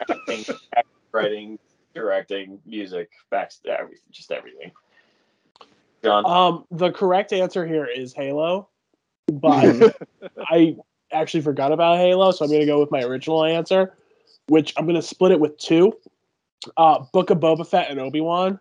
acting, 0.00 0.44
acting, 0.74 0.84
writing, 1.12 1.58
directing, 1.94 2.58
music, 2.66 3.10
back 3.30 3.52
everything, 3.66 4.02
just 4.10 4.32
everything. 4.32 4.72
John, 6.06 6.24
Um, 6.26 6.64
the 6.70 6.92
correct 6.92 7.32
answer 7.32 7.66
here 7.66 7.84
is 7.84 8.12
Halo, 8.14 8.68
but 9.32 9.96
I 10.50 10.76
actually 11.12 11.40
forgot 11.40 11.72
about 11.72 11.98
Halo, 11.98 12.30
so 12.30 12.44
I'm 12.44 12.50
going 12.50 12.60
to 12.60 12.66
go 12.66 12.78
with 12.78 12.90
my 12.92 13.02
original 13.02 13.44
answer, 13.44 13.94
which 14.48 14.72
I'm 14.76 14.84
going 14.84 14.94
to 14.96 15.02
split 15.02 15.32
it 15.32 15.40
with 15.40 15.58
two. 15.58 15.92
Uh, 16.76 17.00
Book 17.12 17.30
of 17.30 17.38
Boba 17.38 17.66
Fett 17.66 17.90
and 17.90 17.98
Obi 18.00 18.20
Wan, 18.20 18.60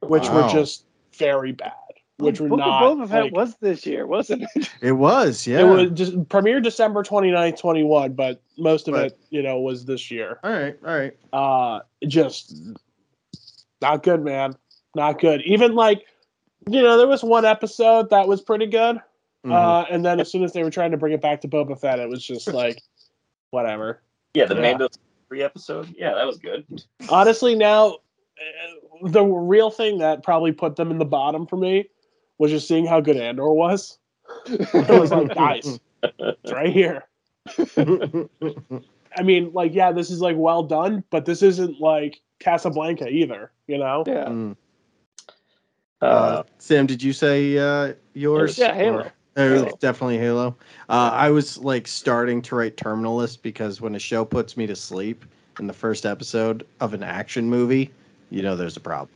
which 0.00 0.28
were 0.28 0.48
just 0.48 0.84
very 1.18 1.50
bad. 1.52 1.72
Which 2.18 2.38
were 2.40 2.48
Book 2.48 2.60
not. 2.60 2.82
of 2.84 2.98
Boba 2.98 3.08
Fett 3.08 3.22
like- 3.24 3.32
was 3.32 3.56
this 3.56 3.84
year, 3.84 4.06
wasn't 4.06 4.44
it? 4.54 4.70
It 4.80 4.92
was, 4.92 5.46
yeah. 5.48 5.60
It 5.60 5.64
was 5.64 5.90
just 5.98 6.28
premiere 6.28 6.60
December 6.60 7.02
29th, 7.02 7.58
21, 7.58 8.12
but 8.12 8.40
most 8.58 8.86
of 8.86 8.94
But- 8.94 9.06
it, 9.06 9.18
you 9.30 9.42
know, 9.42 9.58
was 9.58 9.84
this 9.84 10.08
year. 10.10 10.38
all 10.44 10.52
right, 10.52 10.76
all 10.86 10.96
right. 10.96 11.16
Uh, 11.32 11.80
just 12.06 12.56
not 13.82 14.04
good, 14.04 14.22
man. 14.24 14.54
Not 14.94 15.20
good. 15.20 15.42
Even 15.42 15.74
like, 15.74 16.06
you 16.68 16.82
know, 16.82 16.96
there 16.96 17.06
was 17.06 17.22
one 17.22 17.44
episode 17.44 18.10
that 18.10 18.26
was 18.28 18.40
pretty 18.40 18.66
good. 18.66 19.00
Mhm. 19.44 19.52
Uh, 19.52 19.86
and 19.90 20.04
then 20.04 20.20
as 20.20 20.30
soon 20.30 20.42
as 20.42 20.52
they 20.52 20.62
were 20.62 20.70
trying 20.70 20.90
to 20.90 20.96
bring 20.96 21.12
it 21.12 21.20
back 21.20 21.40
to 21.42 21.48
Boba 21.48 21.78
Fett, 21.78 21.98
it 21.98 22.08
was 22.08 22.24
just 22.24 22.48
like, 22.48 22.82
whatever. 23.50 24.02
yeah, 24.34 24.46
the 24.46 24.54
yeah. 24.54 24.60
Mando 24.60 24.88
three 25.28 25.42
episode. 25.42 25.94
Yeah, 25.96 26.14
that 26.14 26.26
was 26.26 26.38
good. 26.38 26.64
Honestly, 27.08 27.54
now 27.54 27.98
uh, 28.38 29.08
the 29.08 29.22
real 29.22 29.70
thing 29.70 29.98
that 29.98 30.22
probably 30.22 30.52
put 30.52 30.76
them 30.76 30.90
in 30.90 30.98
the 30.98 31.04
bottom 31.04 31.46
for 31.46 31.56
me 31.56 31.88
was 32.38 32.50
just 32.50 32.66
seeing 32.66 32.86
how 32.86 33.00
good 33.00 33.16
Andor 33.16 33.52
was. 33.52 33.98
it 34.46 35.00
was 35.00 35.10
like, 35.10 35.34
guys, 35.34 35.78
it's 36.02 36.52
right 36.52 36.72
here. 36.72 37.04
I 39.16 39.22
mean, 39.22 39.52
like, 39.52 39.74
yeah, 39.74 39.92
this 39.92 40.10
is 40.10 40.20
like 40.20 40.36
well 40.36 40.62
done, 40.62 41.04
but 41.10 41.26
this 41.26 41.42
isn't 41.42 41.80
like 41.80 42.20
Casablanca 42.40 43.08
either, 43.08 43.52
you 43.66 43.78
know? 43.78 44.04
Yeah. 44.06 44.24
Mm. 44.24 44.56
Uh, 46.04 46.06
Uh, 46.06 46.42
Sam, 46.58 46.86
did 46.86 47.02
you 47.02 47.12
say 47.12 47.56
uh, 47.58 47.94
yours? 48.14 48.58
Yeah, 48.58 48.74
Halo. 48.74 48.98
Or- 49.04 49.12
Oh, 49.36 49.52
it 49.52 49.64
was 49.64 49.74
definitely 49.80 50.18
Halo. 50.18 50.56
Uh, 50.88 51.10
I 51.12 51.28
was 51.28 51.58
like 51.58 51.88
starting 51.88 52.40
to 52.42 52.54
write 52.54 52.76
Terminal 52.76 53.16
List 53.16 53.42
because 53.42 53.80
when 53.80 53.96
a 53.96 53.98
show 53.98 54.24
puts 54.24 54.56
me 54.56 54.64
to 54.68 54.76
sleep 54.76 55.24
in 55.58 55.66
the 55.66 55.72
first 55.72 56.06
episode 56.06 56.64
of 56.80 56.94
an 56.94 57.02
action 57.02 57.50
movie, 57.50 57.90
you 58.30 58.42
know 58.42 58.54
there's 58.54 58.76
a 58.76 58.80
problem. 58.80 59.10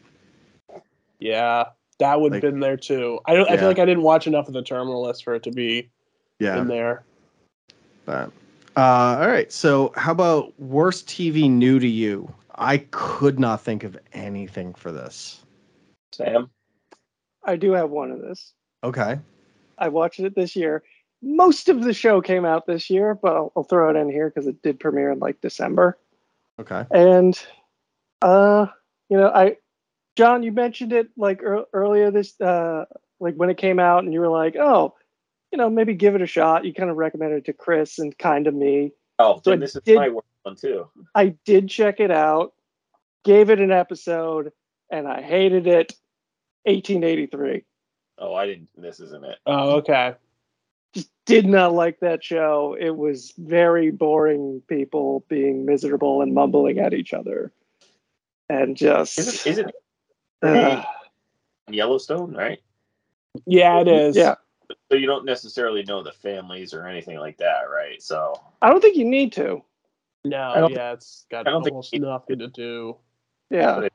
Yeah, 1.20 1.66
that 2.00 2.20
would 2.20 2.32
have 2.34 2.42
Like- 2.42 2.52
been 2.52 2.58
there 2.58 2.76
too. 2.76 3.20
I 3.26 3.34
don't. 3.34 3.48
I 3.48 3.56
feel 3.56 3.68
like 3.68 3.78
I 3.78 3.84
didn't 3.84 4.02
watch 4.02 4.26
enough 4.26 4.48
of 4.48 4.54
the 4.54 4.62
Terminal 4.62 5.02
List 5.04 5.22
for 5.22 5.36
it 5.36 5.44
to 5.44 5.52
be 5.52 5.88
Yeah. 6.40 6.58
in 6.62 6.66
there. 6.66 7.04
But 8.04 8.32
uh, 8.76 9.18
all 9.20 9.28
right. 9.28 9.52
So 9.52 9.92
how 9.96 10.10
about 10.10 10.58
worst 10.58 11.06
TV 11.06 11.48
new 11.48 11.78
to 11.78 11.86
you? 11.86 12.28
I 12.56 12.78
could 12.90 13.38
not 13.38 13.60
think 13.62 13.84
of 13.84 13.96
anything 14.12 14.74
for 14.74 14.90
this. 14.90 15.44
Sam, 16.10 16.50
I 17.44 17.56
do 17.56 17.72
have 17.72 17.90
one 17.90 18.10
of 18.10 18.20
this. 18.20 18.52
Okay. 18.84 19.18
I 19.78 19.88
watched 19.88 20.20
it 20.20 20.34
this 20.34 20.56
year. 20.56 20.82
Most 21.22 21.68
of 21.68 21.82
the 21.82 21.92
show 21.92 22.20
came 22.20 22.44
out 22.44 22.66
this 22.66 22.90
year, 22.90 23.14
but 23.14 23.34
I'll, 23.34 23.52
I'll 23.56 23.64
throw 23.64 23.90
it 23.90 23.96
in 23.96 24.10
here 24.10 24.28
because 24.30 24.46
it 24.46 24.62
did 24.62 24.78
premiere 24.78 25.10
in 25.10 25.18
like 25.18 25.40
December. 25.40 25.98
Okay. 26.60 26.84
And, 26.90 27.40
uh, 28.22 28.66
you 29.08 29.16
know, 29.16 29.28
I, 29.28 29.56
John, 30.16 30.42
you 30.42 30.52
mentioned 30.52 30.92
it 30.92 31.08
like 31.16 31.40
ear 31.42 31.64
earlier 31.72 32.10
this, 32.10 32.40
uh, 32.40 32.84
like 33.20 33.34
when 33.34 33.50
it 33.50 33.56
came 33.56 33.78
out, 33.80 34.04
and 34.04 34.12
you 34.12 34.20
were 34.20 34.28
like, 34.28 34.56
oh, 34.56 34.94
you 35.52 35.58
know, 35.58 35.70
maybe 35.70 35.94
give 35.94 36.14
it 36.14 36.22
a 36.22 36.26
shot. 36.26 36.64
You 36.64 36.74
kind 36.74 36.90
of 36.90 36.96
recommended 36.96 37.38
it 37.38 37.44
to 37.46 37.52
Chris 37.52 37.98
and 37.98 38.16
kind 38.18 38.46
of 38.46 38.54
me. 38.54 38.92
oh, 39.18 39.36
So 39.42 39.50
then 39.50 39.58
I 39.58 39.60
this 39.60 39.76
is 39.76 39.82
did- 39.82 39.96
my 39.96 40.08
worst 40.08 40.26
one 40.42 40.56
too. 40.56 40.88
I 41.14 41.34
did 41.44 41.68
check 41.68 42.00
it 42.00 42.10
out, 42.10 42.52
gave 43.24 43.50
it 43.50 43.60
an 43.60 43.72
episode, 43.72 44.52
and 44.90 45.08
I 45.08 45.20
hated 45.22 45.66
it. 45.66 45.94
1883. 46.68 47.64
Oh, 48.18 48.34
I 48.34 48.46
didn't. 48.46 48.68
This 48.76 49.00
isn't 49.00 49.24
it. 49.24 49.38
Oh, 49.46 49.76
okay. 49.76 50.14
just 50.94 51.10
did 51.24 51.46
not 51.46 51.72
like 51.72 52.00
that 52.00 52.22
show. 52.22 52.76
It 52.78 52.96
was 52.96 53.32
very 53.38 53.90
boring 53.90 54.62
people 54.68 55.24
being 55.28 55.64
miserable 55.64 56.22
and 56.22 56.34
mumbling 56.34 56.78
at 56.78 56.94
each 56.94 57.12
other. 57.12 57.52
And 58.50 58.76
just 58.76 59.18
Isn't 59.18 59.46
isn't 59.46 59.74
uh, 60.42 60.82
it 61.68 61.74
Yellowstone 61.74 62.34
right? 62.34 62.60
Yeah, 63.46 63.80
it 63.80 63.88
is. 63.88 64.16
yeah. 64.16 64.36
So 64.90 64.96
you 64.96 65.06
don't 65.06 65.24
necessarily 65.24 65.82
know 65.82 66.02
the 66.02 66.12
families 66.12 66.74
or 66.74 66.86
anything 66.86 67.18
like 67.18 67.36
that, 67.38 67.62
right? 67.70 68.02
So 68.02 68.34
I 68.62 68.70
don't 68.70 68.80
think 68.80 68.96
you 68.96 69.04
need 69.04 69.32
to. 69.32 69.62
No, 70.24 70.68
yeah, 70.70 70.92
it's 70.92 71.26
got 71.30 71.46
I 71.46 71.50
don't 71.50 71.62
think 71.62 71.72
almost 71.72 71.94
nothing 71.94 72.38
to 72.40 72.48
do. 72.48 72.96
Yeah. 73.50 73.88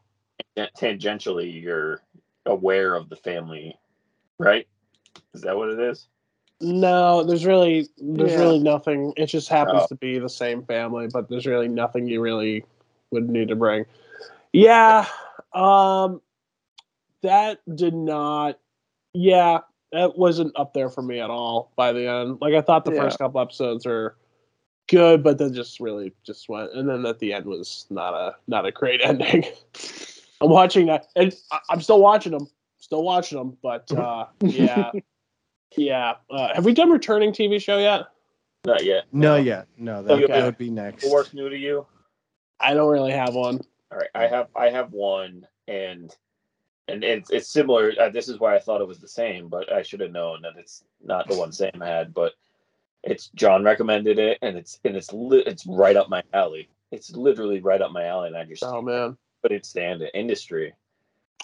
tangentially, 0.57 1.61
you're 1.61 2.01
aware 2.45 2.95
of 2.95 3.09
the 3.09 3.15
family, 3.15 3.77
right? 4.39 4.67
Is 5.33 5.41
that 5.41 5.55
what 5.55 5.69
it 5.69 5.79
is? 5.79 6.07
No, 6.61 7.23
there's 7.23 7.45
really 7.45 7.89
there's 7.97 8.31
Yeah. 8.33 8.39
really 8.39 8.59
nothing. 8.59 9.13
It 9.17 9.27
just 9.27 9.49
happens 9.49 9.83
Oh. 9.83 9.87
to 9.87 9.95
be 9.95 10.19
the 10.19 10.29
same 10.29 10.63
family, 10.63 11.07
but 11.11 11.27
there's 11.29 11.45
really 11.45 11.67
nothing 11.67 12.07
you 12.07 12.21
really 12.21 12.63
would 13.11 13.29
need 13.29 13.49
to 13.49 13.55
bring. 13.55 13.85
Yeah, 14.53 15.05
um, 15.53 16.21
that 17.21 17.59
did 17.75 17.93
not. 17.93 18.59
Yeah, 19.13 19.59
that 19.91 20.17
wasn't 20.17 20.57
up 20.57 20.73
there 20.73 20.89
for 20.89 21.01
me 21.01 21.19
at 21.19 21.29
all 21.29 21.71
by 21.75 21.91
the 21.91 22.07
end. 22.07 22.39
Like 22.41 22.53
I 22.53 22.61
thought 22.61 22.85
the 22.85 22.93
Yeah. 22.93 23.01
first 23.01 23.17
couple 23.19 23.41
episodes 23.41 23.85
are 23.85 24.15
good, 24.87 25.23
but 25.23 25.37
then 25.37 25.53
just 25.53 25.79
really 25.79 26.13
just 26.23 26.49
went, 26.49 26.73
and 26.73 26.87
then 26.87 27.05
at 27.05 27.19
the 27.19 27.33
end 27.33 27.45
was 27.45 27.85
not 27.89 28.13
a 28.13 28.35
not 28.47 28.65
a 28.65 28.71
great 28.71 29.01
ending. 29.03 29.43
I'm 30.43 30.49
watching 30.49 30.87
that, 30.87 31.07
and 31.15 31.33
I- 31.51 31.61
I'm 31.69 31.81
still 31.81 32.01
watching 32.01 32.33
them, 32.33 32.49
still 32.77 33.03
watching 33.03 33.37
them, 33.37 33.57
but 33.63 33.89
uh, 33.93 34.25
yeah, 34.41 34.91
yeah. 35.77 36.15
Uh, 36.29 36.53
have 36.53 36.65
we 36.65 36.73
done 36.73 36.91
returning 36.91 37.31
TV 37.31 37.61
show 37.61 37.77
yet? 37.77 38.07
Not 38.65 38.83
yet. 38.83 39.05
No, 39.13 39.37
yet. 39.37 39.67
No, 39.77 40.03
that, 40.03 40.11
Okay. 40.11 40.27
that 40.27 40.43
would 40.43 40.57
be 40.57 40.69
next. 40.69 41.09
What's 41.09 41.33
new 41.33 41.47
to 41.49 41.57
you? 41.57 41.85
I 42.59 42.73
don't 42.73 42.91
really 42.91 43.13
have 43.13 43.33
one. 43.33 43.61
All 43.91 43.97
right, 43.97 44.09
I 44.13 44.27
have 44.27 44.49
I 44.53 44.69
have 44.69 44.91
one, 44.91 45.47
and 45.69 46.13
and 46.89 47.05
it's 47.05 47.29
it's 47.29 47.47
similar. 47.47 47.93
Uh, 47.97 48.09
this 48.09 48.27
is 48.27 48.37
why 48.37 48.53
I 48.53 48.59
thought 48.59 48.81
it 48.81 48.87
was 48.87 48.99
the 48.99 49.07
same, 49.07 49.47
but 49.47 49.71
I 49.71 49.81
should 49.81 50.01
have 50.01 50.11
known 50.11 50.41
that 50.41 50.57
it's 50.57 50.83
not 51.01 51.29
the 51.29 51.37
one 51.37 51.53
Sam 51.53 51.79
had. 51.79 52.13
But 52.13 52.33
it's 53.01 53.29
John 53.35 53.63
recommended 53.63 54.19
it, 54.19 54.39
and 54.41 54.57
it's 54.57 54.79
and 54.83 54.97
it's 54.97 55.13
li- 55.13 55.43
it's 55.45 55.65
right 55.65 55.95
up 55.95 56.09
my 56.09 56.21
alley. 56.33 56.67
It's 56.91 57.11
literally 57.11 57.61
right 57.61 57.81
up 57.81 57.91
my 57.93 58.05
alley, 58.05 58.27
and 58.27 58.35
I 58.37 58.43
just 58.43 58.63
Oh 58.63 58.81
man. 58.81 59.17
Couldn't 59.43 59.65
stand 59.65 60.01
it. 60.01 60.11
Industry. 60.13 60.73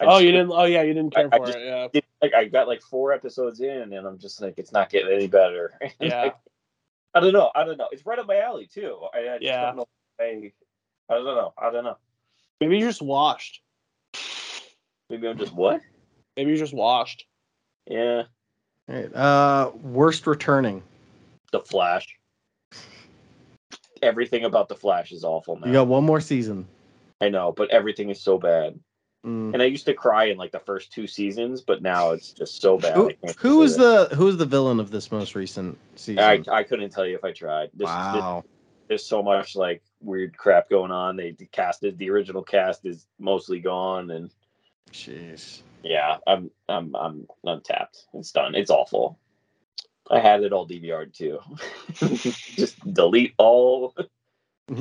I 0.01 0.05
Oh, 0.05 0.17
you 0.19 0.31
didn't. 0.31 0.51
Oh 0.51 0.63
yeah, 0.63 0.81
you 0.83 0.93
didn't 0.93 1.13
care 1.13 1.29
I- 1.31 1.35
I 1.35 1.37
for 1.39 1.45
just 1.45 1.57
it. 1.57 1.65
Yeah. 1.65 1.87
did- 1.93 2.03
like 2.21 2.33
I 2.33 2.45
got 2.45 2.67
like 2.67 2.81
four 2.81 3.13
episodes 3.13 3.59
in, 3.61 3.93
and 3.93 4.05
I'm 4.07 4.17
just 4.17 4.41
like, 4.41 4.55
it's 4.57 4.71
not 4.73 4.89
getting 4.89 5.13
any 5.13 5.27
better. 5.27 5.73
Yeah. 5.99 6.23
like, 6.23 6.35
I 7.13 7.19
don't 7.21 7.33
know. 7.33 7.51
I 7.55 7.63
don't 7.63 7.77
know. 7.77 7.87
It's 7.91 8.05
right 8.05 8.19
up 8.19 8.27
my 8.27 8.39
alley 8.39 8.67
too. 8.67 8.97
I, 9.13 9.19
I 9.19 9.23
just 9.37 9.43
Yeah. 9.43 9.65
don't 9.67 9.77
know. 9.77 9.87
I, 10.19 10.51
I 11.09 11.13
don't 11.15 11.25
know. 11.25 11.53
I 11.57 11.71
don't 11.71 11.83
know. 11.83 11.97
Maybe 12.61 12.77
you're 12.77 12.89
just 12.89 13.01
washed. 13.01 13.61
Maybe 15.09 15.27
I'm 15.27 15.37
just 15.37 15.53
what? 15.53 15.81
Maybe 16.37 16.49
you're 16.51 16.59
just 16.59 16.73
washed. 16.73 17.25
Yeah. 17.87 18.23
All 18.89 18.95
right. 18.95 19.13
Uh, 19.15 19.71
worst 19.81 20.27
returning. 20.27 20.83
The 21.51 21.61
Flash. 21.61 22.05
Everything 24.01 24.45
about 24.45 24.69
the 24.69 24.75
Flash 24.75 25.11
is 25.11 25.23
awful 25.23 25.57
now. 25.59 25.67
You 25.67 25.73
got 25.73 25.87
one 25.87 26.03
more 26.05 26.21
season. 26.21 26.67
I 27.21 27.29
know, 27.29 27.51
but 27.51 27.69
everything 27.69 28.09
is 28.09 28.21
so 28.21 28.37
bad. 28.37 28.79
Mm. 29.25 29.53
And 29.53 29.61
I 29.61 29.65
used 29.65 29.85
to 29.85 29.93
cry 29.93 30.25
in 30.25 30.37
like 30.37 30.51
the 30.51 30.59
first 30.59 30.93
two 30.93 31.05
seasons, 31.05 31.61
but 31.61 31.81
now 31.81 32.11
it's 32.11 32.31
just 32.31 32.61
so 32.61 32.77
bad. 32.77 32.95
Who, 32.95 33.09
I 33.09 33.13
can't 33.13 33.35
who 33.37 33.61
is 33.63 33.75
consider 33.75 34.09
the 34.09 34.15
who 34.15 34.27
is 34.29 34.37
the 34.37 34.45
villain 34.45 34.79
of 34.79 34.91
this 34.91 35.11
most 35.11 35.35
recent 35.35 35.77
season? 35.95 36.23
I, 36.23 36.41
I 36.49 36.63
couldn't 36.63 36.91
tell 36.91 37.05
you 37.05 37.15
if 37.15 37.23
I 37.25 37.33
tried. 37.33 37.69
This, 37.73 37.79
this- 37.79 37.87
wow. 37.87 38.45
there's 38.87 39.05
so 39.05 39.21
much 39.21 39.57
like 39.57 39.83
weird 39.99 40.37
crap 40.37 40.69
going 40.69 40.91
on. 40.91 41.17
They 41.17 41.35
casted 41.51 41.97
the 41.97 42.09
original 42.09 42.43
cast 42.43 42.85
is 42.85 43.05
mostly 43.19 43.59
gone, 43.59 44.09
and 44.11 44.31
Jeez. 44.93 45.63
yeah, 45.83 46.17
I'm 46.25 46.49
I'm 46.69 46.95
I'm 46.95 47.27
untapped. 47.43 48.05
It's 48.13 48.31
done. 48.31 48.55
It's 48.55 48.71
awful. 48.71 49.19
I 50.09 50.19
had 50.19 50.43
it 50.43 50.53
all 50.53 50.67
DVR'd 50.67 51.13
too. 51.13 51.39
Just 51.93 52.93
delete 52.93 53.33
all. 53.37 53.95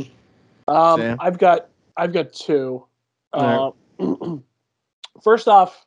Um, 0.68 1.00
Sam? 1.00 1.16
I've 1.18 1.38
got 1.38 1.70
I've 1.98 2.12
got 2.12 2.32
two. 2.32 2.86
All 3.32 3.74
Uh, 4.00 4.06
first 5.22 5.48
off, 5.48 5.84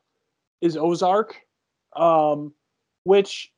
is 0.59 0.77
Ozark, 0.77 1.41
um, 1.95 2.53
which 3.03 3.51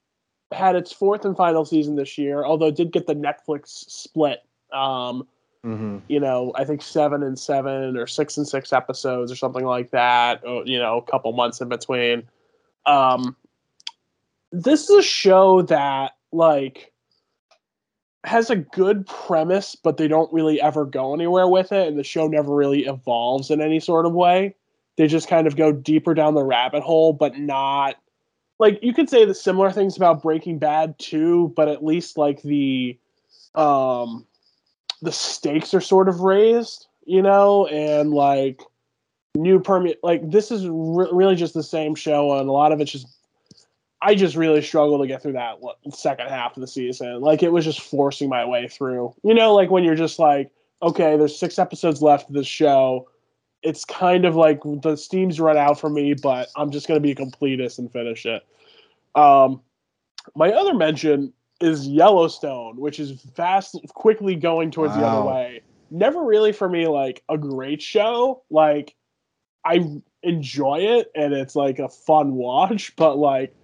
had 0.54 0.76
its 0.76 0.94
fourth 0.94 1.26
and 1.26 1.36
final 1.36 1.66
season 1.66 1.96
this 1.96 2.18
year, 2.18 2.46
although 2.46 2.68
it 2.68 2.76
did 2.76 2.92
get 2.92 3.08
the 3.08 3.16
Netflix 3.16 3.90
split. 3.90 4.44
Um, 4.72 5.28
hmm 5.64 5.98
you 6.08 6.20
know, 6.20 6.52
I 6.56 6.66
think 6.66 6.82
seven 6.82 7.24
and 7.24 7.40
seven 7.40 7.98
or 7.98 8.08
six 8.08 8.38
and 8.38 8.48
six 8.48 8.74
episodes 8.74 9.32
or 9.32 9.36
something 9.36 9.66
like 9.66 9.92
that. 9.92 10.46
Or, 10.46 10.66
you 10.66 10.78
know, 10.78 10.98
a 10.98 11.02
couple 11.02 11.32
months 11.32 11.62
in 11.62 11.70
between. 11.70 12.24
Um, 12.86 13.36
this 14.52 14.90
is 14.90 14.98
a 14.98 15.02
show 15.02 15.64
that 15.64 16.18
like 16.32 16.93
has 18.24 18.50
a 18.50 18.56
good 18.56 19.06
premise, 19.06 19.76
but 19.76 19.98
they 19.98 20.08
don't 20.08 20.32
really 20.32 20.62
ever 20.62 20.86
go 20.86 21.14
anywhere 21.14 21.48
with 21.48 21.72
it, 21.72 21.88
and 21.88 21.98
the 21.98 22.04
show 22.04 22.28
never 22.28 22.56
really 22.56 22.86
evolves 22.86 23.52
in 23.52 23.62
any 23.62 23.80
sort 23.80 24.06
of 24.06 24.14
way. 24.14 24.56
They 24.96 25.08
just 25.08 25.28
kind 25.28 25.48
of 25.48 25.56
go 25.56 25.72
deeper 25.72 26.14
down 26.14 26.36
the 26.36 26.44
rabbit 26.44 26.84
hole, 26.84 27.14
but 27.14 27.38
not 27.38 27.96
like 28.60 28.80
you 28.82 28.94
could 28.94 29.10
say 29.10 29.26
the 29.26 29.34
similar 29.34 29.72
things 29.72 29.98
about 29.98 30.22
Breaking 30.22 30.60
Bad 30.60 30.98
too, 31.00 31.52
but 31.56 31.68
at 31.68 31.84
least 31.84 32.18
like 32.18 32.42
the 32.44 32.98
um 33.56 34.26
the 35.02 35.12
stakes 35.12 35.74
are 35.74 35.82
sort 35.82 36.08
of 36.08 36.22
raised, 36.22 36.88
you 37.06 37.22
know, 37.22 37.68
and 37.68 38.12
like 38.12 38.62
new 39.36 39.60
permit 39.60 40.00
like 40.04 40.30
this 40.30 40.52
is 40.52 40.68
re- 40.68 41.10
really 41.12 41.36
just 41.36 41.56
the 41.56 41.64
same 41.64 41.96
show 41.96 42.38
and 42.38 42.48
a 42.48 42.52
lot 42.52 42.72
of 42.72 42.80
it's 42.80 42.92
just 42.92 43.08
I 44.06 44.16
just 44.16 44.36
really 44.36 44.62
struggled 44.62 45.02
to 45.02 45.08
get 45.08 45.22
through 45.22 45.34
that 45.34 45.60
second 45.94 46.28
half 46.28 46.58
of 46.58 46.62
the 46.62 46.68
season. 46.68 47.22
Like 47.22 47.42
it 47.42 47.54
was 47.54 47.64
just 47.64 47.80
forcing 47.80 48.28
my 48.28 48.44
way 48.44 48.68
through. 48.68 49.16
You 49.24 49.34
know, 49.34 49.56
like 49.56 49.72
when 49.72 49.86
you're 49.86 49.96
just 49.96 50.20
like, 50.20 50.52
okay, 50.82 51.16
there's 51.16 51.40
six 51.40 51.58
episodes 51.58 52.02
left 52.02 52.28
of 52.28 52.36
this 52.36 52.46
show. 52.46 53.08
It's 53.62 53.86
kind 53.86 54.26
of 54.26 54.36
like 54.36 54.60
the 54.82 54.98
steam's 54.98 55.40
run 55.40 55.56
out 55.56 55.80
for 55.80 55.90
me, 55.90 56.16
but 56.22 56.50
I'm 56.58 56.70
just 56.70 56.86
gonna 56.86 57.00
be 57.00 57.12
a 57.12 57.16
completist 57.16 57.80
and 57.80 57.90
finish 57.90 58.26
it. 58.26 58.46
Um, 59.16 59.62
my 60.36 60.52
other 60.52 60.74
mention 60.74 61.32
is 61.62 61.88
Yellowstone, 61.88 62.76
which 62.76 63.00
is 63.00 63.22
fast, 63.36 63.78
quickly 63.94 64.36
going 64.36 64.70
towards 64.70 64.96
the 64.96 65.02
other 65.02 65.26
way. 65.26 65.62
Never 65.92 66.26
really 66.26 66.52
for 66.52 66.68
me 66.68 66.88
like 66.88 67.24
a 67.30 67.38
great 67.38 67.82
show. 67.82 68.44
Like 68.50 68.96
I 69.64 70.02
enjoy 70.24 70.80
it 70.80 71.10
and 71.16 71.34
it's 71.34 71.56
like 71.56 71.80
a 71.80 71.88
fun 71.88 72.34
watch, 72.36 72.94
but 72.98 73.18
like 73.18 73.56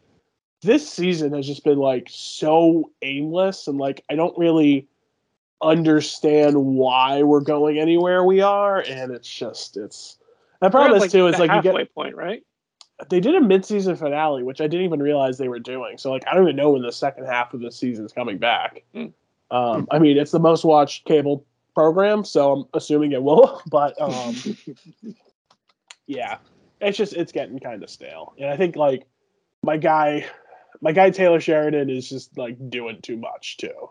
this 0.61 0.89
season 0.89 1.33
has 1.33 1.47
just 1.47 1.63
been 1.63 1.77
like 1.77 2.07
so 2.09 2.91
aimless 3.01 3.67
and 3.67 3.77
like 3.77 4.03
I 4.09 4.15
don't 4.15 4.37
really 4.37 4.87
understand 5.61 6.55
why 6.57 7.23
we're 7.23 7.41
going 7.41 7.77
anywhere 7.79 8.23
we 8.23 8.41
are 8.41 8.79
and 8.79 9.11
it's 9.11 9.27
just 9.27 9.77
it's 9.77 10.17
the 10.61 10.67
We're 10.67 10.67
at, 10.67 10.71
problem 10.71 10.97
is 10.97 11.01
like, 11.01 11.11
too 11.11 11.27
is 11.27 11.35
the 11.35 11.41
like 11.41 11.49
you 11.49 11.55
halfway 11.55 11.83
get 11.83 11.93
point, 11.95 12.15
right? 12.15 12.43
they 13.09 13.21
did 13.21 13.35
a 13.35 13.41
mid-season 13.41 13.95
finale 13.95 14.43
which 14.43 14.59
I 14.59 14.67
didn't 14.67 14.85
even 14.85 15.01
realize 15.01 15.37
they 15.37 15.47
were 15.47 15.59
doing 15.59 15.97
so 15.97 16.11
like 16.11 16.23
I 16.27 16.33
don't 16.33 16.43
even 16.43 16.55
know 16.57 16.71
when 16.71 16.81
the 16.81 16.91
second 16.91 17.25
half 17.25 17.53
of 17.53 17.61
the 17.61 17.71
season 17.71 18.05
is 18.05 18.11
coming 18.11 18.37
back 18.37 18.83
Hmm. 18.93 19.07
um 19.51 19.87
I 19.91 19.99
mean 19.99 20.17
it's 20.17 20.31
the 20.31 20.39
most 20.39 20.65
watched 20.65 21.05
cable 21.05 21.45
program 21.75 22.25
so 22.25 22.51
I'm 22.51 22.65
assuming 22.73 23.13
it 23.13 23.23
will 23.23 23.61
but 23.69 23.99
um 24.01 24.35
yeah 26.07 26.37
it's 26.81 26.97
just 26.97 27.13
it's 27.13 27.31
getting 27.31 27.59
kind 27.59 27.83
of 27.83 27.89
stale 27.89 28.33
and 28.39 28.49
i 28.49 28.57
think 28.57 28.75
like 28.75 29.05
my 29.63 29.77
guy 29.77 30.25
my 30.81 30.91
guy 30.91 31.09
taylor 31.09 31.39
sheridan 31.39 31.89
is 31.89 32.09
just 32.09 32.37
like 32.37 32.57
doing 32.69 32.99
too 33.01 33.17
much 33.17 33.57
too 33.57 33.89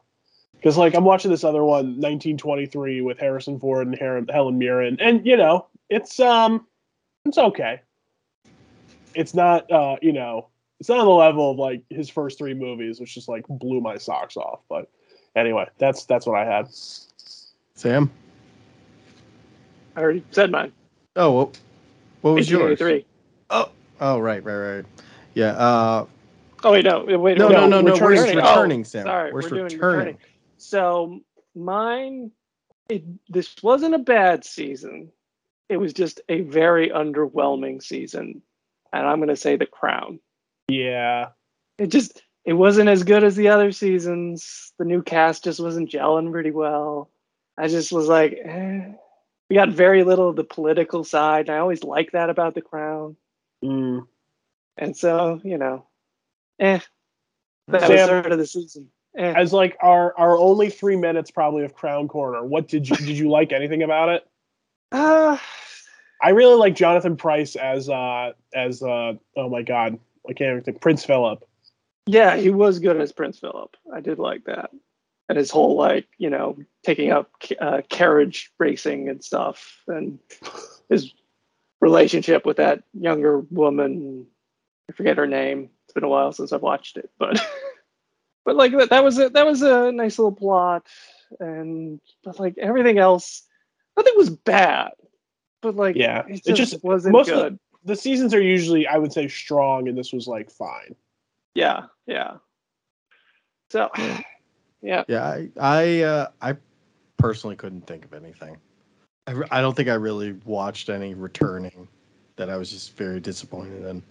because 0.55 0.76
like 0.76 0.95
i'm 0.95 1.05
watching 1.05 1.30
this 1.30 1.45
other 1.45 1.64
one 1.64 2.01
1923 2.01 3.01
with 3.01 3.18
harrison 3.18 3.59
ford 3.59 3.86
and 3.86 3.99
Her- 3.99 4.24
helen 4.28 4.59
mirren 4.59 4.99
and 5.01 5.24
you 5.26 5.36
know 5.36 5.66
it's 5.89 6.18
um 6.20 6.66
it's 7.24 7.39
okay 7.39 7.80
it's 9.14 9.34
not 9.34 9.70
uh 9.70 9.97
you 10.03 10.12
know 10.12 10.49
it's 10.80 10.89
not 10.89 10.99
on 10.99 11.07
the 11.07 11.11
level 11.11 11.51
of 11.51 11.59
like 11.59 11.82
his 11.91 12.09
first 12.09 12.39
three 12.39 12.55
movies 12.55 13.01
which 13.01 13.14
just 13.14 13.28
like 13.28 13.45
blew 13.49 13.80
my 13.80 13.97
socks 13.97 14.36
off 14.36 14.61
but 14.68 14.91
anyway 15.36 15.66
that's 15.78 16.05
that's 16.05 16.26
what 16.26 16.39
i 16.39 16.45
had 16.45 16.68
Sam. 17.78 18.11
I 19.95 20.01
already 20.01 20.24
said 20.32 20.51
mine. 20.51 20.72
Oh, 21.14 21.30
what, 21.30 21.61
what 22.22 22.34
was 22.34 22.51
yours? 22.51 22.80
1883. 22.80 23.07
Oh, 23.51 23.70
oh, 24.01 24.18
right, 24.18 24.43
right, 24.43 24.76
right. 24.76 24.84
Yeah. 25.34 25.53
Uh, 25.53 26.07
Oh 26.64 26.72
wait, 26.72 26.84
no, 26.84 27.04
wait, 27.04 27.09
no, 27.12 27.18
wait, 27.20 27.38
no, 27.38 27.66
no, 27.66 27.80
no. 27.80 27.92
Returning. 27.92 28.02
Where's 28.02 28.30
Oh, 28.30 28.34
returning, 28.36 28.84
Sam? 28.84 29.04
Sorry, 29.06 29.32
Where's 29.32 29.44
we're 29.44 29.50
doing 29.50 29.64
returning? 29.64 29.98
returning. 29.98 30.18
So 30.56 31.20
mine, 31.54 32.32
it, 32.88 33.04
this 33.28 33.54
wasn't 33.62 33.94
a 33.94 33.98
bad 33.98 34.44
season. 34.44 35.12
It 35.68 35.76
was 35.76 35.92
just 35.92 36.20
a 36.28 36.40
very 36.40 36.88
underwhelming 36.90 37.82
season, 37.82 38.42
and 38.92 39.06
I'm 39.06 39.18
going 39.18 39.28
to 39.28 39.36
say 39.36 39.56
The 39.56 39.66
Crown. 39.66 40.18
yeah 40.68 41.28
It 41.78 41.88
just 41.88 42.22
it 42.44 42.54
wasn't 42.54 42.88
as 42.88 43.02
good 43.04 43.22
as 43.22 43.36
the 43.36 43.48
other 43.48 43.70
seasons. 43.72 44.72
The 44.78 44.84
new 44.86 45.02
cast 45.02 45.44
just 45.44 45.61
wasn't 45.61 45.90
gelling 45.90 46.32
pretty 46.32 46.50
well. 46.50 47.11
I 47.59 47.68
just 47.68 47.92
was 47.92 48.09
like, 48.09 48.38
eh. 48.42 48.92
we 49.50 49.56
got 49.56 49.68
very 49.70 50.02
little 50.04 50.30
of 50.30 50.36
the 50.36 50.44
political 50.44 51.04
side. 51.04 51.48
And 51.48 51.56
I 51.56 51.59
always 51.59 51.84
like 51.84 52.12
that 52.12 52.30
about 52.30 52.54
The 52.54 52.62
Crown, 52.62 53.16
Mm. 53.62 54.06
and 54.78 54.96
so 54.96 55.40
you 55.44 55.59
know, 55.59 55.84
eh. 56.59 56.80
That 57.68 57.80
was 57.82 58.00
Sam- 58.00 58.09
sort 58.09 58.32
of 58.32 58.38
the 58.38 58.46
season. 58.46 58.88
Eh. 59.16 59.32
as 59.34 59.52
like 59.52 59.76
our 59.80 60.16
our 60.18 60.36
only 60.36 60.70
three 60.70 60.96
minutes 60.96 61.30
probably 61.30 61.64
of 61.64 61.74
Crown 61.74 62.09
Corner. 62.09 62.44
What 62.44 62.68
did 62.68 62.88
you 62.88 62.96
did 62.96 63.18
you 63.18 63.30
like 63.30 63.52
anything 63.52 63.82
about 63.82 64.11
it? 64.11 64.26
Uh, 64.92 65.38
I 66.22 66.30
really 66.30 66.54
like 66.56 66.74
Jonathan 66.76 67.16
Pryce 67.16 67.56
as 67.56 67.88
uh 67.88 68.32
as 68.54 68.82
uh 68.82 69.14
oh 69.36 69.48
my 69.48 69.62
god 69.62 69.98
I 70.28 70.34
can't 70.34 70.52
even 70.52 70.62
think 70.62 70.80
Prince 70.80 71.04
Philip. 71.04 71.42
yeah, 72.06 72.36
he 72.36 72.50
was 72.50 72.78
good 72.78 73.00
as 73.00 73.12
Prince 73.12 73.38
Philip. 73.38 73.76
I 73.92 74.00
did 74.00 74.18
like 74.18 74.44
that, 74.44 74.70
and 75.28 75.38
his 75.38 75.50
whole 75.50 75.74
like 75.74 76.06
you 76.18 76.30
know 76.30 76.56
taking 76.84 77.11
up 77.11 77.30
uh, 77.61 77.80
carriage 77.88 78.52
racing 78.59 79.09
and 79.09 79.24
stuff, 79.24 79.82
and 79.88 80.18
his 80.90 81.12
relationship 81.80 82.44
with 82.44 82.59
that 82.59 82.84
younger 82.92 83.40
woman. 83.40 84.26
I 84.88 84.92
forget 84.92 85.16
her 85.18 85.26
name. 85.26 85.70
It's 85.89 85.95
been 85.95 86.05
a 86.05 86.09
while 86.09 86.32
since 86.32 86.53
I've 86.53 86.61
watched 86.61 86.99
it, 86.99 87.09
but 87.18 87.41
but 88.45 88.57
like 88.57 88.72
that, 88.72 88.91
that 88.91 89.03
was 89.03 89.18
a 89.18 89.30
that 89.30 89.47
was 89.47 89.62
a 89.62 89.91
nice 89.91 90.18
little 90.18 90.32
plot, 90.32 90.86
and 91.41 91.99
but 92.22 92.39
like 92.39 92.59
everything 92.59 92.99
else, 92.99 93.45
nothing 93.97 94.12
was 94.16 94.28
bad, 94.28 94.91
but 95.62 95.76
like 95.76 95.97
Yeah, 95.97 96.26
it 96.28 96.43
it 96.47 96.55
just, 96.57 96.72
just- 96.72 96.84
wasn't 96.84 97.14
most 97.14 97.30
of 97.30 97.36
the- 97.39 97.43
good. 97.51 97.59
The 97.84 97.97
seasons 97.97 98.34
are 98.34 98.43
usually 98.43 98.86
I 98.86 98.99
would 98.99 99.14
say 99.14 99.28
strong, 99.28 99.89
and 99.89 99.97
this 99.97 100.12
was 100.12 100.26
like 100.28 100.51
fine. 100.51 100.95
Yeah, 101.55 101.84
yeah. 102.07 102.34
So, 103.70 103.89
yeah, 104.82 105.05
Yeah, 105.09 105.24
I, 105.24 105.49
I, 105.59 106.03
uh, 106.03 106.26
I 106.43 106.57
personally 107.16 107.57
couldn't 107.57 107.86
think 107.86 108.05
of 108.05 108.12
anything. 108.12 108.59
I, 109.26 109.30
re- 109.32 109.49
I 109.51 109.61
don't 109.62 109.74
think 109.74 109.89
I 109.89 109.95
really 109.95 110.32
watched 110.45 110.91
any 110.91 111.14
returning 111.14 111.89
that 112.36 112.51
I 112.51 112.57
was 112.59 112.70
just 112.70 112.95
very 112.97 113.20
disappointed 113.20 113.84
in. 113.84 114.03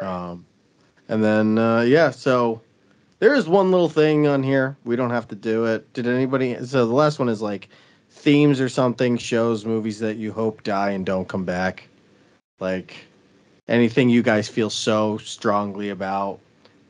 Um, 0.00 0.44
and 1.08 1.22
then 1.22 1.58
uh, 1.58 1.80
yeah, 1.82 2.10
so 2.10 2.60
there 3.18 3.34
is 3.34 3.48
one 3.48 3.70
little 3.70 3.88
thing 3.88 4.26
on 4.26 4.42
here. 4.42 4.76
We 4.84 4.96
don't 4.96 5.10
have 5.10 5.28
to 5.28 5.34
do 5.34 5.66
it. 5.66 5.92
Did 5.92 6.06
anybody? 6.06 6.56
So 6.64 6.86
the 6.86 6.94
last 6.94 7.18
one 7.18 7.28
is 7.28 7.42
like 7.42 7.68
themes 8.10 8.60
or 8.60 8.68
something, 8.68 9.16
shows, 9.16 9.64
movies 9.64 9.98
that 10.00 10.16
you 10.16 10.32
hope 10.32 10.62
die 10.62 10.90
and 10.90 11.04
don't 11.06 11.28
come 11.28 11.44
back. 11.44 11.88
Like 12.60 12.94
anything 13.68 14.08
you 14.08 14.22
guys 14.22 14.48
feel 14.48 14.70
so 14.70 15.18
strongly 15.18 15.90
about 15.90 16.40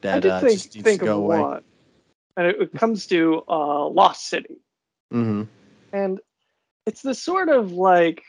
I 0.05 0.21
that 0.21 0.27
uh, 0.27 0.41
think 0.41 0.53
just 0.53 0.75
needs 0.75 0.85
think 0.85 1.01
to 1.01 1.05
of 1.05 1.07
go 1.07 1.19
away. 1.19 1.41
one, 1.41 1.63
and 2.37 2.47
it, 2.47 2.75
comes 2.75 3.07
to 3.09 3.43
uh, 3.49 3.87
Lost 3.89 4.29
City, 4.29 4.57
Mm-hmm. 5.13 5.43
and 5.93 6.21
it's 6.87 7.03
the 7.03 7.15
sort 7.15 7.49
of 7.49 7.73
like 7.73 8.23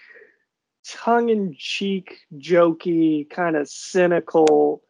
tongue-in-cheek, 0.86 2.20
jokey, 2.38 3.30
kind 3.30 3.56
of 3.56 3.70
cynical, 3.70 4.82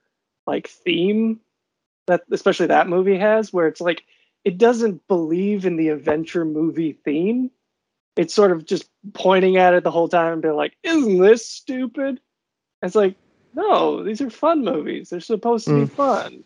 like 0.45 0.67
theme 0.67 1.39
that 2.07 2.23
especially 2.31 2.67
that 2.67 2.89
movie 2.89 3.17
has, 3.17 3.53
where 3.53 3.67
it's 3.67 3.81
like 3.81 4.03
it 4.43 4.57
doesn't 4.57 5.07
believe 5.07 5.65
in 5.65 5.77
the 5.77 5.89
adventure 5.89 6.45
movie 6.45 6.93
theme. 7.05 7.51
It's 8.15 8.33
sort 8.33 8.51
of 8.51 8.65
just 8.65 8.89
pointing 9.13 9.57
at 9.57 9.73
it 9.73 9.83
the 9.83 9.91
whole 9.91 10.09
time 10.09 10.33
and 10.33 10.41
being 10.41 10.55
like, 10.55 10.77
"Isn't 10.83 11.19
this 11.19 11.47
stupid?" 11.47 12.19
It's 12.81 12.95
like, 12.95 13.15
no, 13.55 14.03
these 14.03 14.21
are 14.21 14.29
fun 14.29 14.63
movies. 14.63 15.09
They're 15.09 15.19
supposed 15.19 15.65
to 15.67 15.85
be 15.85 15.85
mm. 15.85 15.91
fun. 15.91 16.43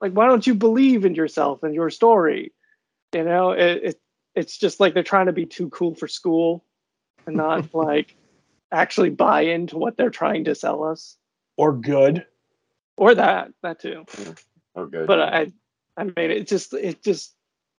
Like, 0.00 0.12
why 0.12 0.26
don't 0.26 0.46
you 0.46 0.54
believe 0.54 1.04
in 1.04 1.14
yourself 1.14 1.62
and 1.62 1.74
your 1.74 1.90
story? 1.90 2.52
You 3.12 3.24
know, 3.24 3.50
it, 3.52 3.82
it 3.82 4.00
it's 4.34 4.56
just 4.56 4.80
like 4.80 4.94
they're 4.94 5.02
trying 5.02 5.26
to 5.26 5.32
be 5.32 5.46
too 5.46 5.68
cool 5.70 5.94
for 5.94 6.06
school 6.06 6.64
and 7.26 7.36
not 7.36 7.74
like 7.74 8.16
actually 8.72 9.10
buy 9.10 9.42
into 9.42 9.78
what 9.78 9.96
they're 9.96 10.10
trying 10.10 10.44
to 10.44 10.54
sell 10.54 10.84
us. 10.84 11.16
Or 11.56 11.72
good. 11.72 12.24
Or 13.00 13.14
that, 13.14 13.52
that 13.62 13.80
too. 13.80 14.04
Oh, 14.76 14.84
good. 14.84 15.06
But 15.06 15.20
I, 15.20 15.52
I 15.96 16.04
mean, 16.04 16.14
it 16.30 16.46
just, 16.46 16.74
it 16.74 17.02
just, 17.02 17.34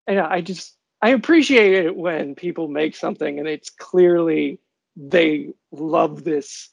and 0.08 0.20
I 0.20 0.42
just, 0.42 0.76
I 1.00 1.10
appreciate 1.10 1.86
it 1.86 1.96
when 1.96 2.34
people 2.34 2.68
make 2.68 2.96
something 2.96 3.38
and 3.38 3.48
it's 3.48 3.70
clearly 3.70 4.58
they 4.98 5.54
love 5.72 6.24
this 6.24 6.70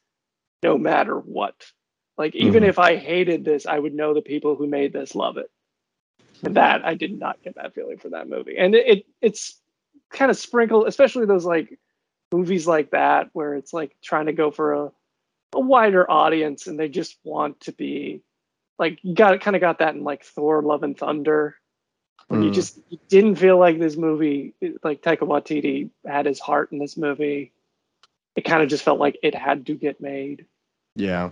no 0.62 0.78
matter 0.78 1.18
what. 1.18 1.66
Like, 2.16 2.34
even 2.34 2.62
Mhm. 2.62 2.68
if 2.68 2.78
I 2.78 2.96
hated 2.96 3.44
this, 3.44 3.66
I 3.66 3.78
would 3.78 3.92
know 3.94 4.14
the 4.14 4.22
people 4.22 4.56
who 4.56 4.66
made 4.66 4.94
this 4.94 5.14
love 5.14 5.36
it. 5.36 5.50
And 6.42 6.56
that 6.56 6.86
I 6.86 6.94
did 6.94 7.18
not 7.18 7.42
get 7.42 7.56
that 7.56 7.74
feeling 7.74 7.98
for 7.98 8.08
that 8.08 8.30
movie. 8.30 8.56
And 8.56 8.74
it, 8.74 8.86
it 8.88 9.06
it's 9.20 9.60
kind 10.08 10.30
of 10.30 10.38
sprinkled, 10.38 10.88
especially 10.88 11.26
those 11.26 11.44
like 11.44 11.78
movies 12.32 12.66
like 12.66 12.92
that 12.92 13.28
where 13.34 13.54
it's 13.54 13.74
like 13.74 13.94
trying 14.02 14.24
to 14.26 14.32
go 14.32 14.50
for 14.50 14.72
a, 14.72 14.92
a 15.52 15.60
wider 15.60 16.10
audience 16.10 16.66
and 16.66 16.80
they 16.80 16.88
just 16.88 17.18
want 17.24 17.60
to 17.60 17.72
be 17.72 18.22
like 18.78 18.98
you 19.02 19.14
got 19.14 19.40
kind 19.40 19.56
of 19.56 19.60
got 19.60 19.78
that 19.78 19.94
in 19.94 20.04
like 20.04 20.24
Thor: 20.24 20.62
Love 20.62 20.82
and 20.82 20.96
Thunder. 20.96 21.56
When 22.28 22.42
you 22.42 22.50
Mm. 22.50 22.54
just 22.54 22.78
you 22.90 22.98
didn't 23.08 23.36
feel 23.36 23.58
like 23.58 23.78
this 23.78 23.96
movie, 23.96 24.54
like 24.82 25.02
Taika 25.02 25.20
Waititi 25.20 25.90
had 26.06 26.26
his 26.26 26.40
heart 26.40 26.72
in 26.72 26.78
this 26.78 26.96
movie. 26.96 27.52
It 28.36 28.42
kind 28.42 28.62
of 28.62 28.68
just 28.68 28.84
felt 28.84 29.00
like 29.00 29.18
it 29.22 29.34
had 29.34 29.66
to 29.66 29.74
get 29.74 30.00
made. 30.00 30.46
Yeah. 30.94 31.30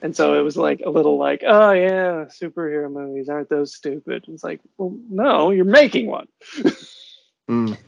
And 0.00 0.14
so 0.16 0.38
it 0.38 0.42
was 0.42 0.56
like 0.56 0.80
a 0.84 0.90
little 0.90 1.18
like, 1.18 1.42
oh 1.46 1.72
yeah, 1.72 2.26
superhero 2.26 2.90
movies 2.90 3.28
aren't 3.28 3.48
those 3.48 3.74
stupid? 3.74 4.24
It's 4.28 4.44
like, 4.44 4.60
well, 4.76 4.96
no, 5.10 5.50
you're 5.50 5.64
making 5.64 6.06
one. 6.06 6.28
Mm. 7.50 7.78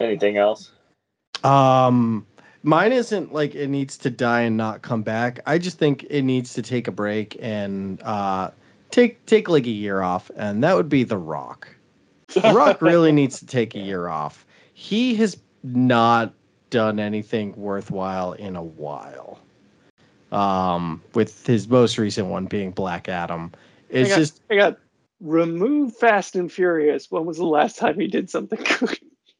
Anything 0.00 0.36
else? 0.36 0.72
Um, 1.44 2.26
mine 2.62 2.92
isn't 2.92 3.32
like 3.32 3.54
it 3.54 3.68
needs 3.68 3.96
to 3.98 4.10
die 4.10 4.42
and 4.42 4.56
not 4.56 4.82
come 4.82 5.02
back. 5.02 5.40
I 5.46 5.58
just 5.58 5.78
think 5.78 6.06
it 6.10 6.22
needs 6.22 6.54
to 6.54 6.62
take 6.62 6.88
a 6.88 6.92
break 6.92 7.36
and 7.40 8.02
uh, 8.02 8.50
take 8.90 9.24
take 9.26 9.48
like 9.48 9.66
a 9.66 9.70
year 9.70 10.02
off, 10.02 10.30
and 10.36 10.62
that 10.64 10.76
would 10.76 10.88
be 10.88 11.04
The 11.04 11.18
Rock. 11.18 11.68
The 12.28 12.40
Rock 12.54 12.82
really 12.82 13.12
needs 13.12 13.38
to 13.40 13.46
take 13.46 13.74
a 13.74 13.80
year 13.80 14.08
off. 14.08 14.46
He 14.74 15.14
has 15.16 15.36
not 15.62 16.32
done 16.70 17.00
anything 17.00 17.54
worthwhile 17.56 18.32
in 18.32 18.56
a 18.56 18.62
while. 18.62 19.40
Um, 20.30 21.02
with 21.14 21.46
his 21.46 21.68
most 21.68 21.96
recent 21.96 22.28
one 22.28 22.44
being 22.46 22.70
Black 22.70 23.08
Adam, 23.08 23.50
it's 23.88 24.10
I 24.10 24.12
got, 24.12 24.18
just 24.18 24.40
I 24.50 24.56
got 24.56 24.78
remove 25.20 25.96
Fast 25.96 26.36
and 26.36 26.52
Furious. 26.52 27.10
When 27.10 27.24
was 27.24 27.38
the 27.38 27.46
last 27.46 27.78
time 27.78 27.98
he 27.98 28.08
did 28.08 28.28
something 28.28 28.62
good? 28.78 28.98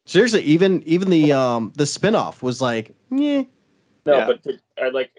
Seriously 0.09 0.41
even 0.41 0.81
even 0.83 1.09
the 1.09 1.31
um 1.31 1.71
the 1.75 1.83
spinoff 1.83 2.41
was 2.41 2.61
like, 2.61 2.95
yeah, 3.11 3.43
No, 4.05 4.17
Yeah. 4.17 4.25
but 4.27 4.43
the, 4.43 4.59
I 4.81 4.89
like. 4.89 5.11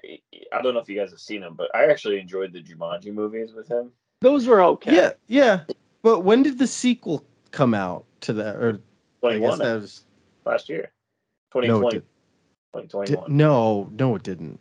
I 0.53 0.63
don't 0.63 0.75
know 0.75 0.81
if 0.81 0.89
you 0.89 0.99
guys 0.99 1.11
have 1.11 1.21
seen 1.21 1.43
him, 1.43 1.55
but 1.55 1.73
I 1.75 1.85
actually 1.87 2.19
enjoyed 2.19 2.53
the 2.53 2.61
Jumanji 2.61 3.13
movies 3.15 3.53
with 3.53 3.69
him. 3.69 3.93
Those 4.21 4.47
were 4.47 4.61
okay. 4.63 4.95
Yeah, 4.97 5.11
yeah. 5.29 5.61
But 6.03 6.21
when 6.21 6.43
did 6.43 6.59
the 6.59 6.67
sequel 6.67 7.25
come 7.53 7.73
out 7.75 8.05
to 8.23 8.33
that? 8.35 8.57
Or 8.57 8.81
I 9.25 9.39
guess 9.39 9.59
that 9.59 9.75
was 9.81 10.05
last 10.45 10.69
year. 10.69 10.91
no, 11.55 11.61
it 11.61 11.67
2020, 11.67 11.91
did, 11.91 12.03
2021. 12.73 13.25
did- 13.29 13.33
no, 13.37 13.89
no, 13.93 14.15
it 14.17 14.23
didn't. 14.25 14.59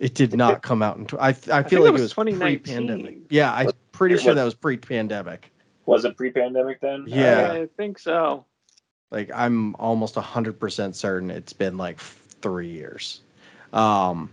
It 0.00 0.14
did 0.14 0.34
not 0.34 0.62
come 0.62 0.82
out 0.82 0.96
in. 0.98 1.06
Tw- 1.06 1.14
I 1.20 1.28
I 1.28 1.32
feel 1.32 1.52
think 1.52 1.72
like 1.72 1.80
it 1.80 1.86
it 1.86 1.92
was 1.92 2.02
was 2.02 2.10
2019. 2.12 2.60
pre-pandemic. 2.60 3.18
Yeah, 3.30 3.54
I'm 3.54 3.70
pretty 3.92 4.16
it 4.16 4.20
sure 4.20 4.34
that 4.34 4.42
was 4.44 4.54
pre-pandemic. 4.54 5.50
Was 5.86 6.04
it 6.04 6.16
pre-pandemic 6.16 6.80
then? 6.80 7.04
Yeah. 7.06 7.52
I 7.52 7.68
think 7.76 7.98
so. 8.00 8.44
Like 9.12 9.30
I'm 9.34 9.76
almost 9.76 10.14
hundred 10.14 10.58
percent 10.58 10.96
certain 10.96 11.30
it's 11.30 11.52
been 11.52 11.76
like 11.76 12.00
three 12.00 12.68
years. 12.68 13.20
Um, 13.74 14.30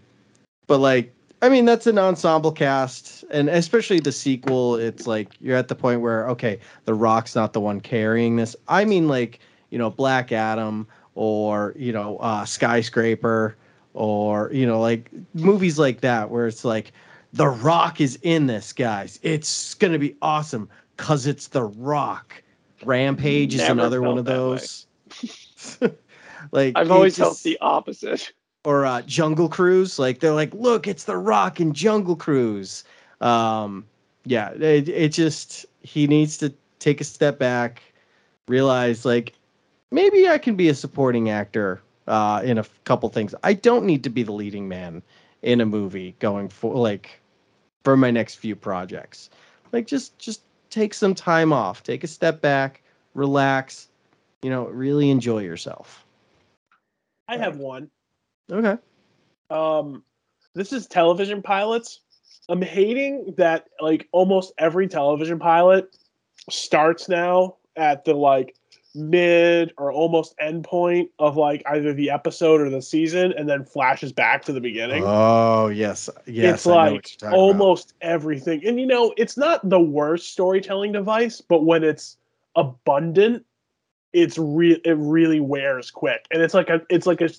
but 0.68 0.80
like 0.80 1.14
I 1.42 1.50
mean 1.50 1.66
that's 1.66 1.86
an 1.86 2.00
ensemble 2.00 2.54
cast, 2.54 3.26
and 3.30 3.50
especially 3.50 4.00
the 4.00 4.14
sequel. 4.14 4.76
It's 4.76 5.06
like 5.06 5.28
you're 5.42 5.58
at 5.58 5.68
the 5.68 5.76
point 5.76 6.00
where 6.00 6.30
okay, 6.30 6.60
The 6.86 6.94
Rock's 6.94 7.36
not 7.36 7.52
the 7.52 7.60
one 7.60 7.82
carrying 7.82 8.38
this. 8.38 8.56
I 8.70 8.86
mean 8.86 9.10
like 9.10 9.40
you 9.70 9.78
know 9.78 9.90
Black 9.90 10.32
Adam 10.32 10.88
or 11.14 11.74
you 11.76 11.92
know 11.92 12.18
uh, 12.18 12.46
Skyscraper 12.46 13.58
or 13.94 14.50
you 14.54 14.66
know 14.66 14.80
like 14.80 15.12
movies 15.34 15.78
like 15.78 16.00
that 16.02 16.30
where 16.30 16.48
it's 16.48 16.64
like 16.64 16.94
The 17.34 17.50
Rock 17.50 18.00
is 18.00 18.18
in 18.22 18.48
this, 18.48 18.72
guys. 18.72 19.20
It's 19.24 19.74
gonna 19.74 20.00
be 20.00 20.16
awesome 20.22 20.70
because 20.96 21.28
it's 21.28 21.48
The 21.48 21.64
Rock. 21.64 22.42
Rampage 22.86 23.54
is 23.54 23.62
Never 23.62 23.74
another 23.74 24.02
one 24.02 24.18
of 24.18 24.26
those. 24.26 24.88
like 26.52 26.74
I've 26.76 26.92
always 26.92 27.18
felt 27.18 27.42
the 27.44 27.58
opposite. 27.62 28.32
or 28.66 28.86
uh, 28.86 29.02
Jungle 29.04 29.50
Cruise. 29.50 30.00
Like 30.00 30.20
they're 30.20 30.34
like, 30.34 30.54
look, 30.54 30.88
it's 30.88 31.06
The 31.06 31.18
Rock 31.18 31.60
in 31.60 31.74
Jungle 31.74 32.16
Cruise. 32.16 32.84
Um, 33.22 33.86
yeah, 34.26 34.52
it, 34.52 34.90
it 34.90 35.10
just 35.10 35.66
he 35.82 36.08
needs 36.08 36.38
to 36.38 36.54
take 36.80 37.02
a 37.02 37.04
step 37.04 37.40
back, 37.40 37.82
realize 38.48 39.06
like 39.06 39.34
maybe 39.92 40.28
I 40.28 40.38
can 40.38 40.56
be 40.56 40.70
a 40.70 40.76
supporting 40.76 41.30
actor 41.30 41.82
uh, 42.08 42.42
in 42.44 42.58
a 42.58 42.66
couple 42.84 43.10
things. 43.10 43.34
I 43.44 43.54
don't 43.54 43.86
need 43.86 44.04
to 44.04 44.10
be 44.10 44.24
the 44.24 44.32
leading 44.32 44.68
man 44.68 45.02
in 45.42 45.62
a 45.62 45.66
movie 45.66 46.16
going 46.20 46.50
for 46.50 46.76
like 46.76 47.22
for 47.84 47.96
my 47.96 48.12
next 48.12 48.36
few 48.36 48.56
projects. 48.56 49.30
Like 49.72 49.88
just 49.88 50.18
just 50.20 50.42
take 50.70 50.93
some 50.93 51.15
time 51.15 51.51
off, 51.51 51.84
take 51.84 52.03
a 52.03 52.07
step 52.07 52.41
back, 52.41 52.82
relax, 53.13 53.89
you 54.41 54.49
know, 54.49 54.67
really 54.67 55.09
enjoy 55.09 55.39
yourself. 55.39 56.05
I 57.28 57.38
have 57.38 57.57
one. 57.57 57.89
Okay. 58.51 58.78
Um, 59.49 60.03
this 60.55 60.74
is 60.74 60.88
television 60.88 61.41
pilots. 61.41 62.01
I'm 62.47 62.61
hating 62.61 63.36
that 63.38 63.70
like 63.80 64.07
almost 64.11 64.53
every 64.57 64.88
television 64.88 65.38
pilot 65.38 65.95
starts 66.49 67.07
now 67.07 67.57
at 67.76 68.05
the 68.05 68.13
like 68.13 68.55
mid 68.96 69.72
or 69.78 69.92
almost 69.92 70.34
end 70.40 70.64
point 70.64 71.10
of 71.20 71.38
like 71.38 71.62
either 71.68 71.94
the 71.94 72.10
episode 72.10 72.60
or 72.60 72.70
the 72.70 72.82
season 72.82 73.34
and 73.38 73.48
then 73.48 73.64
flashes 73.64 74.12
back 74.12 74.44
to 74.46 74.54
the 74.54 74.62
beginning. 74.62 75.04
Oh 75.06 75.68
yes, 75.68 76.10
yes. 76.26 76.56
it's 76.56 76.68
I 76.68 76.90
like 76.90 77.04
talking 77.04 77.28
about. 77.28 77.38
almost 77.38 77.94
everything. 78.02 78.66
And 78.66 78.80
you 78.80 78.88
know, 78.88 79.14
it's 79.18 79.38
not 79.38 79.68
the 79.70 79.80
worst 79.80 80.32
storytelling 80.32 80.92
device, 80.92 81.40
but 81.42 81.66
when 81.66 81.84
it's 81.84 82.18
abundant, 82.56 83.46
it's 84.12 84.38
real 84.40 84.78
it 84.84 84.98
really 84.98 85.40
wears 85.40 85.92
quick. 85.92 86.26
And 86.32 86.42
it's 86.42 86.54
like 86.56 86.70
a 86.70 86.82
it's 86.90 87.06
like 87.06 87.22
a 87.22 87.30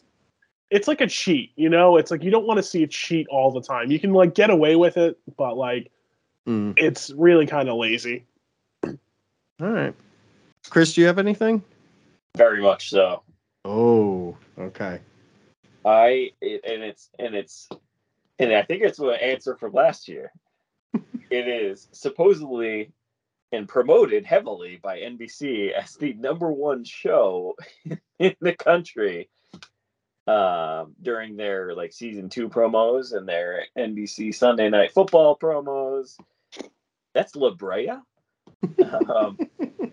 it's 0.70 0.86
like 0.86 1.00
a 1.00 1.08
cheat, 1.08 1.50
you 1.56 1.68
know? 1.68 1.96
It's 1.96 2.12
like 2.12 2.22
you 2.22 2.30
don't 2.30 2.46
want 2.46 2.58
to 2.58 2.62
see 2.62 2.84
a 2.84 2.86
cheat 2.86 3.26
all 3.28 3.50
the 3.50 3.60
time. 3.60 3.90
You 3.90 3.98
can 3.98 4.12
like 4.12 4.34
get 4.36 4.50
away 4.50 4.76
with 4.76 4.96
it, 4.96 5.18
but 5.36 5.56
like 5.56 5.90
Mm. 6.48 6.72
it's 6.78 7.10
really 7.10 7.44
kind 7.46 7.68
of 7.68 7.76
lazy. 7.76 8.24
All 8.82 8.96
right, 9.60 9.94
Chris, 10.70 10.94
do 10.94 11.00
you 11.00 11.06
have 11.08 11.18
anything? 11.18 11.62
Very 12.36 12.62
much 12.62 12.90
so. 12.90 13.22
Oh, 13.64 14.36
okay. 14.56 15.00
I 15.84 16.30
it, 16.40 16.64
and 16.64 16.82
it's 16.82 17.10
and 17.18 17.34
it's 17.34 17.68
and 18.38 18.52
I 18.52 18.62
think 18.62 18.82
it's 18.82 19.00
an 19.00 19.10
answer 19.10 19.56
from 19.56 19.72
last 19.72 20.08
year. 20.08 20.32
it 20.94 21.48
is 21.48 21.88
supposedly 21.90 22.92
and 23.52 23.68
promoted 23.68 24.24
heavily 24.24 24.78
by 24.80 25.00
NBC 25.00 25.72
as 25.72 25.96
the 25.96 26.12
number 26.14 26.52
one 26.52 26.84
show 26.84 27.56
in 28.20 28.36
the 28.40 28.54
country 28.54 29.28
um, 30.28 30.94
during 31.02 31.36
their 31.36 31.74
like 31.74 31.92
season 31.92 32.28
two 32.28 32.48
promos 32.48 33.12
and 33.12 33.28
their 33.28 33.64
NBC 33.76 34.32
Sunday 34.32 34.68
Night 34.70 34.92
Football 34.92 35.36
promos. 35.36 36.16
That's 37.12 37.34
La 37.34 37.50
Brea. 37.50 37.90
um, 39.14 39.38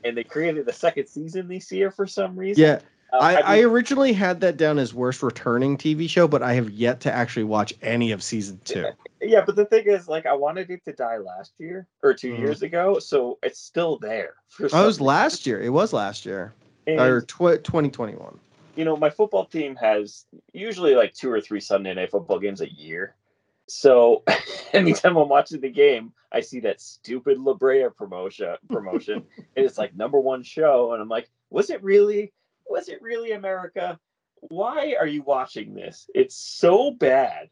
and 0.04 0.18
they 0.18 0.24
created 0.24 0.66
the 0.66 0.74
second 0.74 1.08
season 1.08 1.48
this 1.48 1.72
year 1.72 1.92
for 1.92 2.06
some 2.08 2.36
reason. 2.36 2.64
Yeah, 2.64 2.80
Um, 3.14 3.22
I, 3.22 3.32
have 3.34 3.46
I 3.46 3.62
originally 3.62 4.14
had 4.14 4.42
that 4.42 4.58
down 4.58 4.80
as 4.80 4.94
worst 4.94 5.24
returning 5.24 5.78
TV 5.78 6.10
show, 6.10 6.28
but 6.28 6.44
I 6.44 6.54
have 6.54 6.70
yet 6.70 7.00
to 7.02 7.14
actually 7.14 7.46
watch 7.46 7.74
any 7.82 8.12
of 8.12 8.24
season 8.24 8.60
two. 8.66 8.86
Yeah, 9.20 9.42
but 9.44 9.56
the 9.56 9.66
thing 9.66 9.86
is, 9.88 10.08
like, 10.08 10.28
I 10.28 10.34
wanted 10.34 10.70
it 10.70 10.86
to 10.86 10.94
die 10.94 11.18
last 11.18 11.54
year 11.58 11.88
or 12.04 12.14
2 12.14 12.34
Mhm. 12.34 12.38
years 12.38 12.62
ago, 12.62 13.00
so 13.00 13.40
it's 13.42 13.60
still 13.60 13.98
there. 13.98 14.36
For 14.48 14.70
Oh, 14.72 14.84
it 14.84 14.86
was 14.86 15.02
last 15.02 15.48
year. 15.48 15.60
It 15.60 15.70
was 15.70 15.92
last 15.92 16.24
year 16.24 16.54
And, 16.86 17.00
or 17.00 17.22
tw- 17.22 17.64
2021. 17.64 18.40
you 18.76 18.86
know, 18.86 18.96
my 18.96 19.10
football 19.10 19.46
team 19.46 19.76
has 19.78 20.26
usually 20.54 20.94
like 20.94 21.16
two 21.16 21.32
or 21.32 21.42
three 21.42 21.60
Sunday 21.60 21.96
night 21.96 22.12
football 22.12 22.38
games 22.38 22.62
a 22.62 22.72
year. 22.72 23.16
So 23.68 24.24
anytime 24.74 25.18
I'm 25.18 25.30
watching 25.30 25.62
the 25.62 25.70
game, 25.70 26.14
I 26.32 26.42
see 26.42 26.60
that 26.62 26.82
stupid 26.82 27.40
La 27.40 27.54
Brea 27.54 27.88
promotion 27.96 28.56
promotion, 28.70 29.24
and 29.56 29.66
it's 29.66 29.78
like 29.78 29.96
number 29.96 30.20
one 30.20 30.44
show, 30.44 30.94
and 30.94 31.02
I'm 31.02 31.10
like, 31.10 31.30
was 31.50 31.70
it 31.70 31.84
really? 31.84 32.34
Was 32.70 32.90
it 32.90 33.02
really 33.02 33.32
America? 33.32 34.00
Why 34.42 34.96
are 35.00 35.08
you 35.08 35.22
watching 35.24 35.74
this? 35.74 36.10
It's 36.14 36.36
so 36.36 36.92
bad. 36.92 37.50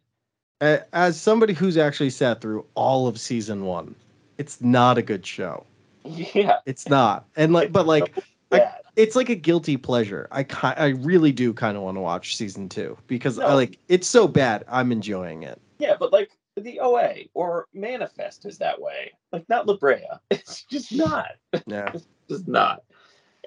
As 0.62 1.20
somebody 1.20 1.54
who's 1.54 1.78
actually 1.78 2.10
sat 2.10 2.42
through 2.42 2.66
all 2.76 3.08
of 3.08 3.20
season 3.20 3.66
one, 3.66 3.96
it's 4.38 4.62
not 4.62 4.98
a 4.98 5.02
good 5.02 5.26
show. 5.26 5.66
Yeah, 6.04 6.60
It's 6.66 6.88
not, 6.88 7.26
and 7.36 7.52
like, 7.54 7.72
but 7.72 7.88
like, 7.88 8.14
so 8.16 8.24
I- 8.52 8.72
it's 8.96 9.16
like 9.16 9.30
a 9.30 9.36
guilty 9.36 9.76
pleasure. 9.76 10.28
I 10.32 10.46
I 10.64 10.88
really 10.88 11.32
do 11.32 11.52
kind 11.54 11.76
of 11.76 11.84
want 11.84 11.98
to 11.98 12.02
watch 12.02 12.38
season 12.38 12.70
two 12.70 12.98
because 13.08 13.40
I 13.40 13.54
like 13.54 13.78
it's 13.90 14.08
so 14.08 14.28
bad. 14.28 14.64
I'm 14.70 14.92
enjoying 14.92 15.44
it. 15.44 15.60
Yeah, 15.80 15.96
but 16.00 16.12
like 16.14 16.32
the 16.56 16.80
OA 16.80 17.26
or 17.34 17.68
Manifest 17.74 18.46
is 18.46 18.58
that 18.60 18.80
way. 18.82 19.12
Like 19.32 19.48
not 19.50 19.68
La 19.68 19.76
Brea. 19.78 20.06
It's 20.32 20.64
just 20.64 20.94
not. 20.94 21.32
Yeah, 21.68 21.92
Just 22.30 22.48
not. 22.48 22.84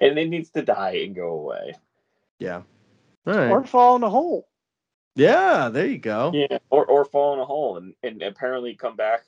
And 0.01 0.17
it 0.17 0.29
needs 0.29 0.49
to 0.51 0.61
die 0.61 1.01
and 1.05 1.15
go 1.15 1.29
away. 1.29 1.73
yeah. 2.39 2.61
All 3.27 3.33
right. 3.35 3.49
Or 3.51 3.63
fall 3.65 3.95
in 3.97 4.03
a 4.03 4.09
hole. 4.09 4.47
yeah, 5.15 5.69
there 5.69 5.85
you 5.85 5.97
go. 5.97 6.31
Yeah. 6.33 6.59
Or 6.69 6.85
or 6.85 7.03
fall 7.05 7.33
in 7.33 7.39
a 7.39 7.45
hole 7.45 7.77
and, 7.77 7.93
and 8.03 8.21
apparently 8.23 8.75
come 8.75 8.95
back 8.95 9.21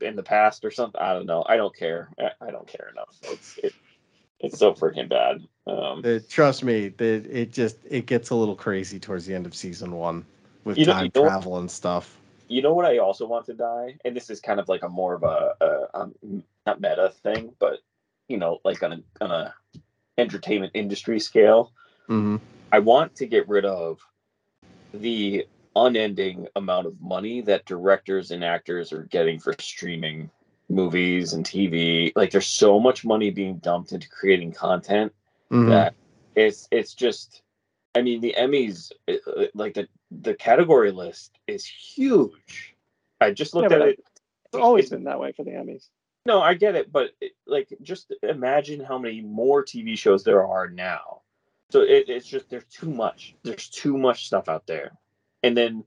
in 0.00 0.14
the 0.14 0.22
past 0.22 0.64
or 0.64 0.70
something. 0.70 1.00
I 1.00 1.14
don't 1.14 1.26
know. 1.26 1.44
I 1.48 1.56
don't 1.56 1.74
care. 1.74 2.10
I, 2.18 2.30
I 2.48 2.50
don't 2.50 2.66
care 2.68 2.90
enough. 2.92 3.16
It's 3.22 3.58
it, 3.58 3.72
it's 4.40 4.58
so 4.58 4.74
freaking 4.74 5.08
bad. 5.08 5.36
Um 5.66 6.02
Uh, 6.04 6.18
trust 6.28 6.62
me, 6.64 6.88
that 6.88 7.26
it 7.26 7.50
just 7.52 7.78
it 7.88 8.06
gets 8.06 8.30
a 8.30 8.34
little 8.34 8.56
crazy 8.56 9.00
towards 9.00 9.24
the 9.24 9.34
end 9.34 9.46
of 9.46 9.54
season 9.54 9.92
one 9.92 10.24
with 10.64 10.76
You 10.76 10.84
know- 10.86 10.92
time 10.92 11.04
you 11.06 11.10
know 11.22 11.28
travel 11.28 11.56
and 11.58 11.70
stuff. 11.70 12.18
You 12.54 12.62
know 12.62 12.72
what 12.72 12.84
I 12.86 12.98
also 12.98 13.26
want 13.26 13.46
to 13.46 13.54
die, 13.54 13.96
and 14.04 14.14
this 14.14 14.30
is 14.30 14.38
kind 14.40 14.60
of 14.60 14.68
like 14.68 14.84
a 14.84 14.88
more 14.88 15.14
of 15.14 15.24
a, 15.24 15.54
a 15.60 15.98
um, 15.98 16.14
not 16.66 16.80
meta 16.80 17.12
thing, 17.24 17.52
but 17.58 17.80
you 18.28 18.36
know, 18.36 18.60
like 18.64 18.80
on 18.84 18.92
a 18.92 19.00
on 19.20 19.32
a 19.32 19.52
entertainment 20.18 20.70
industry 20.74 21.18
scale. 21.18 21.72
Mhm. 22.08 22.40
I 22.70 22.78
want 22.78 23.16
to 23.16 23.26
get 23.26 23.48
rid 23.48 23.64
of 23.64 23.98
the 24.92 25.44
unending 25.74 26.46
amount 26.54 26.86
of 26.86 27.00
money 27.00 27.40
that 27.40 27.64
directors 27.66 28.30
and 28.30 28.44
actors 28.44 28.92
are 28.92 29.02
getting 29.02 29.40
for 29.40 29.52
streaming 29.58 30.30
movies 30.68 31.32
and 31.32 31.44
TV. 31.44 32.12
Like 32.14 32.30
there's 32.30 32.46
so 32.46 32.78
much 32.78 33.04
money 33.04 33.30
being 33.30 33.56
dumped 33.58 33.90
into 33.90 34.08
creating 34.08 34.52
content 34.52 35.12
Mhm. 35.50 35.70
that 35.70 35.94
it's 36.36 36.68
it's 36.70 36.94
just 36.94 37.42
I 37.96 38.02
mean 38.02 38.20
the 38.20 38.34
Emmys 38.38 38.92
it- 39.08 39.22
it- 39.26 39.56
like 39.56 39.74
the 39.74 39.88
the 40.20 40.34
category 40.34 40.90
list 40.90 41.38
is 41.46 41.66
huge. 41.66 42.76
I 43.20 43.30
just 43.30 43.54
looked 43.54 43.70
Yeah, 43.70 43.78
at 43.78 43.88
it. 43.88 44.04
It's 44.46 44.62
always 44.62 44.90
been 44.90 45.04
that 45.04 45.18
way 45.18 45.32
for 45.32 45.44
the 45.44 45.52
Emmys. 45.52 45.88
No, 46.26 46.40
I 46.40 46.54
get 46.54 46.74
it, 46.74 46.90
but 46.90 47.10
it, 47.20 47.32
like 47.46 47.68
just 47.82 48.12
imagine 48.22 48.80
how 48.80 48.98
many 48.98 49.20
more 49.20 49.64
TV 49.64 49.98
shows 49.98 50.24
there 50.24 50.46
are 50.46 50.68
now. 50.68 51.22
So 51.70 51.80
it, 51.80 52.08
it's 52.08 52.26
just 52.26 52.48
there's 52.48 52.64
too 52.64 52.90
much. 52.90 53.34
There's 53.42 53.68
too 53.68 53.98
much 53.98 54.26
stuff 54.26 54.48
out 54.48 54.66
there, 54.66 54.92
and 55.42 55.56
then 55.56 55.84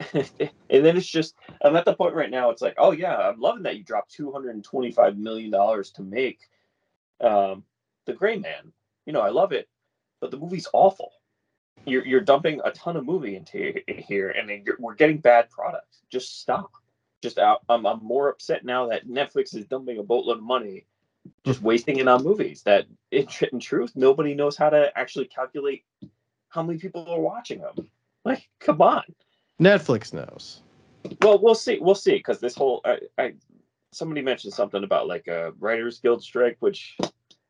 and 0.12 0.24
then 0.70 0.96
it's 0.96 1.06
just 1.06 1.34
I'm 1.62 1.76
at 1.76 1.84
the 1.84 1.94
point 1.94 2.14
right 2.14 2.30
now. 2.30 2.50
It's 2.50 2.62
like, 2.62 2.76
oh 2.78 2.92
yeah, 2.92 3.16
I'm 3.16 3.40
loving 3.40 3.64
that 3.64 3.76
you 3.76 3.84
dropped 3.84 4.12
225 4.12 5.18
million 5.18 5.50
dollars 5.50 5.90
to 5.92 6.02
make 6.02 6.40
um, 7.20 7.64
the 8.06 8.14
Gray 8.14 8.38
Man. 8.38 8.72
You 9.06 9.12
know, 9.12 9.20
I 9.20 9.30
love 9.30 9.52
it, 9.52 9.68
but 10.20 10.30
the 10.30 10.38
movie's 10.38 10.68
awful. 10.72 11.12
You're 11.88 12.06
you're 12.06 12.20
dumping 12.20 12.60
a 12.64 12.70
ton 12.70 12.96
of 12.96 13.04
movie 13.04 13.36
into 13.36 13.74
here, 13.86 14.30
and 14.30 14.48
then 14.48 14.62
you're, 14.64 14.76
we're 14.78 14.94
getting 14.94 15.18
bad 15.18 15.50
products. 15.50 16.02
Just 16.10 16.40
stop 16.40 16.70
just 17.22 17.38
out. 17.38 17.62
I'm, 17.68 17.86
I'm 17.86 18.02
more 18.02 18.28
upset 18.28 18.64
now 18.64 18.88
that 18.88 19.08
Netflix 19.08 19.54
is 19.56 19.66
dumping 19.66 19.98
a 19.98 20.02
boatload 20.02 20.38
of 20.38 20.42
money, 20.42 20.86
just 21.44 21.62
wasting 21.62 21.98
it 21.98 22.08
on 22.08 22.24
movies. 22.24 22.62
That 22.62 22.86
in, 23.10 23.26
tr- 23.26 23.46
in 23.46 23.60
truth, 23.60 23.92
nobody 23.94 24.34
knows 24.34 24.56
how 24.56 24.70
to 24.70 24.96
actually 24.96 25.26
calculate 25.26 25.84
how 26.48 26.62
many 26.62 26.78
people 26.78 27.06
are 27.08 27.20
watching 27.20 27.60
them. 27.60 27.90
Like, 28.24 28.48
come 28.60 28.80
on. 28.82 29.04
Netflix 29.60 30.12
knows. 30.12 30.62
Well, 31.22 31.38
we'll 31.40 31.54
see. 31.54 31.78
We'll 31.80 31.94
see. 31.94 32.16
Because 32.16 32.40
this 32.40 32.54
whole, 32.54 32.80
I, 32.84 32.98
I, 33.16 33.34
somebody 33.92 34.22
mentioned 34.22 34.52
something 34.52 34.84
about 34.84 35.08
like 35.08 35.28
a 35.28 35.52
writers 35.58 35.98
guild 36.00 36.22
strike, 36.22 36.56
which, 36.60 36.96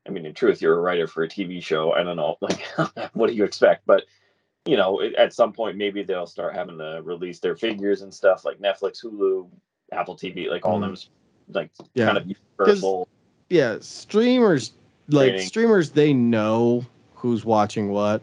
I 0.07 0.11
mean, 0.11 0.25
in 0.25 0.35
truth, 0.35 0.63
you're 0.63 0.79
a 0.79 0.81
writer 0.81 1.07
for 1.07 1.25
a 1.25 1.29
TV 1.29 1.63
show. 1.63 1.93
I 1.93 2.03
don't 2.03 2.17
know, 2.17 2.37
like, 2.41 2.65
what 3.15 3.29
do 3.29 3.35
you 3.35 3.45
expect? 3.45 3.87
But 3.87 4.05
you 4.69 4.77
know, 4.77 5.01
at 5.17 5.33
some 5.33 5.51
point, 5.51 5.79
maybe 5.79 6.03
they'll 6.03 6.27
start 6.27 6.55
having 6.55 6.77
to 6.77 7.01
release 7.03 7.39
their 7.41 7.57
figures 7.57 8.03
and 8.03 8.13
stuff 8.13 8.45
like 8.45 8.59
Netflix, 8.59 9.03
Hulu, 9.03 9.49
Apple 9.93 10.15
TV, 10.15 10.51
like 10.51 10.67
all 10.67 10.79
Mm. 10.79 10.83
them, 10.83 10.97
like 11.55 11.71
Yeah. 11.95 12.05
kind 12.05 12.19
of 12.19 12.27
universal. 12.27 13.09
Yeah, 13.49 13.79
streamers 13.81 14.73
like 15.09 15.33
Rating. 15.33 15.47
streamers 15.47 15.91
they 15.91 16.13
know 16.13 16.85
who's 17.15 17.47
watching 17.47 17.89
what. 17.89 18.21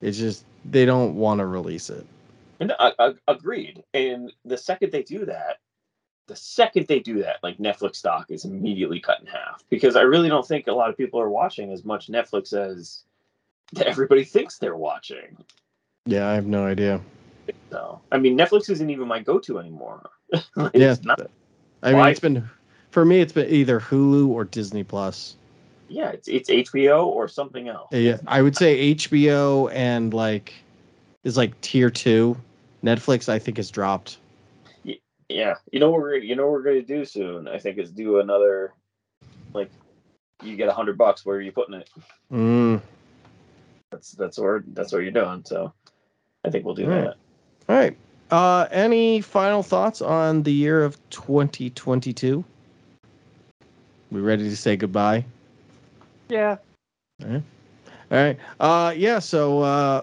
It's 0.00 0.16
just 0.16 0.44
they 0.64 0.84
don't 0.84 1.16
want 1.16 1.40
to 1.40 1.46
release 1.46 1.90
it. 1.90 2.06
And 2.60 2.72
I, 2.78 2.92
I, 3.00 3.14
agreed. 3.26 3.82
And 3.92 4.32
the 4.44 4.56
second 4.56 4.92
they 4.92 5.02
do 5.02 5.24
that, 5.24 5.58
the 6.28 6.36
second 6.36 6.86
they 6.86 7.00
do 7.00 7.20
that, 7.22 7.38
like 7.42 7.58
Netflix 7.58 7.96
stock 7.96 8.30
is 8.30 8.44
immediately 8.44 9.00
cut 9.00 9.18
in 9.20 9.26
half 9.26 9.64
because 9.70 9.96
I 9.96 10.02
really 10.02 10.28
don't 10.28 10.46
think 10.46 10.68
a 10.68 10.72
lot 10.72 10.88
of 10.88 10.96
people 10.96 11.20
are 11.20 11.30
watching 11.30 11.72
as 11.72 11.84
much 11.84 12.06
Netflix 12.06 12.52
as 12.52 13.02
everybody 13.84 14.22
thinks 14.22 14.56
they're 14.58 14.76
watching. 14.76 15.36
Yeah, 16.06 16.28
I 16.28 16.34
have 16.34 16.46
no 16.46 16.66
idea. 16.66 17.00
So, 17.70 18.00
I 18.10 18.18
mean, 18.18 18.36
Netflix 18.36 18.70
isn't 18.70 18.90
even 18.90 19.06
my 19.08 19.20
go-to 19.20 19.58
anymore. 19.58 20.08
Like, 20.56 20.72
Yeah. 20.74 20.96
not- 21.04 21.20
I 21.82 21.90
mean, 21.90 21.98
Why? 21.98 22.10
it's 22.10 22.20
been 22.20 22.48
for 22.90 23.04
me. 23.04 23.20
It's 23.20 23.32
been 23.32 23.48
either 23.48 23.80
Hulu 23.80 24.28
or 24.28 24.44
Disney 24.44 24.84
Plus. 24.84 25.36
yeah, 25.88 26.10
it's 26.10 26.28
it's 26.28 26.50
HBO 26.50 27.06
or 27.06 27.26
something 27.26 27.68
else. 27.68 27.88
Yeah, 27.90 28.18
I 28.26 28.42
would 28.42 28.54
say 28.54 28.94
HBO 28.94 29.72
and 29.72 30.12
like 30.12 30.52
is 31.24 31.36
like 31.36 31.58
tier 31.62 31.90
two. 31.90 32.36
Netflix, 32.84 33.28
I 33.28 33.38
think, 33.38 33.56
has 33.56 33.70
dropped. 33.70 34.18
Yeah, 35.28 35.54
you 35.72 35.80
know 35.80 35.90
what 35.90 36.00
we're 36.00 36.16
you 36.16 36.36
know 36.36 36.44
what 36.44 36.52
we're 36.52 36.62
gonna 36.62 36.82
do 36.82 37.04
soon. 37.04 37.48
I 37.48 37.58
think 37.58 37.78
is 37.78 37.90
do 37.90 38.20
another, 38.20 38.72
like, 39.54 39.70
you 40.42 40.56
get 40.56 40.68
a 40.68 40.72
hundred 40.72 40.98
bucks. 40.98 41.24
Where 41.24 41.36
are 41.36 41.40
you 41.40 41.52
putting 41.52 41.74
it? 41.74 41.88
Mm. 42.30 42.82
That's 43.90 44.12
that's 44.12 44.38
where 44.38 44.62
that's 44.68 44.92
what 44.92 45.02
you're 45.02 45.12
doing. 45.12 45.42
So, 45.46 45.72
I 46.44 46.50
think 46.50 46.64
we'll 46.64 46.74
do 46.74 46.88
Right. 46.88 47.04
that. 47.04 47.16
All 47.68 47.76
right. 47.76 47.96
Uh, 48.30 48.66
any 48.70 49.20
final 49.20 49.62
thoughts 49.62 50.00
on 50.00 50.42
the 50.42 50.52
year 50.52 50.84
of 50.84 50.96
2022? 51.10 52.44
We 54.10 54.20
ready 54.20 54.44
to 54.48 54.56
say 54.56 54.76
goodbye? 54.76 55.24
Yeah. 56.28 56.56
All 57.24 57.42
right. 58.10 58.38
Uh, 58.58 58.94
yeah. 58.96 59.18
So 59.18 59.60
uh, 59.60 60.02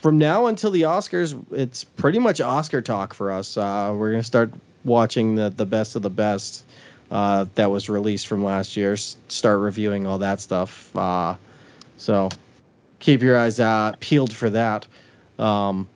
from 0.00 0.18
now 0.18 0.46
until 0.46 0.70
the 0.70 0.82
Oscars, 0.82 1.34
it's 1.50 1.82
pretty 1.84 2.18
much 2.18 2.40
Oscar 2.40 2.80
talk 2.80 3.12
for 3.14 3.30
us. 3.30 3.56
Uh, 3.56 3.94
we're 3.96 4.10
gonna 4.10 4.22
start 4.22 4.52
watching 4.84 5.34
the 5.34 5.50
the 5.50 5.66
best 5.66 5.96
of 5.96 6.02
the 6.02 6.10
best 6.10 6.64
uh, 7.10 7.46
that 7.56 7.70
was 7.70 7.88
released 7.88 8.26
from 8.26 8.44
last 8.44 8.76
year. 8.76 8.92
s- 8.94 9.16
Start 9.28 9.60
reviewing 9.60 10.06
all 10.06 10.18
that 10.18 10.40
stuff. 10.40 10.94
Uh, 10.96 11.34
so 11.96 12.28
keep 13.00 13.22
your 13.22 13.38
eyes 13.38 13.60
uh, 13.60 13.92
peeled 14.00 14.32
for 14.32 14.48
that. 14.50 14.86
Um, 15.38 15.88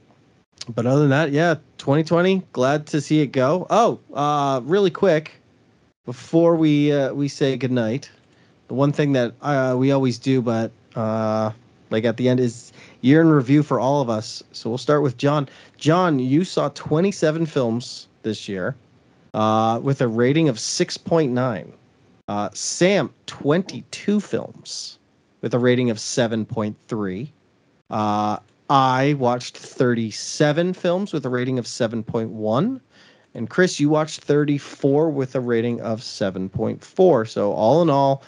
but 0.74 0.86
other 0.86 1.01
than 1.01 1.11
that, 1.11 1.32
yeah, 1.32 1.55
2020. 1.78 2.43
Glad 2.53 2.86
to 2.89 3.01
see 3.01 3.20
it 3.20 3.28
go. 3.28 3.66
Oh, 3.70 4.01
uh, 4.12 4.61
really 4.64 4.91
quick 4.91 5.41
before 6.05 6.57
we 6.57 6.93
uh, 6.93 7.12
we 7.12 7.28
say 7.28 7.57
goodnight 7.57 8.11
the 8.68 8.74
one 8.74 8.93
thing 8.93 9.12
that 9.12 9.34
uh, 9.43 9.74
we 9.76 9.91
always 9.91 10.18
do, 10.18 10.41
but 10.41 10.70
uh, 10.95 11.51
like 11.91 12.05
at 12.05 12.16
the 12.16 12.28
end 12.28 12.39
is 12.39 12.72
year 13.01 13.20
in 13.20 13.28
review 13.28 13.62
for 13.62 13.80
all 13.80 14.01
of 14.01 14.11
us. 14.11 14.43
So 14.53 14.70
we'll 14.70 14.78
start 14.78 15.03
with 15.03 15.16
John. 15.16 15.49
John, 15.78 16.18
you 16.18 16.45
saw 16.45 16.68
27 16.70 17.47
films 17.47 18.09
this 18.22 18.49
year 18.49 18.76
uh, 19.34 19.80
with 19.82 20.01
a 20.01 20.09
rating 20.09 20.49
of 20.49 20.57
6.9. 20.57 21.72
Uh, 22.28 22.51
Sam, 22.53 23.11
22 23.26 24.20
films 24.20 24.99
with 25.41 25.55
a 25.55 25.59
rating 25.59 25.89
of 25.89 25.97
7.3. 25.97 27.28
Uh, 27.91 28.39
I 28.71 29.14
watched 29.19 29.57
37 29.57 30.75
films 30.75 31.12
with 31.12 31.25
a 31.25 31.31
rating 31.31 31.59
of 31.59 31.64
7.1. 31.64 32.81
And 33.35 33.51
Chris, 33.51 33.81
you 33.81 33.89
watched 33.89 34.21
34 34.21 35.11
with 35.11 35.35
a 35.35 35.41
rating 35.41 35.81
of 35.81 36.01
7.4. 36.01 37.29
So 37.29 37.53
all 37.53 37.83
in 37.83 37.91
all, 37.91 38.23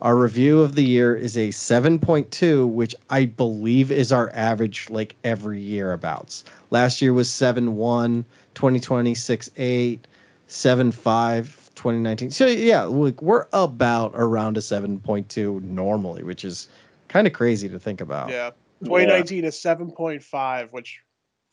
our 0.00 0.16
review 0.16 0.60
of 0.60 0.74
the 0.74 0.84
year 0.84 1.14
is 1.16 1.36
a 1.36 1.48
7.2, 1.48 2.68
which 2.68 2.94
I 3.10 3.26
believe 3.26 3.90
is 3.90 4.12
our 4.12 4.30
average 4.34 4.88
like 4.90 5.16
every 5.24 5.60
year 5.60 5.92
abouts. 5.92 6.44
Last 6.70 7.02
year 7.02 7.12
was 7.12 7.28
7.1, 7.28 8.24
2020 8.54 9.14
6.8, 9.14 10.00
7.5, 10.48 11.44
2019. 11.74 12.30
So 12.30 12.46
yeah, 12.46 12.82
like 12.82 13.20
we're 13.20 13.46
about 13.52 14.12
around 14.14 14.56
a 14.56 14.60
7.2 14.60 15.62
normally, 15.62 16.22
which 16.22 16.44
is 16.44 16.68
kind 17.08 17.26
of 17.26 17.32
crazy 17.32 17.68
to 17.68 17.78
think 17.78 18.00
about. 18.00 18.30
Yeah. 18.30 18.50
2019 18.84 19.44
is 19.44 19.56
7.5, 19.56 20.72
which 20.72 21.00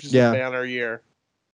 is 0.04 0.14
Yeah. 0.14 0.30
a 0.30 0.34
banner 0.34 0.66
year. 0.66 1.02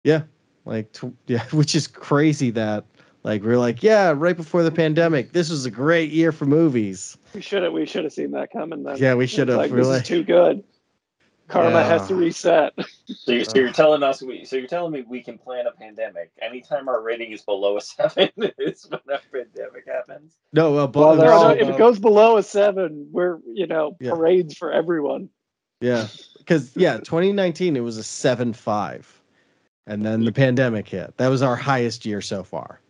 Yeah, 0.04 0.22
like 0.64 0.92
tw- 0.92 1.14
yeah, 1.26 1.44
which 1.52 1.74
is 1.74 1.86
crazy 1.86 2.50
that 2.52 2.84
like 3.22 3.42
we're 3.42 3.58
like, 3.58 3.82
yeah, 3.82 4.14
right 4.16 4.36
before 4.36 4.62
the 4.62 4.70
pandemic, 4.70 5.32
this 5.32 5.50
was 5.50 5.66
a 5.66 5.70
great 5.70 6.10
year 6.10 6.32
for 6.32 6.46
movies. 6.46 7.18
We 7.34 7.42
should 7.42 7.62
have 7.62 7.72
we 7.72 7.84
should 7.86 8.04
have 8.04 8.12
seen 8.12 8.30
that 8.32 8.50
coming 8.50 8.82
then. 8.82 8.96
Yeah, 8.96 9.14
we 9.14 9.26
should 9.26 9.48
have, 9.48 9.58
Like, 9.58 9.70
really. 9.72 9.98
This 9.98 10.02
is 10.02 10.08
too 10.08 10.24
good. 10.24 10.64
Karma 11.48 11.82
has 11.82 12.06
to 12.08 12.14
reset. 12.14 12.72
So 13.12 13.32
you're, 13.32 13.44
so 13.44 13.58
you're 13.58 13.72
telling 13.72 14.04
us 14.04 14.22
we 14.22 14.44
so 14.44 14.54
you're 14.54 14.68
telling 14.68 14.92
me 14.92 15.02
we 15.02 15.20
can 15.20 15.36
plan 15.36 15.66
a 15.66 15.72
pandemic 15.72 16.30
anytime 16.40 16.88
our 16.88 17.02
rating 17.02 17.32
is 17.32 17.42
below 17.42 17.76
a 17.76 17.80
seven 17.80 18.28
is 18.56 18.86
when 18.88 19.00
a 19.12 19.18
pandemic 19.32 19.84
happens. 19.84 20.36
No, 20.52 20.70
well, 20.70 20.88
Well, 20.94 21.16
but 21.16 21.16
they're 21.16 21.30
No, 21.30 21.42
no, 21.42 21.50
if 21.50 21.68
it 21.68 21.76
goes 21.76 21.98
below 21.98 22.36
a 22.36 22.42
seven, 22.44 23.08
we're 23.10 23.40
you 23.52 23.66
know 23.66 23.96
Yeah. 24.00 24.10
parades 24.12 24.56
for 24.56 24.70
everyone. 24.70 25.28
Yeah, 25.80 26.08
because 26.38 26.76
yeah, 26.76 26.98
2019 26.98 27.76
it 27.76 27.80
was 27.80 27.96
a 27.96 28.02
seven 28.02 28.52
five, 28.52 29.20
and 29.86 30.04
then 30.04 30.24
the 30.24 30.32
pandemic 30.32 30.88
hit. 30.88 31.16
That 31.16 31.28
was 31.28 31.42
our 31.42 31.56
highest 31.56 32.04
year 32.04 32.20
so 32.20 32.42
far. 32.42 32.80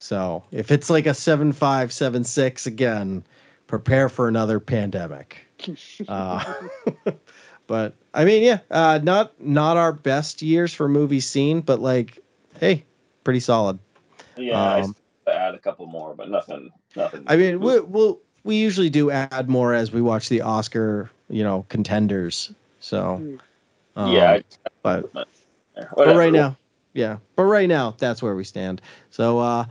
So 0.00 0.44
if 0.52 0.70
it's 0.70 0.90
like 0.90 1.06
a 1.06 1.14
seven 1.14 1.52
five, 1.52 1.92
seven 1.92 2.22
six 2.22 2.66
again, 2.66 3.24
prepare 3.66 4.08
for 4.08 4.28
another 4.28 4.60
pandemic. 4.60 5.38
Uh, 6.08 6.44
but 7.66 7.94
I 8.14 8.24
mean, 8.24 8.42
yeah, 8.44 8.58
uh, 8.70 9.00
not 9.02 9.32
not 9.40 9.76
our 9.76 9.92
best 9.92 10.40
years 10.42 10.72
for 10.72 10.88
movie 10.88 11.18
scene, 11.18 11.60
but 11.62 11.80
like, 11.80 12.18
hey, 12.60 12.84
pretty 13.24 13.40
solid. 13.40 13.78
Yeah, 14.36 14.60
I 14.60 14.80
Um, 14.80 14.94
s- 15.26 15.34
add 15.34 15.54
a 15.54 15.58
couple 15.58 15.86
more, 15.86 16.14
but 16.14 16.28
nothing, 16.30 16.70
nothing. 16.94 17.24
I 17.26 17.36
mean, 17.36 17.58
we 17.60 17.80
we'll, 17.80 18.20
we 18.46 18.56
usually 18.56 18.88
do 18.88 19.10
add 19.10 19.48
more 19.48 19.74
as 19.74 19.92
we 19.92 20.00
watch 20.00 20.28
the 20.28 20.40
Oscar, 20.40 21.10
you 21.28 21.42
know, 21.42 21.66
contenders. 21.68 22.52
So, 22.80 23.20
um, 23.96 24.12
yeah, 24.12 24.38
but 24.82 25.12
But 25.12 25.28
whatever. 25.92 26.18
right 26.18 26.32
now, 26.32 26.56
yeah. 26.94 27.16
But 27.34 27.44
right 27.44 27.68
now, 27.68 27.94
that's 27.98 28.22
where 28.22 28.36
we 28.36 28.44
stand. 28.44 28.80
So, 29.10 29.40
uh, 29.40 29.66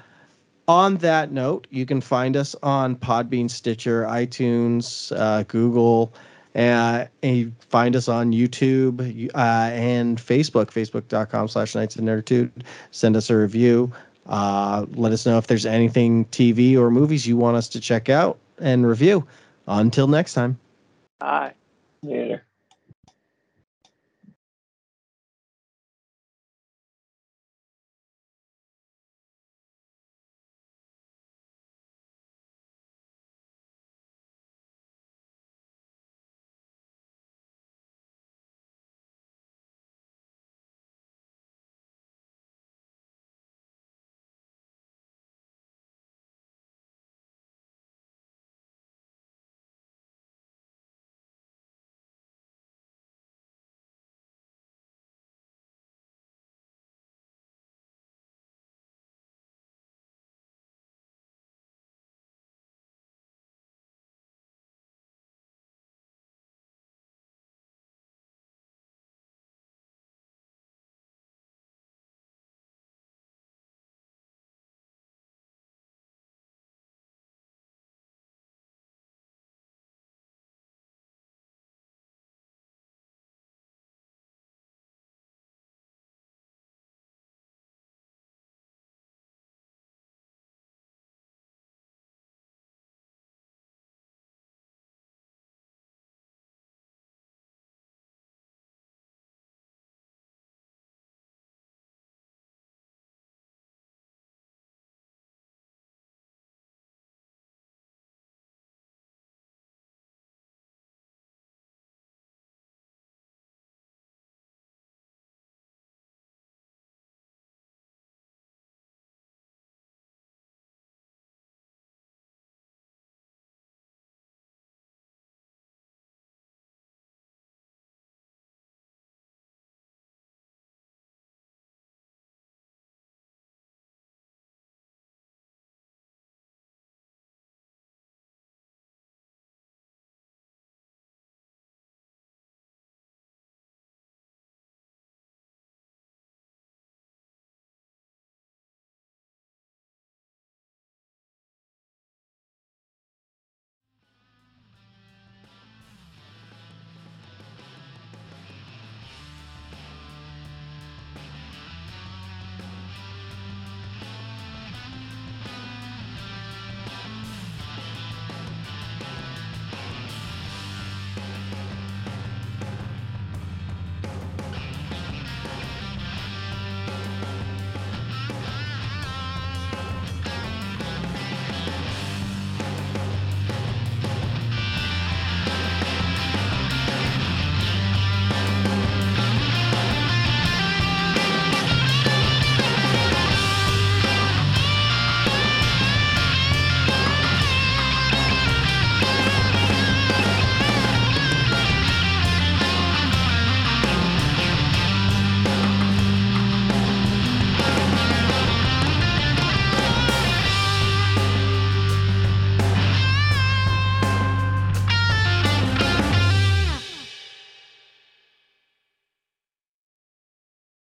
on 0.68 0.97
that 0.97 1.31
note, 1.31 1.68
you 1.69 1.85
can 1.85 2.02
find 2.02 2.35
us 2.35 2.56
on 2.64 2.95
Podbean, 2.97 3.49
Stitcher, 3.49 4.03
iTunes, 4.03 5.15
uh, 5.18 5.43
Google, 5.43 6.14
uh, 6.56 7.06
and 7.23 7.38
you 7.38 7.53
find 7.69 7.95
us 7.95 8.10
on 8.10 8.31
YouTube 8.31 9.30
uh, 9.35 9.69
and 9.72 10.18
Facebook, 10.18 10.65
facebook.com 10.68 11.47
slash 11.47 11.76
Knights 11.76 11.95
of 11.95 12.03
Nerditude. 12.03 12.52
Send 12.91 13.15
us 13.15 13.30
a 13.30 13.38
review. 13.38 13.91
Uh, 14.26 14.85
let 14.95 15.11
us 15.11 15.26
know 15.26 15.38
if 15.38 15.47
there's 15.47 15.65
anything 15.65 16.26
TV 16.26 16.76
or 16.76 16.89
movies 16.91 17.26
you 17.27 17.38
want 17.38 17.56
us 17.56 17.69
to 17.69 17.80
check 17.80 18.10
out 18.10 18.39
and 18.60 18.88
review. 18.88 19.27
Until 19.68 20.07
next 20.07 20.34
time. 20.34 20.60
Bye. 21.19 21.53
Later. 22.03 22.45